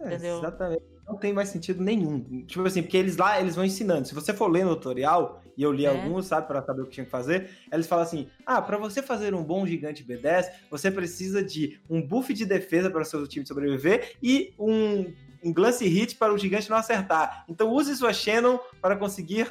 É, 0.00 0.06
Entendeu? 0.06 0.38
Exatamente. 0.38 0.95
Não 1.06 1.16
tem 1.16 1.32
mais 1.32 1.50
sentido 1.50 1.82
nenhum. 1.82 2.44
Tipo 2.46 2.66
assim, 2.66 2.82
porque 2.82 2.96
eles 2.96 3.16
lá, 3.16 3.40
eles 3.40 3.54
vão 3.54 3.64
ensinando. 3.64 4.08
Se 4.08 4.14
você 4.14 4.34
for 4.34 4.48
ler 4.48 4.64
no 4.64 4.74
tutorial, 4.74 5.40
e 5.56 5.62
eu 5.62 5.72
li 5.72 5.86
É. 5.86 5.88
alguns, 5.88 6.26
sabe, 6.26 6.46
pra 6.46 6.62
saber 6.62 6.82
o 6.82 6.86
que 6.86 6.92
tinha 6.92 7.04
que 7.04 7.10
fazer, 7.10 7.48
eles 7.72 7.86
falam 7.86 8.04
assim: 8.04 8.28
ah, 8.44 8.60
pra 8.60 8.76
você 8.76 9.00
fazer 9.02 9.34
um 9.34 9.42
bom 9.42 9.66
gigante 9.66 10.04
B10, 10.04 10.50
você 10.70 10.90
precisa 10.90 11.42
de 11.42 11.80
um 11.88 12.02
buff 12.02 12.32
de 12.34 12.44
defesa 12.44 12.90
para 12.90 13.02
o 13.02 13.04
seu 13.04 13.26
time 13.26 13.46
sobreviver 13.46 14.16
e 14.22 14.52
um, 14.58 15.12
um 15.42 15.52
glance 15.52 15.86
hit 15.86 16.16
para 16.16 16.34
o 16.34 16.38
gigante 16.38 16.68
não 16.68 16.76
acertar. 16.76 17.44
Então 17.48 17.70
use 17.70 17.94
sua 17.96 18.12
Shannon 18.12 18.58
para 18.82 18.96
conseguir 18.96 19.50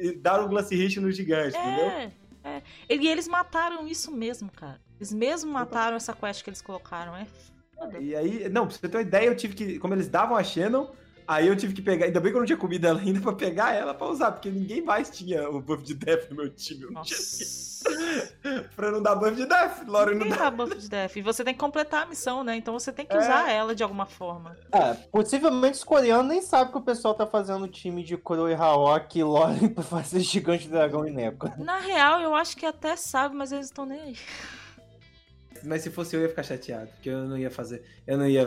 eh, 0.00 0.14
dar 0.14 0.42
um 0.42 0.48
glance 0.48 0.74
hit 0.74 0.98
no 0.98 1.12
gigante, 1.12 1.56
entendeu? 1.56 1.86
É, 1.86 2.12
é. 2.42 2.62
E 2.88 3.06
eles 3.06 3.28
mataram 3.28 3.86
isso 3.86 4.10
mesmo, 4.10 4.50
cara. 4.50 4.80
Eles 4.98 5.12
mesmo 5.12 5.52
mataram 5.52 5.96
essa 5.96 6.14
quest 6.14 6.42
que 6.42 6.48
eles 6.48 6.62
colocaram. 6.62 7.14
É. 7.14 7.26
E 8.00 8.14
aí, 8.16 8.48
não, 8.48 8.66
pra 8.66 8.76
você 8.76 8.88
ter 8.88 8.96
uma 8.96 9.02
ideia, 9.02 9.26
eu 9.26 9.36
tive 9.36 9.54
que, 9.54 9.78
como 9.78 9.94
eles 9.94 10.08
davam 10.08 10.36
a 10.36 10.42
Shannon, 10.42 10.88
aí 11.28 11.46
eu 11.46 11.56
tive 11.56 11.74
que 11.74 11.82
pegar, 11.82 12.06
ainda 12.06 12.20
bem 12.20 12.30
que 12.32 12.36
eu 12.36 12.40
não 12.40 12.46
tinha 12.46 12.56
comido 12.58 12.86
ela 12.86 13.00
ainda 13.00 13.20
pra 13.20 13.32
pegar 13.32 13.72
ela 13.74 13.92
pra 13.94 14.06
usar, 14.08 14.32
porque 14.32 14.48
ninguém 14.50 14.82
mais 14.82 15.10
tinha 15.10 15.48
o 15.50 15.60
buff 15.60 15.82
de 15.82 15.94
death 15.94 16.30
no 16.30 16.36
meu 16.36 16.50
time. 16.50 16.82
Eu 16.84 16.90
não 16.92 17.02
tinha 17.02 17.16
pra 18.74 18.90
não 18.90 19.00
dar 19.02 19.14
buff 19.14 19.36
de 19.36 19.46
death, 19.46 19.86
Lore 19.86 20.14
não 20.14 20.28
dá. 20.28 20.36
dá 20.36 20.50
buff 20.50 20.76
de 20.76 20.88
def. 20.88 21.16
E 21.16 21.22
você 21.22 21.44
tem 21.44 21.52
que 21.54 21.60
completar 21.60 22.02
a 22.02 22.06
missão, 22.06 22.42
né? 22.42 22.56
Então 22.56 22.74
você 22.74 22.90
tem 22.92 23.06
que 23.06 23.14
É. 23.14 23.18
usar 23.18 23.50
ela 23.50 23.74
de 23.74 23.82
alguma 23.82 24.06
forma. 24.06 24.56
É, 24.72 24.94
possivelmente 25.12 25.74
os 25.78 25.84
coreanos 25.84 26.26
nem 26.26 26.42
sabem 26.42 26.72
que 26.72 26.78
o 26.78 26.82
pessoal 26.82 27.14
tá 27.14 27.26
fazendo 27.26 27.68
time 27.68 28.02
de 28.02 28.16
Kuro 28.16 28.48
e 28.48 28.54
Haok 28.54 29.14
e 29.16 29.22
Lore 29.22 29.68
pra 29.74 29.84
fazer 29.84 30.20
Gigante 30.20 30.66
Dragão 30.68 31.06
e 31.06 31.10
Neko. 31.12 31.52
Na 31.58 31.78
real, 31.78 32.20
eu 32.20 32.34
acho 32.34 32.56
que 32.56 32.66
até 32.66 32.96
sabe, 32.96 33.36
mas 33.36 33.52
eles 33.52 33.66
estão 33.66 33.84
nem 33.86 34.00
aí. 34.00 34.16
Mas 35.66 35.82
se 35.82 35.90
fosse 35.90 36.14
eu, 36.16 36.22
ia 36.22 36.28
ficar 36.28 36.42
chateado, 36.42 36.86
porque 36.88 37.08
eu 37.10 37.24
não 37.26 37.36
ia 37.36 37.50
fazer, 37.50 37.82
eu 38.06 38.16
não 38.16 38.26
ia... 38.26 38.46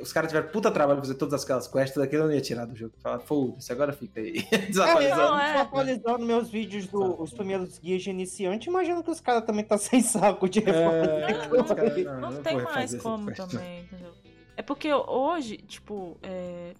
Os 0.00 0.12
caras 0.12 0.30
tiveram 0.30 0.48
puta 0.52 0.70
trabalho 0.70 0.98
pra 1.00 1.06
fazer 1.06 1.18
todas 1.18 1.42
aquelas 1.42 1.66
quests, 1.66 1.96
daquilo 1.96 2.24
eu 2.24 2.26
não 2.28 2.34
ia 2.34 2.40
tirar 2.40 2.66
do 2.66 2.76
jogo. 2.76 2.92
Falar, 2.98 3.18
foda-se, 3.20 3.72
agora 3.72 3.92
fica 3.92 4.20
aí, 4.20 4.46
É, 4.52 4.58
desatualizando. 4.58 5.20
eu 5.22 5.26
Não, 5.28 5.40
é. 5.40 5.52
tô 5.54 5.58
atualizando 5.60 6.26
meus 6.26 6.50
vídeos 6.50 6.86
dos 6.86 7.32
primeiros 7.32 7.78
guias 7.78 8.02
de 8.02 8.10
iniciante, 8.10 8.68
imagino 8.68 9.02
que 9.02 9.10
os 9.10 9.20
caras 9.20 9.44
também 9.44 9.64
tá 9.64 9.76
sem 9.78 10.00
saco 10.02 10.48
de. 10.48 10.60
É, 10.60 11.48
Não, 11.48 11.62
os 11.64 11.72
caras- 11.72 12.04
Não, 12.04 12.32
eu 12.32 12.42
tem 12.42 12.60
mais 12.62 12.94
como 12.96 13.32
também, 13.32 13.80
entendeu? 13.84 14.12
É 14.56 14.62
porque 14.62 14.92
hoje, 14.92 15.56
tipo, 15.56 16.16
é, 16.22 16.74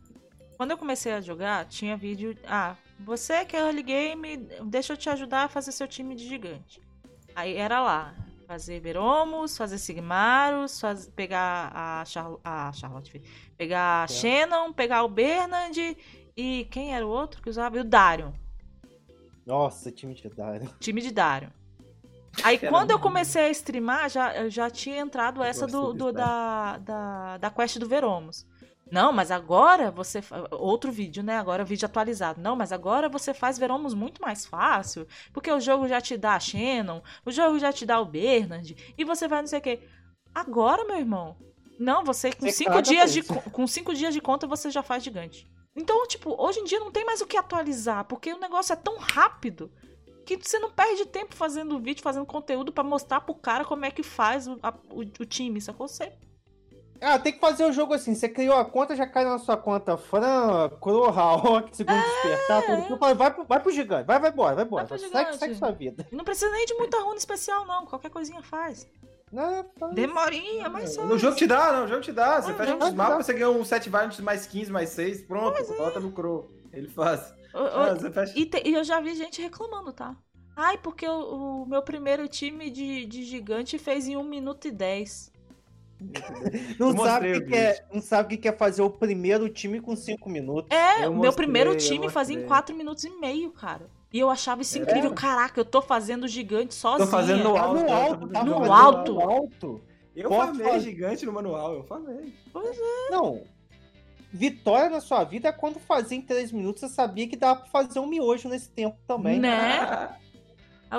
quando 0.57 0.71
eu 0.71 0.79
comecei 0.79 1.13
a 1.13 1.21
jogar, 1.21 1.65
tinha 1.67 1.97
vídeo. 1.97 2.37
Ah, 2.47 2.77
você 3.01 3.45
que 3.45 3.57
é 3.57 3.61
early 3.61 3.83
game, 3.83 4.37
deixa 4.67 4.93
eu 4.93 4.97
te 4.97 5.09
ajudar 5.11 5.45
a 5.45 5.49
fazer 5.49 5.73
seu 5.73 5.89
time 5.89 6.15
de 6.15 6.25
gigante. 6.29 6.81
Aí 7.35 7.57
era 7.57 7.81
lá. 7.83 8.15
Fazer 8.47 8.79
Veromos, 8.81 9.57
fazer 9.57 9.79
Sigmaros, 9.79 10.81
faz- 10.81 11.07
pegar 11.09 11.71
a, 11.75 12.05
Charlo- 12.05 12.41
a 12.45 12.71
Charlotte, 12.73 13.23
pegar 13.57 14.03
a 14.03 14.05
É. 14.05 14.09
Shannon, 14.09 14.73
pegar 14.73 15.03
o 15.03 15.09
Bernard 15.09 15.97
e 16.37 16.67
quem 16.71 16.95
era 16.95 17.07
o 17.07 17.11
outro 17.11 17.41
que 17.43 17.49
usava? 17.49 17.77
E 17.79 17.81
o 17.81 17.85
Darion. 17.85 18.33
Nossa, 19.47 19.91
time 19.91 20.15
de 20.15 20.29
Dario. 20.29 20.69
Time 20.81 21.01
de 21.01 21.11
Darion. 21.11 21.51
Aí 22.43 22.59
quando 22.59 22.91
eu 22.91 22.99
comecei 22.99 23.43
a 23.47 23.51
streamar, 23.51 24.11
já, 24.11 24.49
já 24.49 24.69
tinha 24.69 24.99
entrado 24.99 25.43
essa 25.43 25.67
do, 25.67 25.93
do- 25.93 26.13
da, 26.13 26.79
da, 26.79 27.37
da 27.39 27.51
quest 27.51 27.79
do 27.79 27.87
Veromos. 27.89 28.45
Não, 28.91 29.13
mas 29.13 29.31
agora 29.31 29.91
você. 29.91 30.21
Outro 30.53 30.93
vídeo, 30.93 31.23
né? 31.23 31.37
Agora 31.39 31.65
vídeo 31.65 31.87
atualizado. 31.87 32.41
Não, 32.41 32.55
mas 32.55 32.71
agora 32.71 33.09
você 33.09 33.33
faz 33.35 33.59
Veromos 33.59 33.95
muito 33.95 34.21
mais 34.21 34.47
fácil. 34.47 35.07
Porque 35.33 35.51
o 35.51 35.61
jogo 35.61 35.89
já 35.89 36.01
te 36.01 36.17
dá 36.17 36.35
a 36.35 36.41
Shannon, 36.41 37.03
o 37.25 37.31
jogo 37.33 37.59
já 37.59 37.73
te 37.73 37.85
dá 37.87 38.01
o 38.01 38.05
Bernard, 38.05 38.95
e 38.97 39.05
você 39.05 39.27
vai 39.27 39.41
não 39.41 39.49
sei 39.49 39.59
o 39.59 39.63
quê. 39.63 39.81
Agora, 40.35 40.85
meu 40.85 40.97
irmão. 40.97 41.37
Não, 41.79 42.05
você 42.05 42.33
com 42.33 42.47
Você 42.47 42.53
cinco, 42.53 42.71
caga 42.71 42.83
dias 42.83 43.13
de, 43.13 43.23
com 43.25 43.67
cinco 43.67 43.93
dias 43.95 44.15
de 44.15 44.21
conta 44.21 44.47
você 44.47 44.71
já 44.71 44.83
faz 44.83 45.03
gigante. 45.03 45.51
Então, 45.75 46.07
tipo, 46.07 46.41
hoje 46.41 46.61
em 46.61 46.65
dia 46.65 46.79
não 46.79 46.93
tem 46.93 47.05
mais 47.05 47.21
o 47.21 47.27
que 47.27 47.37
atualizar, 47.37 48.05
porque 48.05 48.33
o 48.33 48.39
negócio 48.39 48.73
é 48.73 48.77
tão 48.77 48.97
rápido 48.99 49.73
que 50.25 50.37
você 50.37 50.59
não 50.61 50.71
perde 50.71 51.05
tempo 51.07 51.35
fazendo 51.35 51.79
vídeo, 51.81 52.01
fazendo 52.03 52.25
conteúdo 52.25 52.73
pra 52.73 52.85
mostrar 52.85 53.23
pro 53.23 53.35
cara 53.35 53.65
como 53.65 53.85
é 53.85 53.91
que 53.91 54.05
faz 54.05 54.47
o, 54.47 54.57
a- 54.63 54.73
o, 54.89 55.01
o 55.01 55.27
time, 55.27 55.61
sacou? 55.61 55.89
Você 55.89 56.13
Ah, 57.01 57.19
tem 57.19 57.33
que 57.33 57.39
fazer 57.41 57.65
o 57.65 57.73
jogo 57.73 57.93
assim. 57.95 58.15
Você 58.15 58.29
criou 58.29 58.57
a 58.57 58.65
conta, 58.65 58.97
já 58.97 59.07
cai 59.07 59.25
na 59.25 59.39
sua 59.39 59.57
conta 59.57 59.97
Fran, 59.97 60.71
Kuro, 60.81 61.05
Haok, 61.11 61.69
segundo 61.75 62.01
despertar, 62.03 62.63
tudo. 62.65 62.83
tudo. 62.89 63.15
Vai, 63.17 63.31
pro, 63.35 63.45
vai 63.45 63.61
pro 63.61 63.71
gigante, 63.73 64.07
vai, 64.07 64.19
vai 64.19 64.31
embora, 64.31 64.55
vai 64.55 64.65
embora. 64.65 64.85
É. 64.85 64.87
Vai 64.87 64.99
pro 64.99 65.09
Segue, 65.11 65.39
segue 65.39 65.55
sua 65.55 65.71
vida. 65.73 66.07
não 66.11 66.25
precisa 66.25 66.51
nem 66.51 66.65
de 66.65 66.75
muita 66.75 66.99
runa 67.01 67.17
especial, 67.17 67.67
não. 67.67 67.85
Qualquer 67.87 68.11
coisinha 68.11 68.43
faz. 68.43 68.89
Não, 69.33 69.65
faz. 69.79 69.95
Demorinha, 69.95 70.69
mas 70.71 70.95
faz. 70.97 71.09
No 71.09 71.19
jogo 71.19 71.37
te 71.37 71.47
dá, 71.47 71.73
não, 71.73 71.85
o 71.85 71.89
jogo 71.89 72.01
te 72.01 72.13
dá. 72.13 72.41
Você 72.41 72.53
Ah, 72.53 72.55
fecha 72.55 72.77
os 72.77 72.95
mapas, 72.95 73.27
você 73.27 73.33
ganha 73.35 73.51
um 73.51 73.65
7 73.65 73.91
variants 73.91 74.21
mais 74.21 74.47
15, 74.47 74.71
mais 74.73 74.91
6, 74.91 75.23
pronto, 75.23 75.59
é. 75.59 75.77
bota 75.77 76.01
no 76.01 76.13
Crow. 76.13 76.51
Ele 76.73 76.89
faz. 76.89 77.35
Ô, 77.53 77.59
Ah, 77.59 77.97
fecha... 78.13 78.33
E, 78.39 78.47
te- 78.47 78.63
e 78.65 78.73
eu 78.75 78.83
já 78.85 79.01
vi 79.01 79.15
gente 79.15 79.43
reclamando, 79.43 79.93
tá? 79.93 80.17
Ai, 80.57 80.79
porque 80.79 81.07
o, 81.07 81.63
o 81.63 81.67
meu 81.67 81.83
primeiro 81.83 82.29
time 82.29 82.71
de, 82.71 83.05
de 83.07 83.25
gigante 83.25 83.77
fez 83.79 84.07
em 84.07 84.17
1 84.17 84.23
minuto 84.23 84.69
e 84.69 84.71
10. 84.71 85.33
Não 86.79 86.97
sabe, 86.97 87.29
mostrei 87.29 87.41
que 87.41 87.47
que 87.47 87.57
é, 87.57 87.85
não 87.93 88.03
sabe 88.03 88.27
o 88.27 88.29
que 88.31 88.37
que 88.43 88.49
é 88.49 88.53
fazer 88.53 88.83
o 88.83 88.91
primeiro 88.91 89.49
time 89.49 89.81
com 89.81 89.95
5 89.97 90.29
minutos. 90.29 90.71
É, 90.71 91.05
Eu 91.07 91.13
o 91.13 91.19
meu 91.19 91.33
primeiro 91.33 91.77
time 91.77 92.09
fazia 92.11 92.35
em 92.35 92.39
mostrei. 92.39 92.49
4 92.49 92.77
minutos 92.77 93.05
e 93.05 93.11
meio, 93.21 93.51
cara. 93.51 93.89
E 94.13 94.19
eu 94.21 94.31
achava 94.31 94.63
isso 94.63 94.79
incrível. 94.79 95.13
Caraca, 95.13 95.59
eu 95.59 95.65
tô 95.65 95.83
fazendo 95.83 96.29
gigante 96.29 96.73
sozinha. 96.75 97.05
Tô 97.07 97.11
fazendo 97.11 97.43
no 97.45 97.55
Tá 97.55 97.63
alto. 97.63 97.81
no 97.83 97.93
alto, 97.93 98.29
tá 98.29 98.45
No 98.45 98.73
alto. 98.73 99.21
Alto. 99.21 99.81
Eu 100.15 100.29
Pode 100.29 100.47
farmei 100.47 100.67
fazer. 100.69 100.81
gigante 100.81 101.27
no 101.27 101.33
manual, 101.33 101.75
eu 101.75 101.83
farmei. 101.83 102.33
Não. 103.11 103.43
Vitória 104.33 104.91
na 104.91 105.01
sua 105.01 105.23
vida 105.25 105.49
é 105.49 105.53
quando 105.53 105.79
fazia 105.81 106.17
em 106.19 106.21
3 106.23 106.51
minutos, 106.53 106.81
você 106.81 106.89
sabia 106.89 107.29
que 107.29 107.37
dava 107.37 107.61
pra 107.61 107.69
fazer 107.69 107.99
um 108.01 108.07
miojo 108.07 108.49
nesse 108.49 108.69
tempo 108.69 108.97
também. 109.07 109.39
Né? 109.39 109.51
Aí 109.51 110.09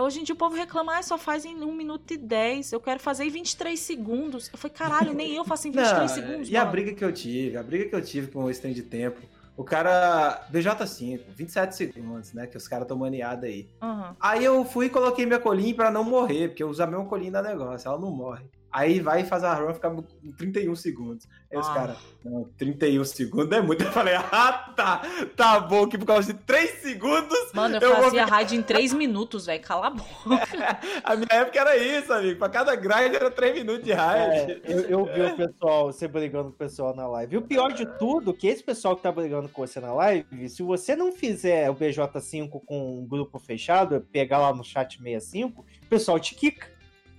hoje 0.01 0.19
em 0.19 0.23
dia 0.23 0.33
o 0.33 0.37
povo 0.37 0.55
reclama, 0.55 0.97
ah, 0.97 1.03
só 1.03 1.17
faz 1.17 1.45
em 1.45 1.55
1 1.55 1.71
minuto 1.73 2.11
e 2.13 2.17
10. 2.17 2.71
Eu 2.71 2.79
quero 2.79 2.99
fazer 2.99 3.25
em 3.25 3.29
23 3.29 3.79
segundos. 3.79 4.49
Eu 4.51 4.57
falei, 4.57 4.75
caralho, 4.75 5.13
nem 5.13 5.35
eu 5.35 5.43
faço 5.45 5.67
em 5.67 5.71
23 5.71 5.99
Não, 5.99 6.07
segundos. 6.07 6.49
e 6.49 6.55
a 6.57 6.61
mano. 6.61 6.71
briga 6.71 6.93
que 6.93 7.03
eu 7.05 7.11
tive, 7.11 7.57
a 7.57 7.63
briga 7.63 7.85
que 7.85 7.95
eu 7.95 8.01
tive 8.01 8.27
com 8.31 8.43
o 8.45 8.49
stream 8.51 8.73
de 8.73 8.83
tempo. 8.83 9.21
O 9.57 9.63
cara, 9.63 10.45
BJ5, 10.51 11.21
27 11.33 11.75
segundos, 11.77 12.33
né? 12.33 12.45
Que 12.45 12.57
os 12.57 12.67
caras 12.67 12.85
tão 12.87 12.97
maniados 12.97 13.45
aí. 13.45 13.69
Aham. 13.81 14.13
Aí 14.19 14.43
eu 14.43 14.65
fui 14.65 14.87
e 14.87 14.89
coloquei 14.89 15.25
minha 15.25 15.39
colinha 15.39 15.73
pra 15.73 15.89
não 15.89 16.03
morrer, 16.03 16.49
porque 16.49 16.61
eu 16.61 16.67
uso 16.69 16.83
a 16.83 16.87
mesma 16.87 17.05
colinha 17.05 17.31
da 17.31 17.41
negócio, 17.41 17.87
ela 17.87 17.97
não 17.97 18.11
morre. 18.11 18.43
Aí 18.75 18.99
vai 18.99 19.21
e 19.21 19.25
faz 19.25 19.41
a 19.41 19.53
run 19.53 19.73
ficar 19.73 19.89
com 19.89 20.03
31 20.37 20.75
segundos. 20.75 21.25
Aí 21.49 21.57
os 21.57 21.65
Ah. 21.69 21.73
caras, 21.73 21.97
não, 22.25 22.43
31 22.57 23.05
segundos 23.05 23.57
é 23.57 23.61
muito. 23.61 23.81
Eu 23.85 23.91
falei, 23.93 24.15
ah, 24.15 24.73
tá, 24.75 25.01
tá 25.33 25.59
bom, 25.61 25.87
que 25.87 25.97
por 25.97 26.05
causa 26.05 26.33
de 26.33 26.39
3 26.41 26.81
segundos, 26.81 27.53
Mano, 27.53 27.77
eu, 27.77 27.81
Eu 27.81 27.95
vou 27.95 28.03
fazia 28.03 28.25
raid 28.25 28.53
em 28.53 28.61
3 28.61 28.91
minutos, 28.91 29.45
velho. 29.45 29.63
Cala 29.63 29.87
a 29.87 29.89
boca. 29.91 30.09
a 31.05 31.15
minha 31.15 31.27
época 31.31 31.57
era 31.57 31.77
isso, 31.77 32.11
amigo. 32.11 32.37
Pra 32.37 32.49
cada 32.49 32.75
grind 32.75 33.13
era 33.15 33.31
3 33.31 33.53
minutos 33.55 33.85
de 33.85 33.93
raid. 33.93 34.51
É, 34.51 34.61
eu, 34.65 34.79
eu 34.81 35.05
vi 35.05 35.21
o 35.21 35.37
pessoal, 35.37 35.85
você 35.85 36.05
brigando 36.05 36.49
com 36.49 36.55
o 36.55 36.57
pessoal 36.57 36.93
na 36.93 37.07
live. 37.07 37.33
E 37.35 37.37
o 37.37 37.41
pior 37.43 37.71
de 37.71 37.85
tudo, 37.97 38.33
que 38.33 38.45
esse 38.45 38.61
pessoal 38.61 38.93
que 38.97 39.03
tá 39.03 39.11
brigando 39.11 39.47
com 39.47 39.65
você 39.65 39.79
na 39.79 39.93
live, 39.93 40.49
se 40.49 40.61
você 40.61 40.97
não 40.97 41.13
fizer 41.13 41.69
o 41.69 41.75
BJ5 41.75 42.61
com 42.65 42.99
um 42.99 43.05
grupo 43.07 43.39
fechado, 43.39 44.01
pegar 44.11 44.39
lá 44.39 44.53
no 44.53 44.65
chat 44.65 44.97
65, 44.97 45.61
o 45.61 45.87
pessoal 45.87 46.19
te 46.19 46.35
quica. 46.35 46.74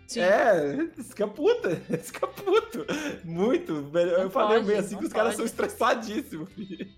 Sim. 0.06 0.20
É, 0.20 0.88
escaputa, 0.98 1.82
escaputo. 1.90 2.86
Muito, 3.24 3.82
velho. 3.90 4.10
Eu 4.12 4.24
Não 4.24 4.30
falei 4.30 4.58
pode, 4.58 4.68
meio 4.68 4.80
assim 4.80 4.92
não 4.92 5.00
que 5.00 5.06
os 5.06 5.12
caras 5.12 5.34
são 5.34 5.44
estressadíssimos, 5.44 6.48
filho. 6.52 6.88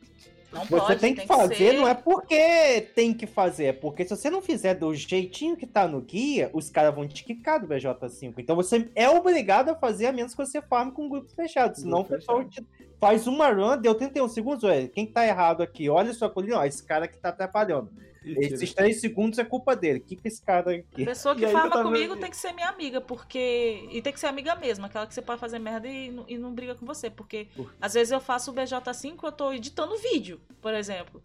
Não 0.52 0.64
você 0.64 0.80
pode, 0.80 1.00
tem 1.00 1.14
que 1.14 1.20
tem 1.20 1.26
fazer, 1.26 1.54
que 1.54 1.70
ser... 1.70 1.72
não 1.74 1.86
é 1.86 1.92
porque 1.92 2.80
tem 2.94 3.12
que 3.12 3.26
fazer, 3.26 3.64
é 3.66 3.72
porque 3.72 4.04
se 4.04 4.16
você 4.16 4.30
não 4.30 4.40
fizer 4.40 4.74
do 4.74 4.94
jeitinho 4.94 5.56
que 5.56 5.66
tá 5.66 5.86
no 5.86 6.00
guia, 6.00 6.50
os 6.54 6.70
caras 6.70 6.94
vão 6.94 7.06
te 7.06 7.22
quicar 7.22 7.60
do 7.60 7.68
BJ5. 7.68 8.32
Então 8.38 8.56
você 8.56 8.88
é 8.94 9.10
obrigado 9.10 9.68
a 9.68 9.74
fazer, 9.74 10.06
a 10.06 10.12
menos 10.12 10.34
que 10.34 10.38
você 10.38 10.62
farme 10.62 10.92
com 10.92 11.04
um 11.04 11.08
grupo 11.08 11.28
fechado. 11.34 11.76
Senão 11.76 11.98
grupo 11.98 12.14
o 12.14 12.16
pessoal 12.16 12.44
te 12.44 12.64
faz 12.98 13.26
uma 13.26 13.50
run, 13.50 13.76
deu 13.76 13.94
31 13.94 14.28
segundos, 14.28 14.64
ué, 14.64 14.88
quem 14.88 15.06
tá 15.06 15.26
errado 15.26 15.62
aqui? 15.62 15.88
Olha 15.88 16.14
sua 16.14 16.30
colina, 16.30 16.58
ó, 16.58 16.64
esse 16.64 16.82
cara 16.82 17.06
que 17.06 17.18
tá 17.18 17.28
atrapalhando. 17.28 17.90
Esses 18.24 18.74
três 18.74 19.00
segundos 19.00 19.38
é 19.38 19.44
culpa 19.44 19.74
dele. 19.74 19.98
O 19.98 20.02
que, 20.02 20.16
que 20.16 20.28
esse 20.28 20.42
cara 20.42 20.72
aqui? 20.72 21.02
A 21.02 21.06
pessoa 21.06 21.34
que 21.34 21.46
fala 21.48 21.82
comigo 21.82 22.16
tem 22.16 22.30
que 22.30 22.36
ser 22.36 22.52
minha 22.52 22.68
amiga, 22.68 23.00
porque. 23.00 23.88
E 23.90 24.02
tem 24.02 24.12
que 24.12 24.20
ser 24.20 24.26
amiga 24.26 24.54
mesmo, 24.54 24.86
aquela 24.86 25.06
que 25.06 25.14
você 25.14 25.22
pode 25.22 25.40
fazer 25.40 25.58
merda 25.58 25.88
e, 25.88 26.14
e 26.28 26.38
não 26.38 26.52
briga 26.52 26.74
com 26.74 26.84
você. 26.84 27.08
Porque 27.08 27.48
às 27.80 27.94
vezes 27.94 28.12
eu 28.12 28.20
faço 28.20 28.50
o 28.50 28.54
BJ5 28.54 29.18
eu 29.22 29.32
tô 29.32 29.52
editando 29.52 29.96
vídeo, 29.98 30.40
por 30.60 30.74
exemplo. 30.74 31.22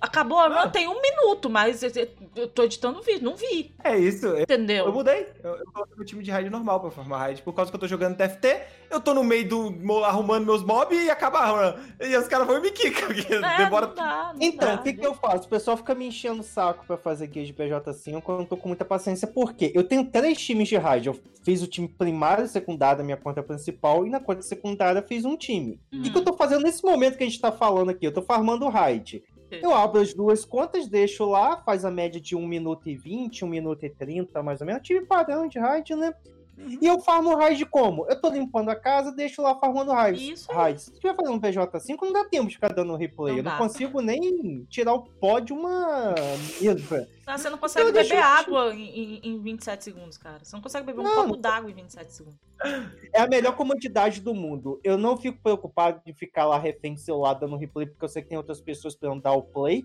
Acabou 0.00 0.38
a 0.38 0.48
run, 0.48 0.54
ah. 0.54 0.68
tem 0.68 0.88
um 0.88 1.00
minuto, 1.00 1.50
mas 1.50 1.82
eu 2.34 2.48
tô 2.48 2.62
editando 2.62 3.02
vídeo, 3.02 3.22
não 3.22 3.36
vi. 3.36 3.74
É 3.84 3.98
isso. 3.98 4.26
Entendeu? 4.38 4.86
Eu 4.86 4.92
mudei. 4.92 5.26
Eu, 5.44 5.56
eu 5.56 5.64
coloquei 5.66 5.96
meu 5.96 6.06
time 6.06 6.22
de 6.22 6.30
raid 6.30 6.48
normal 6.48 6.80
pra 6.80 6.90
formar 6.90 7.18
raid. 7.18 7.42
Por 7.42 7.52
causa 7.52 7.70
que 7.70 7.76
eu 7.76 7.80
tô 7.80 7.86
jogando 7.86 8.16
TFT, 8.16 8.62
eu 8.90 9.00
tô 9.00 9.12
no 9.12 9.22
meio 9.22 9.46
do. 9.46 10.04
arrumando 10.04 10.46
meus 10.46 10.62
mobs 10.62 10.98
e 10.98 11.10
acaba 11.10 11.40
a 11.40 11.46
run. 11.46 11.78
E 12.00 12.16
os 12.16 12.26
caras 12.28 12.46
vão 12.46 12.56
e 12.56 12.60
me 12.60 12.70
quicam. 12.70 13.10
É, 13.10 13.56
demora. 13.58 13.88
Não 13.88 13.94
dá, 13.94 14.32
não 14.34 14.42
então, 14.42 14.74
o 14.74 14.82
que, 14.82 14.94
que 14.94 15.06
eu 15.06 15.14
faço? 15.14 15.46
O 15.46 15.50
pessoal 15.50 15.76
fica 15.76 15.94
me 15.94 16.06
enchendo 16.06 16.40
o 16.40 16.44
saco 16.44 16.84
pra 16.86 16.96
fazer 16.96 17.26
guia 17.26 17.44
de 17.44 17.52
PJ5 17.52 18.22
quando 18.22 18.40
eu 18.40 18.46
tô 18.46 18.56
com 18.56 18.68
muita 18.68 18.84
paciência. 18.84 19.28
Por 19.28 19.52
quê? 19.52 19.70
Eu 19.74 19.84
tenho 19.84 20.04
três 20.06 20.38
times 20.38 20.68
de 20.68 20.76
raid. 20.76 21.08
Eu 21.08 21.20
fiz 21.42 21.62
o 21.62 21.66
time 21.66 21.88
primário 21.88 22.44
e 22.44 22.48
secundário, 22.48 23.04
minha 23.04 23.16
conta 23.16 23.42
principal, 23.42 24.06
e 24.06 24.10
na 24.10 24.20
conta 24.20 24.42
secundária 24.42 25.02
fiz 25.02 25.24
um 25.24 25.36
time. 25.36 25.80
Uhum. 25.92 26.00
O 26.00 26.02
que, 26.02 26.10
que 26.10 26.18
eu 26.18 26.24
tô 26.24 26.32
fazendo 26.34 26.62
nesse 26.62 26.84
momento 26.84 27.16
que 27.16 27.24
a 27.24 27.26
gente 27.26 27.40
tá 27.40 27.52
falando 27.52 27.90
aqui? 27.90 28.06
Eu 28.06 28.12
tô 28.12 28.22
farmando 28.22 28.68
raid. 28.68 29.22
Eu 29.62 29.74
abro 29.74 30.00
as 30.00 30.14
duas 30.14 30.44
contas, 30.44 30.88
deixo 30.88 31.24
lá, 31.24 31.56
faz 31.58 31.84
a 31.84 31.90
média 31.90 32.20
de 32.20 32.36
1 32.36 32.46
minuto 32.46 32.88
e 32.88 32.96
20, 32.96 33.44
1 33.44 33.48
minuto 33.48 33.84
e 33.84 33.90
30, 33.90 34.42
mais 34.42 34.60
ou 34.60 34.66
menos. 34.66 34.82
Tive 34.82 35.04
padrão 35.04 35.48
de 35.48 35.58
raid, 35.58 35.94
né? 35.94 36.14
Uhum. 36.56 36.78
E 36.80 36.86
eu 36.86 37.00
farmo 37.00 37.34
raid 37.36 37.64
como? 37.66 38.06
Eu 38.08 38.20
tô 38.20 38.28
limpando 38.28 38.68
a 38.68 38.76
casa, 38.76 39.12
deixo 39.12 39.40
lá 39.40 39.54
farmando 39.54 39.92
raid. 39.92 40.32
Isso. 40.32 40.50
Raid. 40.52 40.80
Se 40.80 40.92
estiver 40.92 41.14
fazendo 41.14 41.40
PJ5, 41.40 41.98
não 42.02 42.12
dá 42.12 42.24
tempo 42.24 42.48
de 42.48 42.54
ficar 42.54 42.72
dando 42.72 42.96
replay. 42.96 43.32
Não 43.32 43.38
eu 43.38 43.44
não 43.44 43.58
consigo 43.58 44.00
nem 44.00 44.64
tirar 44.68 44.94
o 44.94 45.02
pó 45.02 45.38
de 45.38 45.52
uma 45.52 46.14
mesa. 46.60 47.08
Ah, 47.26 47.38
você 47.38 47.48
não 47.48 47.58
consegue 47.58 47.92
beber 47.92 48.18
água 48.18 48.74
em, 48.74 49.20
em 49.22 49.40
27 49.40 49.84
segundos, 49.84 50.18
cara. 50.18 50.40
Você 50.42 50.54
não 50.54 50.62
consegue 50.62 50.84
beber 50.84 51.02
não, 51.02 51.12
um 51.12 51.28
copo 51.28 51.36
d'água 51.36 51.70
em 51.70 51.74
27 51.74 52.12
segundos. 52.12 52.40
É 53.12 53.20
a 53.20 53.28
melhor 53.28 53.54
comodidade 53.56 54.20
do 54.20 54.34
mundo. 54.34 54.80
Eu 54.82 54.98
não 54.98 55.16
fico 55.16 55.38
preocupado 55.40 56.00
de 56.04 56.12
ficar 56.12 56.44
lá 56.44 56.58
refém 56.58 56.94
do 56.94 57.00
celular 57.00 57.34
dando 57.34 57.56
replay, 57.56 57.86
porque 57.86 58.04
eu 58.04 58.08
sei 58.08 58.22
que 58.22 58.28
tem 58.28 58.38
outras 58.38 58.60
pessoas 58.60 58.94
pra 58.94 59.14
dar 59.14 59.32
o 59.32 59.42
play. 59.42 59.84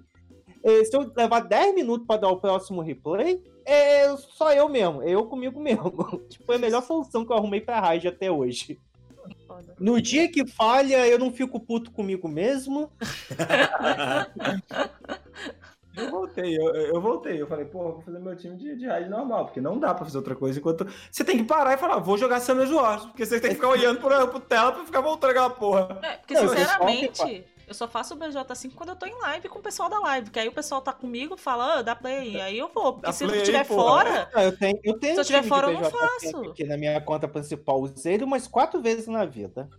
Se 0.86 0.96
eu 0.96 1.12
levar 1.16 1.42
10 1.42 1.76
minutos 1.76 2.08
para 2.08 2.22
dar 2.22 2.30
o 2.30 2.38
próximo 2.38 2.82
replay, 2.82 3.44
é 3.64 4.16
só 4.18 4.52
eu 4.52 4.68
mesmo, 4.68 5.02
é 5.04 5.12
eu 5.12 5.26
comigo 5.26 5.60
mesmo. 5.60 5.92
tipo, 6.28 6.52
é 6.52 6.56
a 6.56 6.60
melhor 6.60 6.82
solução 6.82 7.26
que 7.26 7.32
eu 7.32 7.38
arrumei 7.38 7.62
pra 7.62 7.80
raid 7.80 8.08
até 8.08 8.32
hoje. 8.32 8.80
No 9.80 10.02
dia 10.02 10.30
que 10.30 10.46
falha, 10.46 11.08
eu 11.08 11.18
não 11.18 11.32
fico 11.32 11.60
puto 11.60 11.92
comigo 11.92 12.28
mesmo. 12.28 12.92
Eu 15.98 16.12
voltei, 16.12 16.58
eu, 16.58 16.76
eu, 16.76 17.02
voltei. 17.02 17.42
Eu 17.42 17.48
falei, 17.48 17.64
pô, 17.64 17.94
vou 17.94 18.02
fazer 18.02 18.20
meu 18.20 18.36
time 18.36 18.58
de, 18.58 18.76
de 18.76 18.86
raid 18.86 19.10
normal, 19.10 19.46
porque 19.46 19.62
não 19.62 19.80
dá 19.80 19.94
pra 19.94 20.04
fazer 20.04 20.18
outra 20.18 20.36
coisa 20.36 20.60
enquanto. 20.60 20.86
Você 21.10 21.24
tem 21.24 21.38
que 21.38 21.46
parar 21.46 21.74
e 21.74 21.78
falar, 21.78 22.00
vou 22.00 22.18
jogar 22.18 22.42
Summer 22.42 22.70
Wars, 22.70 23.06
porque 23.06 23.26
você 23.26 23.40
tem 23.40 23.52
que 23.52 23.56
ficar 23.56 23.70
olhando 23.70 24.02
pro, 24.02 24.28
pro 24.28 24.40
tela 24.42 24.74
pra 24.74 24.84
ficar 24.84 25.00
voltando 25.00 25.30
aquela 25.30 25.50
porra. 25.50 26.00
É, 26.04 26.18
porque 26.18 26.34
não, 26.34 26.50
sinceramente. 26.50 27.46
Eu 27.68 27.74
só 27.74 27.88
faço 27.88 28.14
o 28.14 28.18
BJ5 28.18 28.74
quando 28.76 28.90
eu 28.90 28.96
tô 28.96 29.06
em 29.06 29.20
live 29.22 29.50
com 29.50 29.60
o 29.60 29.62
pessoal 29.62 29.90
da 29.90 30.00
live. 30.00 30.30
Que 30.30 30.40
aí 30.40 30.48
o 30.48 30.52
pessoal 30.52 30.82
tá 30.82 30.94
comigo 30.94 31.36
fala, 31.36 31.80
ah, 31.80 31.82
dá 31.82 31.96
play. 31.96 32.40
Aí 32.40 32.58
eu 32.58 32.70
vou. 32.70 32.94
Porque 32.94 33.08
dá 33.08 33.14
se 33.14 33.24
eu 33.24 33.36
estiver 33.36 33.66
fora. 33.66 34.30
Não, 34.34 34.42
eu 34.42 34.58
tenho, 34.58 34.80
eu 34.84 35.00
tenho 35.00 35.14
se 35.14 35.20
eu 35.20 35.22
estiver 35.22 35.44
fora, 35.44 35.72
eu 35.72 35.80
não 35.80 35.90
faço. 35.90 36.52
Aqui 36.52 36.64
na 36.66 36.78
minha 36.78 37.00
conta 37.02 37.28
principal, 37.28 37.82
usei 37.82 38.14
ele 38.14 38.24
umas 38.24 38.48
quatro 38.48 38.82
vezes 38.82 39.08
na 39.08 39.26
vida. 39.26 39.70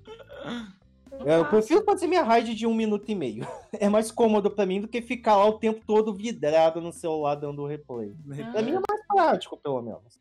Eu 1.25 1.47
prefiro 1.47 1.85
fazer 1.85 2.07
minha 2.07 2.23
raid 2.23 2.55
de 2.55 2.67
um 2.67 2.75
minuto 2.75 3.09
e 3.09 3.15
meio. 3.15 3.47
É 3.79 3.91
mais 3.91 4.11
cômodo 4.11 4.51
pra 4.51 4.65
mim 4.65 4.81
do 4.81 4.89
que 4.89 5.03
ficar 5.03 5.37
lá 5.37 5.47
o 5.47 5.59
tempo 5.59 5.83
todo 5.87 6.15
vidrado 6.15 6.81
no 6.81 6.91
celular 6.91 7.35
dando 7.35 7.67
replay. 7.67 8.15
Ah. 8.41 8.53
Pra 8.53 8.63
mim 8.63 8.71
é 8.71 8.81
mais 8.89 9.07
prático, 9.07 9.59
pelo 9.59 9.83
menos. 9.83 10.19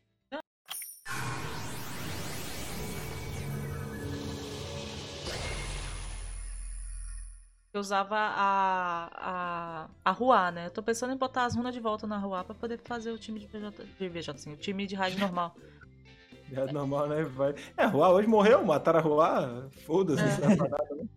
Eu 7.76 7.80
usava 7.80 8.16
a, 8.16 9.10
a, 9.12 9.88
a 10.02 10.10
Rua, 10.10 10.50
né? 10.50 10.66
Eu 10.66 10.70
tô 10.70 10.82
pensando 10.82 11.12
em 11.12 11.16
botar 11.16 11.44
as 11.44 11.54
runas 11.54 11.74
de 11.74 11.80
volta 11.80 12.06
na 12.06 12.16
Rua 12.16 12.42
pra 12.42 12.54
poder 12.54 12.80
fazer 12.82 13.10
o 13.10 13.18
time 13.18 13.38
de 13.38 13.46
VJ, 13.46 13.70
de 13.98 14.08
VJ 14.08 14.30
assim, 14.30 14.52
o 14.52 14.56
time 14.56 14.86
de 14.86 14.94
raid 14.94 15.18
normal. 15.18 15.54
É 16.52 16.72
normal, 16.72 17.08
né? 17.08 17.24
Vai... 17.24 17.56
É, 17.76 17.86
Rua 17.86 18.08
hoje 18.10 18.28
morreu, 18.28 18.64
mataram 18.64 19.00
a 19.00 19.02
Rua, 19.02 19.68
foda-se, 19.84 20.22
é. 20.22 20.46
né? 20.46 21.08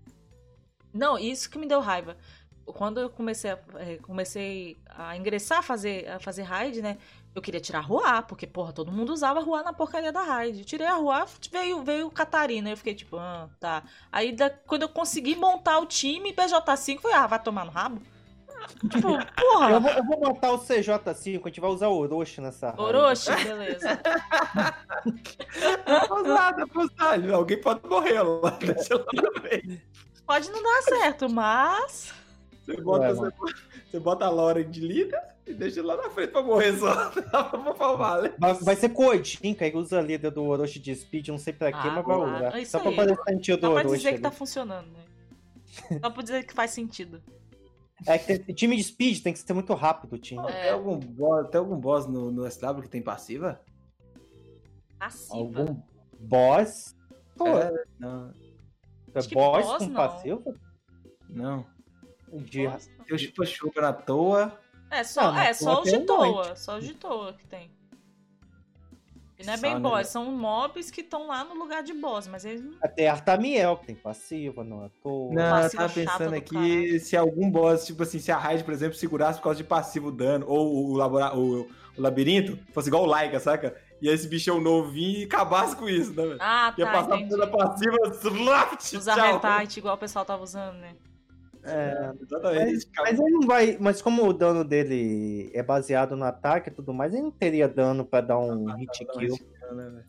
Não, 0.92 1.20
isso 1.20 1.48
que 1.52 1.60
me 1.60 1.68
deu 1.68 1.80
raiva. 1.80 2.18
Quando 2.66 3.00
eu 3.00 3.12
comecei 3.12 3.52
a, 3.52 3.60
é, 3.76 3.98
comecei 3.98 4.80
a 4.90 5.16
ingressar 5.16 5.60
a 5.60 5.62
fazer, 5.62 6.10
a 6.10 6.20
fazer 6.20 6.42
raid, 6.42 6.82
né? 6.82 6.98
Eu 7.36 7.42
queria 7.42 7.62
tirar 7.62 7.80
a 7.80 7.84
Rua, 7.84 8.22
porque, 8.24 8.48
porra, 8.48 8.74
todo 8.74 8.92
mundo 8.92 9.14
usava 9.14 9.40
a 9.40 9.44
Rua 9.44 9.62
na 9.62 9.72
porcaria 9.72 10.12
da 10.12 10.24
raid. 10.24 10.66
tirei 10.66 10.88
a 10.88 10.96
Rua, 10.96 11.26
veio, 11.52 11.84
veio 11.84 12.10
Catarina. 12.10 12.70
Eu 12.70 12.78
fiquei 12.78 12.96
tipo, 12.96 13.18
ah, 13.18 13.50
tá. 13.60 13.84
Aí 14.12 14.32
da, 14.32 14.50
quando 14.50 14.82
eu 14.82 14.90
consegui 14.90 15.36
montar 15.36 15.80
o 15.80 15.86
time, 15.86 16.34
PJ5, 16.34 17.00
foi, 17.00 17.14
ah, 17.14 17.28
vai 17.28 17.42
tomar 17.42 17.66
no 17.66 17.72
rabo? 17.72 18.02
Tipo, 18.90 19.18
porra. 19.36 19.72
Eu 19.72 19.80
vou, 19.80 19.92
eu 19.92 20.04
vou 20.04 20.20
montar 20.20 20.52
o 20.52 20.60
CJ5, 20.60 21.42
a 21.42 21.48
gente 21.48 21.62
vai 21.62 21.70
usar 21.70 21.88
o 21.88 21.98
Orochi 21.98 22.42
nessa 22.42 22.72
raid. 22.72 22.82
Orochi, 22.82 23.32
beleza. 23.44 24.02
Usada, 26.20 26.66
usada. 26.76 27.36
Alguém 27.36 27.62
pode 27.62 27.88
morrer 27.88 28.22
lá. 28.22 28.60
Pode 30.28 30.52
não 30.52 30.62
dar 30.62 30.82
certo, 30.84 31.28
mas. 31.28 32.14
Você 32.64 32.82
bota, 32.82 33.06
é, 33.06 33.14
você, 33.14 33.34
você 33.90 34.00
bota 34.00 34.26
a 34.26 34.30
Lauren 34.30 34.70
de 34.70 34.80
líder 34.80 35.20
e 35.50 35.54
deixa 35.54 35.82
lá 35.84 35.98
na 35.98 36.10
frente 36.10 36.32
pra 36.32 36.42
morrer 36.42 36.78
só. 36.78 36.90
Né? 38.22 38.34
vai, 38.38 38.54
vai 38.54 38.76
ser 38.76 38.90
Kodin, 38.90 39.54
que 39.54 39.64
aí 39.64 39.76
usa 39.76 40.00
a 40.00 40.02
líder 40.02 40.32
do 40.32 40.44
Orochi 40.44 40.80
de 40.80 40.96
Speed, 40.96 41.30
não 41.30 41.38
sei 41.38 41.54
pra 41.54 41.72
quê, 41.72 41.88
ah, 41.88 41.92
mas 41.92 42.06
vai 42.06 42.18
usar. 42.18 42.66
Só 42.66 42.80
pra 42.80 42.92
fazer 42.92 43.18
sentido 43.28 43.62
do 43.62 43.72
Orochi. 43.72 43.84
Só 43.84 43.90
pra 43.90 43.98
dizer 43.98 44.08
ali. 44.10 44.18
que 44.18 44.24
tá 44.24 44.32
funcionando, 44.32 44.88
né? 44.88 46.00
Só 46.02 46.10
pra 46.10 46.24
dizer 46.24 46.46
que 46.46 46.54
faz 46.54 46.72
sentido. 46.72 47.22
É 48.06 48.18
que 48.18 48.40
tem, 48.40 48.56
time 48.56 48.76
de 48.76 48.84
speed 48.84 49.22
tem 49.22 49.34
que 49.34 49.40
ser 49.40 49.54
muito 49.54 49.74
rápido, 49.74 50.18
time. 50.18 50.42
É. 50.48 50.64
Tem, 50.64 50.72
algum 50.72 50.98
boss, 50.98 51.50
tem 51.50 51.60
algum 51.60 51.76
boss 51.76 52.08
no, 52.08 52.32
no 52.32 52.50
SW 52.50 52.82
que 52.82 52.90
tem 52.90 53.02
passiva? 53.02 53.60
Passiva? 54.98 55.36
Algum 55.36 55.82
boss? 56.20 56.96
Pô, 57.36 57.48
é, 57.48 57.86
não. 58.00 58.32
É 59.14 59.14
boss, 59.14 59.28
boss, 59.28 59.78
com 59.78 59.86
não. 59.86 59.94
passiva? 59.94 60.56
Não. 61.30 61.66
De, 62.32 62.68
o 62.68 63.18
chupa-chupa 63.18 63.82
na 63.82 63.94
toa. 63.94 64.58
É, 64.92 65.04
só, 65.04 65.36
é, 65.36 65.54
só 65.54 65.82
os 65.82 65.92
de 65.92 66.00
toa. 66.00 66.56
Só 66.56 66.78
os 66.78 66.86
de 66.86 66.94
toa 66.94 67.34
que 67.34 67.46
tem. 67.46 67.72
E 69.40 69.46
não 69.46 69.54
é 69.54 69.58
bem 69.58 69.80
boss, 69.80 70.10
são 70.10 70.26
mobs 70.26 70.92
que 70.92 71.00
estão 71.00 71.28
lá 71.28 71.46
no 71.46 71.56
lugar 71.56 71.82
de 71.82 71.94
boss, 71.94 72.28
mas 72.28 72.44
eles 72.44 72.62
não... 72.62 72.74
Até 72.82 73.08
Artamiel, 73.08 73.78
que 73.78 73.86
tem 73.86 73.96
passiva, 73.96 74.66
não 74.66 74.84
é 74.84 74.90
toa. 75.02 75.34
Não, 75.34 75.62
eu 75.62 75.72
tava 75.72 75.94
pensando 75.94 76.36
aqui 76.36 77.00
se 77.00 77.16
algum 77.16 77.50
boss, 77.50 77.86
tipo 77.86 78.04
assim, 78.04 78.20
se 78.20 78.34
a 78.34 78.38
raid, 78.38 78.66
por 78.66 78.74
exemplo, 78.74 78.98
segurasse 78.98 79.40
por 79.40 79.46
causa 79.46 79.58
de 79.58 79.64
passivo 79.64 80.12
dano, 80.12 80.46
ou 80.46 80.90
o, 80.90 80.94
labora... 80.94 81.38
o, 81.38 81.62
o 81.62 82.02
labirinto, 82.02 82.60
fosse 82.74 82.90
igual 82.90 83.04
o 83.04 83.06
Laika, 83.06 83.40
saca? 83.40 83.74
E 84.02 84.10
esse 84.10 84.28
bichão 84.28 84.60
novo 84.60 84.92
vir 84.92 85.22
e 85.22 85.24
acabasse 85.24 85.74
com 85.74 85.88
isso, 85.88 86.14
né? 86.14 86.36
Ah, 86.42 86.74
Ia 86.78 86.86
tá, 86.86 86.92
passar 86.92 87.16
entendi. 87.16 87.30
pela 87.30 87.48
passiva, 87.48 87.98
slaft, 88.22 88.98
Usar 88.98 89.36
hentai 89.36 89.68
igual 89.78 89.96
o 89.96 89.98
pessoal 89.98 90.26
tava 90.26 90.44
usando, 90.44 90.76
né? 90.80 90.96
É. 91.64 92.12
Mas, 92.42 92.90
mas, 92.98 93.20
ele 93.20 93.32
não 93.32 93.42
vai. 93.42 93.78
Mas 93.80 94.02
como 94.02 94.26
o 94.26 94.34
dano 94.34 94.64
dele 94.64 95.52
é 95.54 95.62
baseado 95.62 96.16
no 96.16 96.26
ataque 96.26 96.70
e 96.70 96.74
tudo 96.74 96.94
mais, 96.94 97.14
ele 97.14 97.24
não 97.24 97.32
teria 97.32 97.68
dano 97.68 98.06
pra 98.06 98.22
dar 98.22 98.40
um 98.40 98.70
ah, 98.70 98.76
hit 98.76 99.06
kill. 99.06 99.38
Né, 99.74 100.04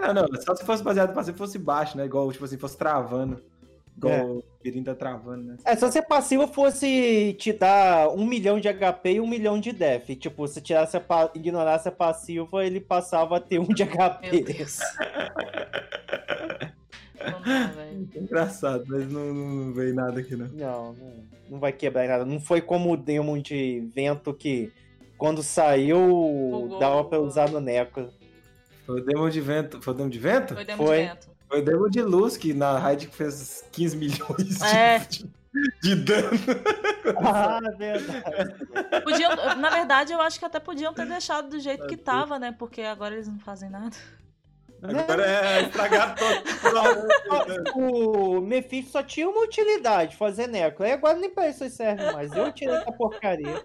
não, 0.00 0.14
não, 0.14 0.40
só 0.40 0.54
se 0.54 0.64
fosse 0.64 0.82
baseado 0.82 1.24
se 1.24 1.32
fosse 1.32 1.58
baixo, 1.58 1.96
né? 1.96 2.04
Igual, 2.04 2.32
tipo 2.32 2.44
assim, 2.44 2.58
fosse 2.58 2.76
travando. 2.76 3.40
Igual 3.96 4.12
é. 4.12 4.24
o 4.24 4.42
Pirin 4.60 4.82
tá 4.82 4.94
travando, 4.94 5.44
né? 5.44 5.56
É, 5.64 5.76
só 5.76 5.90
se 5.90 5.98
a 5.98 6.02
passiva 6.02 6.48
fosse 6.48 7.36
te 7.38 7.52
dar 7.52 8.08
um 8.08 8.26
milhão 8.26 8.58
de 8.58 8.68
HP 8.68 9.12
e 9.12 9.20
um 9.20 9.26
milhão 9.26 9.60
de 9.60 9.72
def. 9.72 10.08
Tipo, 10.16 10.48
se 10.48 10.60
tirasse 10.60 10.96
a 10.96 11.30
ignorasse 11.34 11.88
a 11.88 11.92
passiva, 11.92 12.66
ele 12.66 12.80
passava 12.80 13.36
a 13.36 13.40
ter 13.40 13.60
um 13.60 13.68
de 13.68 13.84
HP. 13.84 14.30
Meu 14.32 14.44
Deus. 14.44 14.78
Engraçado, 18.14 18.84
mas 18.88 19.10
não, 19.10 19.32
não 19.32 19.72
veio 19.72 19.94
nada 19.94 20.20
aqui, 20.20 20.36
não. 20.36 20.48
Não, 20.48 20.92
não, 20.92 21.12
não 21.50 21.58
vai 21.58 21.72
quebrar 21.72 22.08
nada. 22.08 22.24
Não 22.24 22.40
foi 22.40 22.60
como 22.60 22.92
o 22.92 22.96
Demon 22.96 23.38
de 23.38 23.88
vento 23.94 24.32
que 24.32 24.72
quando 25.16 25.42
saiu 25.42 26.76
dava 26.80 27.04
pra 27.04 27.20
usar 27.20 27.50
no 27.50 27.60
Neco. 27.60 28.08
Foi 28.86 29.00
o 29.00 29.04
Demon 29.04 29.30
de 29.30 29.40
vento. 29.40 29.80
Foi 29.80 29.94
o 29.94 29.96
Demon 29.96 30.10
de 30.10 30.18
vento? 30.18 30.54
Foi 30.54 30.62
o 30.62 30.66
Demon 30.66 30.86
foi. 30.86 31.00
de 31.00 31.08
vento. 31.08 31.28
Foi 31.48 31.60
o 31.60 31.64
Demon 31.64 31.88
de 31.88 32.02
luz 32.02 32.36
que 32.36 32.52
na 32.52 32.78
raid 32.78 33.06
fez 33.06 33.64
15 33.72 33.96
milhões 33.96 34.60
é. 34.62 34.98
de. 34.98 35.30
de 35.82 35.94
dano. 35.96 36.30
Ah, 37.16 37.60
verdade. 37.76 38.54
Podiam, 39.04 39.36
na 39.56 39.68
verdade, 39.68 40.14
eu 40.14 40.20
acho 40.22 40.38
que 40.38 40.44
até 40.46 40.58
podiam 40.58 40.94
ter 40.94 41.06
deixado 41.06 41.50
do 41.50 41.60
jeito 41.60 41.86
que 41.86 41.98
tava, 41.98 42.38
né? 42.38 42.50
Porque 42.58 42.80
agora 42.80 43.14
eles 43.14 43.28
não 43.28 43.38
fazem 43.38 43.68
nada. 43.68 43.94
Agora 44.86 45.26
é 45.26 45.62
estragar 45.62 46.14
todo. 46.14 46.44
o 47.74 48.40
Mephisto 48.42 48.92
só 48.92 49.02
tinha 49.02 49.28
uma 49.28 49.42
utilidade, 49.42 50.16
fazer 50.16 50.46
neco. 50.46 50.82
Aí 50.82 50.92
agora 50.92 51.18
nem 51.18 51.30
pra 51.30 51.48
isso 51.48 51.68
serve 51.70 52.04
mais. 52.12 52.30
Eu 52.32 52.52
tirei 52.52 52.74
essa 52.74 52.92
porcaria. 52.92 53.64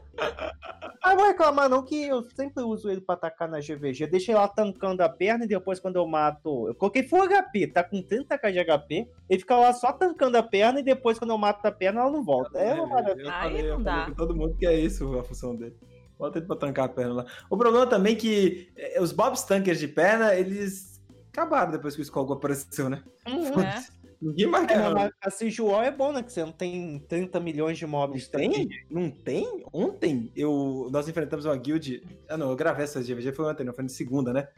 Ah, 1.02 1.16
vou 1.16 1.28
reclamar 1.28 1.70
não 1.70 1.84
que 1.84 2.08
eu 2.08 2.24
sempre 2.24 2.64
uso 2.64 2.90
ele 2.90 3.02
pra 3.02 3.16
atacar 3.16 3.50
na 3.50 3.60
GVG. 3.60 4.08
Deixei 4.08 4.34
lá 4.34 4.48
tancando 4.48 5.02
a 5.02 5.10
perna 5.10 5.44
e 5.44 5.48
depois 5.48 5.80
quando 5.80 5.98
eu 5.98 6.08
mato... 6.08 6.68
Eu 6.68 6.76
coloquei 6.76 7.04
full 7.04 7.28
HP, 7.28 7.68
tá 7.68 7.84
com 7.84 8.02
30k 8.02 8.52
de 8.52 8.64
HP. 8.64 9.10
Ele 9.30 9.40
fica 9.40 9.58
lá 9.58 9.74
só 9.74 9.92
tancando 9.92 10.38
a 10.38 10.44
perna 10.44 10.80
e 10.80 10.84
depois 10.84 11.20
quando 11.20 11.32
eu 11.32 11.38
mato 11.38 11.66
a 11.66 11.72
perna 11.72 12.02
ela 12.02 12.12
não 12.12 12.24
volta. 12.24 12.58
É 12.58 12.74
uma 12.74 12.88
maravilha. 12.88 13.34
Aí 13.34 13.64
não 13.64 13.82
dá. 13.82 14.10
Todo 14.18 14.36
mundo 14.36 14.56
que 14.58 14.66
é 14.66 14.80
isso 14.80 15.18
a 15.20 15.24
função 15.24 15.54
dele. 15.54 15.76
Bota 16.18 16.38
ele 16.38 16.48
pra 16.48 16.56
tancar 16.58 16.86
a 16.86 16.90
perna 16.90 17.14
lá. 17.14 17.26
O 17.50 17.58
problema 17.58 17.88
também 17.88 18.14
é 18.14 18.16
que 18.18 18.70
eh, 18.76 19.02
os 19.02 19.14
Bobs 19.14 19.44
Tankers 19.44 19.80
de 19.80 19.88
perna, 19.88 20.36
eles 20.36 20.89
acabaram 21.32 21.72
depois 21.72 21.96
que 21.96 22.02
o 22.02 22.04
Skull 22.04 22.34
apareceu, 22.34 22.90
né? 22.90 23.04
Uhum. 23.28 23.62
É. 23.62 23.86
Ninguém 24.22 24.48
mais 24.48 24.68
quer. 24.68 24.78
É, 24.78 24.90
mas 24.90 25.12
a 25.22 25.30
Sijual 25.30 25.82
é 25.82 25.92
bom, 25.92 26.12
né? 26.12 26.22
Que 26.22 26.32
você 26.32 26.44
não 26.44 26.52
tem 26.52 27.00
30 27.08 27.40
milhões 27.40 27.78
de 27.78 27.86
mobs. 27.86 28.30
Não 28.32 28.40
tem? 28.40 28.70
Não 28.90 29.10
tem? 29.10 29.64
Ontem 29.72 30.32
eu, 30.36 30.90
nós 30.92 31.08
enfrentamos 31.08 31.46
uma 31.46 31.56
guild. 31.56 32.04
Ah, 32.28 32.38
não, 32.38 32.50
eu 32.50 32.56
gravei 32.56 32.84
essa 32.84 33.02
GVG, 33.02 33.32
foi 33.32 33.46
ontem, 33.46 33.64
não 33.64 33.74
foi 33.74 33.84
na 33.84 33.90
segunda, 33.90 34.34
né? 34.34 34.50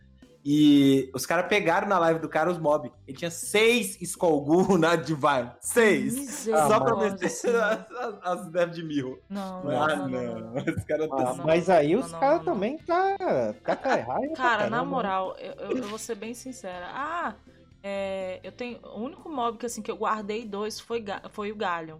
E 0.44 1.12
os 1.14 1.26
caras 1.26 1.48
pegaram 1.48 1.88
na 1.88 2.00
live 2.00 2.20
do 2.20 2.28
cara 2.28 2.50
os 2.50 2.58
mob. 2.58 2.92
Ele 3.08 3.16
tinha 3.18 3.30
seis 3.30 4.02
Skullgul 4.02 4.76
na 4.80 4.96
Divine. 4.96 5.52
Seis. 5.60 6.48
Ah, 6.50 6.68
Só 6.68 6.80
pra 6.80 6.96
meter 6.96 7.28
as, 7.62 7.86
as 8.24 8.48
devs 8.50 8.76
de 8.76 8.84
Mirro. 8.84 9.20
Não, 9.30 9.70
Ah, 9.70 9.96
não, 9.96 10.08
não. 10.10 10.39
não. 10.39 10.56
Os 10.56 10.84
caras 10.84 11.08
Ah, 11.12 11.16
tão- 11.16 11.36
não, 11.38 11.46
mas 11.46 11.70
aí 11.70 11.94
não, 11.94 12.02
os 12.04 12.12
não, 12.12 12.20
caras 12.20 12.38
não, 12.39 12.46
não. 12.46 12.54
também 12.54 12.78
tá. 12.80 13.18
Tá 13.64 13.96
raiva. 13.96 14.34
Cara, 14.36 14.70
na 14.70 14.84
moral, 14.84 15.36
eu, 15.38 15.54
eu- 15.70 15.78
eu 15.78 15.84
vou 15.84 16.00
ser 16.00 16.16
bem 16.16 16.34
sincera. 16.34 16.88
Ah, 16.92 17.36
é, 17.84 18.39
eu 18.44 18.52
tenho. 18.52 18.80
O 18.84 19.00
único 19.02 19.30
mob 19.30 19.58
que, 19.60 19.66
assim, 19.68 19.82
que 19.84 19.92
eu 19.92 19.96
guardei 19.98 20.44
dois 20.46 20.80
foi, 20.80 21.06
foi 21.32 21.52
o 21.52 21.56
Galleon. 21.56 21.98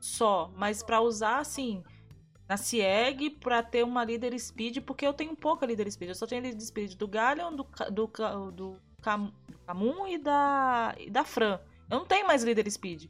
Só. 0.00 0.50
Mas 0.56 0.82
pra 0.82 1.00
usar, 1.02 1.38
assim, 1.40 1.82
na 2.52 2.56
CIEG, 2.58 3.30
pra 3.30 3.62
ter 3.62 3.82
uma 3.82 4.04
líder 4.04 4.38
speed, 4.38 4.80
porque 4.82 5.06
eu 5.06 5.14
tenho 5.14 5.34
pouca 5.34 5.64
líder 5.64 5.90
speed. 5.90 6.10
Eu 6.10 6.14
só 6.14 6.26
tenho 6.26 6.42
líder 6.42 6.60
speed 6.60 6.94
do 6.96 7.08
Galleon, 7.08 7.50
do, 7.56 7.66
do, 7.90 8.06
do, 8.52 8.76
Cam- 9.00 9.32
do 9.32 9.56
Camun 9.66 10.06
e 10.06 10.18
da, 10.18 10.94
e 10.98 11.08
da 11.08 11.24
Fran. 11.24 11.58
Eu 11.90 12.00
não 12.00 12.04
tenho 12.04 12.26
mais 12.26 12.42
líder 12.44 12.70
speed. 12.70 13.06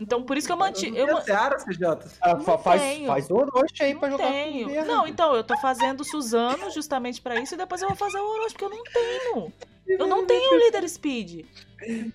Então, 0.00 0.24
por 0.24 0.36
isso 0.36 0.48
que 0.48 0.52
eu 0.52 0.56
mantive. 0.56 0.98
Eu, 0.98 1.06
tem 1.06 1.22
Seara, 1.22 1.56
CJ. 1.56 1.86
Ah, 2.20 2.36
faz, 2.58 2.82
tenho. 2.82 3.06
faz 3.06 3.30
Orochi 3.30 3.80
aí 3.84 3.94
pra 3.94 4.08
não 4.10 4.18
jogar 4.18 4.32
tenho. 4.32 4.66
com 4.66 4.72
verde. 4.74 4.88
Não, 4.88 5.06
então, 5.06 5.36
eu 5.36 5.44
tô 5.44 5.56
fazendo 5.58 6.02
Suzano 6.04 6.68
justamente 6.72 7.22
pra 7.22 7.40
isso 7.40 7.54
e 7.54 7.56
depois 7.56 7.80
eu 7.80 7.86
vou 7.88 7.96
fazer 7.96 8.18
o 8.18 8.26
Orochi, 8.28 8.54
porque 8.56 8.64
eu 8.64 8.70
não 8.70 8.82
tenho. 8.82 9.52
Eu 9.86 10.06
não 10.08 10.26
tenho 10.26 10.58
líder 10.58 10.88
speed. 10.88 11.46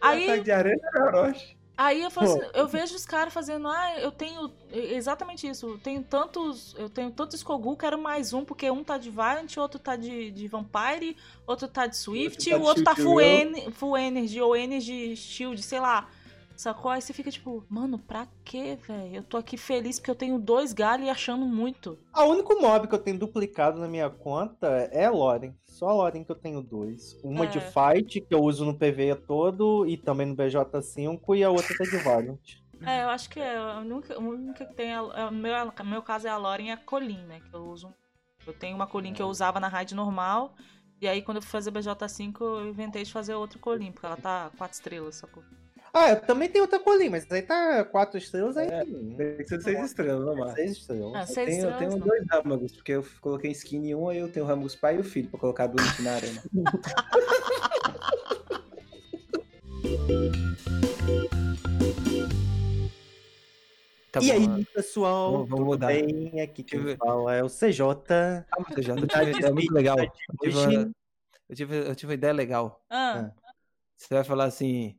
Aí, 0.01 0.41
de 0.41 0.51
areia 0.51 0.77
era 0.93 1.05
Orochi. 1.05 1.57
Aí 1.79 2.01
eu, 2.01 2.07
assim, 2.07 2.41
eu 2.53 2.67
vejo 2.67 2.93
os 2.93 3.05
caras 3.05 3.33
fazendo, 3.33 3.67
ah, 3.69 3.99
eu 3.99 4.11
tenho 4.11 4.51
exatamente 4.71 5.47
isso. 5.47 5.65
Eu 5.65 5.77
tenho 5.77 6.03
tantos, 6.03 6.75
eu 6.77 6.89
tenho 6.89 7.09
tantos 7.09 7.35
Skogu, 7.35 7.77
quero 7.77 7.97
mais 7.97 8.33
um, 8.33 8.43
porque 8.43 8.69
um 8.69 8.83
tá 8.83 8.97
de 8.97 9.09
Valiant, 9.09 9.55
outro 9.57 9.79
tá 9.79 9.95
de, 9.95 10.29
de 10.29 10.47
Vampire, 10.47 11.15
outro 11.47 11.67
tá 11.69 11.87
de 11.87 11.95
Swift, 11.95 12.49
tá 12.49 12.57
o 12.57 12.61
outro 12.61 12.83
tá 12.83 12.95
full, 12.95 13.21
en 13.21 13.71
full 13.71 13.97
Energy 13.97 14.41
ou 14.41 14.55
Energy 14.55 15.15
Shield, 15.15 15.61
sei 15.63 15.79
lá. 15.79 16.09
Sacou? 16.59 16.91
Aí 16.91 17.01
você 17.01 17.13
fica 17.13 17.31
tipo, 17.31 17.63
mano, 17.69 17.97
pra 17.97 18.27
quê, 18.43 18.77
velho? 18.85 19.15
Eu 19.15 19.23
tô 19.23 19.37
aqui 19.37 19.55
feliz 19.55 19.97
porque 19.97 20.11
eu 20.11 20.15
tenho 20.15 20.37
dois 20.37 20.73
galhos 20.73 21.07
e 21.07 21.09
achando 21.09 21.45
muito. 21.45 21.97
A 22.11 22.25
único 22.25 22.53
mob 22.61 22.85
que 22.85 22.93
eu 22.93 22.99
tenho 22.99 23.17
duplicado 23.17 23.79
na 23.79 23.87
minha 23.87 24.09
conta 24.09 24.67
é 24.91 25.05
a 25.05 25.09
Loren. 25.09 25.53
Só 25.63 25.87
a 25.87 25.93
Loren 25.93 26.21
que 26.25 26.31
eu 26.33 26.35
tenho 26.35 26.61
dois. 26.61 27.17
Uma 27.23 27.45
É. 27.45 27.47
de 27.47 27.61
fight, 27.61 28.19
que 28.19 28.35
eu 28.35 28.43
uso 28.43 28.65
no 28.65 28.77
PV 28.77 29.15
todo, 29.25 29.87
e 29.87 29.95
também 29.95 30.27
no 30.27 30.35
BJ5, 30.35 31.33
e 31.33 31.45
a 31.45 31.49
outra 31.49 31.77
tá 31.77 31.85
de 31.85 31.95
Valiant. 32.03 32.57
É, 32.85 33.03
eu 33.05 33.09
acho 33.09 33.29
que 33.29 33.39
é 33.39 33.55
a 33.55 33.79
única, 33.79 34.15
a 34.15 34.19
única 34.19 34.65
que 34.65 34.73
tem. 34.73 34.91
é- 34.91 34.97
é- 34.97 35.31
No 35.31 35.37
meu, 35.37 35.53
meu 35.85 36.01
caso 36.01 36.27
é 36.27 36.29
a 36.29 36.35
Loren 36.35 36.65
e 36.65 36.71
a 36.71 36.77
Colin, 36.77 37.23
né? 37.23 37.39
Que 37.49 37.55
eu 37.55 37.61
uso. 37.67 37.89
Eu 38.45 38.51
tenho 38.51 38.75
uma 38.75 38.85
Colin 38.85 39.13
que 39.13 39.21
eu 39.21 39.27
usava 39.27 39.61
na 39.61 39.69
raid 39.69 39.95
normal. 39.95 40.53
E 40.99 41.07
aí, 41.07 41.21
quando 41.21 41.37
eu 41.37 41.41
fui 41.41 41.51
fazer 41.51 41.71
BJ5, 41.71 42.41
eu 42.43 42.67
inventei 42.67 43.03
de 43.05 43.13
fazer 43.13 43.33
outra 43.33 43.57
Colin, 43.59 43.93
porque 43.93 44.05
ela 44.05 44.17
tá 44.17 44.51
quatro 44.57 44.75
estrelas, 44.75 45.15
sacou? 45.15 45.41
Ah, 45.93 46.09
eu 46.11 46.21
também 46.21 46.47
tenho 46.49 46.63
outra 46.65 46.79
Colin, 46.79 47.09
mas 47.09 47.25
aí 47.31 47.41
tá 47.41 47.83
quatro 47.83 48.17
estrelas 48.17 48.55
aí. 48.57 48.67
Tem 48.69 49.37
que 49.37 49.47
ser 49.47 49.61
seis 49.61 49.85
estrelas, 49.85 50.25
não 50.25 50.35
mais. 50.35 50.53
Seis 50.53 50.71
estrelas. 50.73 51.11
Ah, 51.15 51.21
Eu 51.21 51.25
seis 51.27 51.35
tenho, 51.49 51.65
eu 51.65 51.69
estrelas. 51.71 51.77
tenho 51.79 51.91
não. 51.91 52.07
dois 52.07 52.23
Ramagos, 52.31 52.71
porque 52.73 52.91
eu 52.91 53.05
coloquei 53.21 53.51
skin 53.51 53.87
em 53.87 53.95
um, 53.95 54.07
aí 54.09 54.19
eu 54.19 54.31
tenho 54.31 54.45
o 54.45 54.47
Ramos 54.47 54.75
pai 54.75 54.97
e 54.97 54.99
o 54.99 55.03
filho 55.03 55.29
pra 55.29 55.39
colocar 55.39 55.67
bonito 55.67 56.01
na 56.03 56.11
arena. 56.13 56.41
Tá 64.11 64.19
e 64.21 64.27
bom, 64.39 64.55
aí, 64.55 64.65
pessoal, 64.73 65.31
Vamos- 65.31 65.49
vamos 65.49 65.59
tudo 65.65 65.65
mudar. 65.65 65.87
bem? 65.87 66.41
Aqui 66.41 66.63
quem 66.63 66.79
eu 66.79 66.97
fala 66.97 67.35
é 67.35 67.43
o 67.43 67.49
CJ. 67.49 67.81
Ah, 68.51 68.63
mas 68.75 68.85
já, 68.85 68.95
eu 68.95 69.07
tive 69.07 69.21
uma 69.23 69.31
ideia 69.31 69.53
muito 69.53 69.71
legal. 69.73 69.97
Eu 69.99 70.09
tive, 70.41 70.57
uma, 70.57 70.91
eu, 71.49 71.55
tive, 71.55 71.77
eu 71.89 71.95
tive 71.95 72.09
uma 72.11 72.15
ideia 72.15 72.33
legal. 72.33 72.83
Ah, 72.89 73.31
Você 73.95 74.13
vai 74.15 74.23
falar 74.23 74.45
assim. 74.45 74.98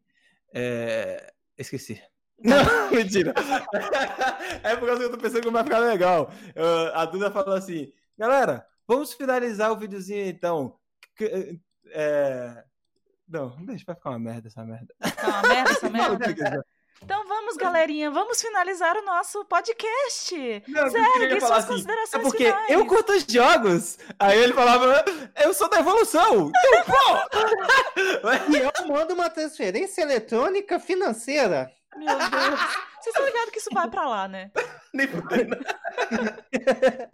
É... 0.55 1.33
Esqueci. 1.57 2.03
Não, 2.43 2.91
mentira. 2.91 3.35
é 4.65 4.75
por 4.77 4.87
causa 4.87 5.01
que 5.01 5.07
eu 5.07 5.11
tô 5.11 5.19
pensando 5.19 5.43
que 5.43 5.51
vai 5.51 5.63
ficar 5.65 5.79
legal. 5.81 6.31
Eu- 6.55 6.95
a 6.95 7.05
Duda 7.05 7.31
falou 7.31 7.55
assim: 7.55 7.93
galera, 8.17 8.67
vamos 8.89 9.13
finalizar 9.13 9.71
o 9.71 9.77
videozinho 9.77 10.27
então. 10.27 10.79
Que- 11.17 11.61
É... 11.93 12.65
Não, 13.29 13.51
deixa, 13.65 13.85
vai 13.87 13.95
ficar 13.95 14.11
uma 14.11 14.19
merda 14.19 14.49
essa 14.49 14.65
merda. 14.65 14.93
tá 14.99 15.29
uma 15.29 15.43
merda 15.43 15.71
essa 15.71 15.89
merda. 15.91 16.67
Então 17.03 17.27
vamos, 17.27 17.57
galerinha, 17.57 18.11
vamos 18.11 18.41
finalizar 18.41 18.97
o 18.97 19.03
nosso 19.05 19.45
podcast. 19.47 20.63
Não, 20.69 20.91
Segue 20.91 21.41
suas 21.41 21.53
assim, 21.53 21.65
é 21.65 21.67
considerações 21.77 22.23
porque 22.23 22.45
finais. 22.45 22.71
eu 22.71 22.87
curto 22.87 23.13
os 23.13 23.25
jogos. 23.25 23.99
Aí 24.19 24.39
ele 24.39 24.53
falava, 24.53 25.05
eu 25.43 25.55
sou 25.55 25.69
da 25.69 25.81
evolução. 25.81 26.53
Então, 26.55 26.85
pô! 26.85 28.53
E 28.53 28.57
eu 28.59 28.71
mando 28.89 29.15
uma 29.15 29.31
transferência 29.31 30.03
eletrônica 30.03 30.79
financeira. 30.79 31.71
Meu 31.97 32.17
Deus. 32.17 32.61
Vocês 33.01 33.15
estão 33.15 33.25
ligados 33.25 33.51
que 33.51 33.59
isso 33.59 33.71
vai 33.73 33.89
pra 33.89 34.07
lá, 34.07 34.29
né? 34.29 34.51
Nem. 34.93 35.09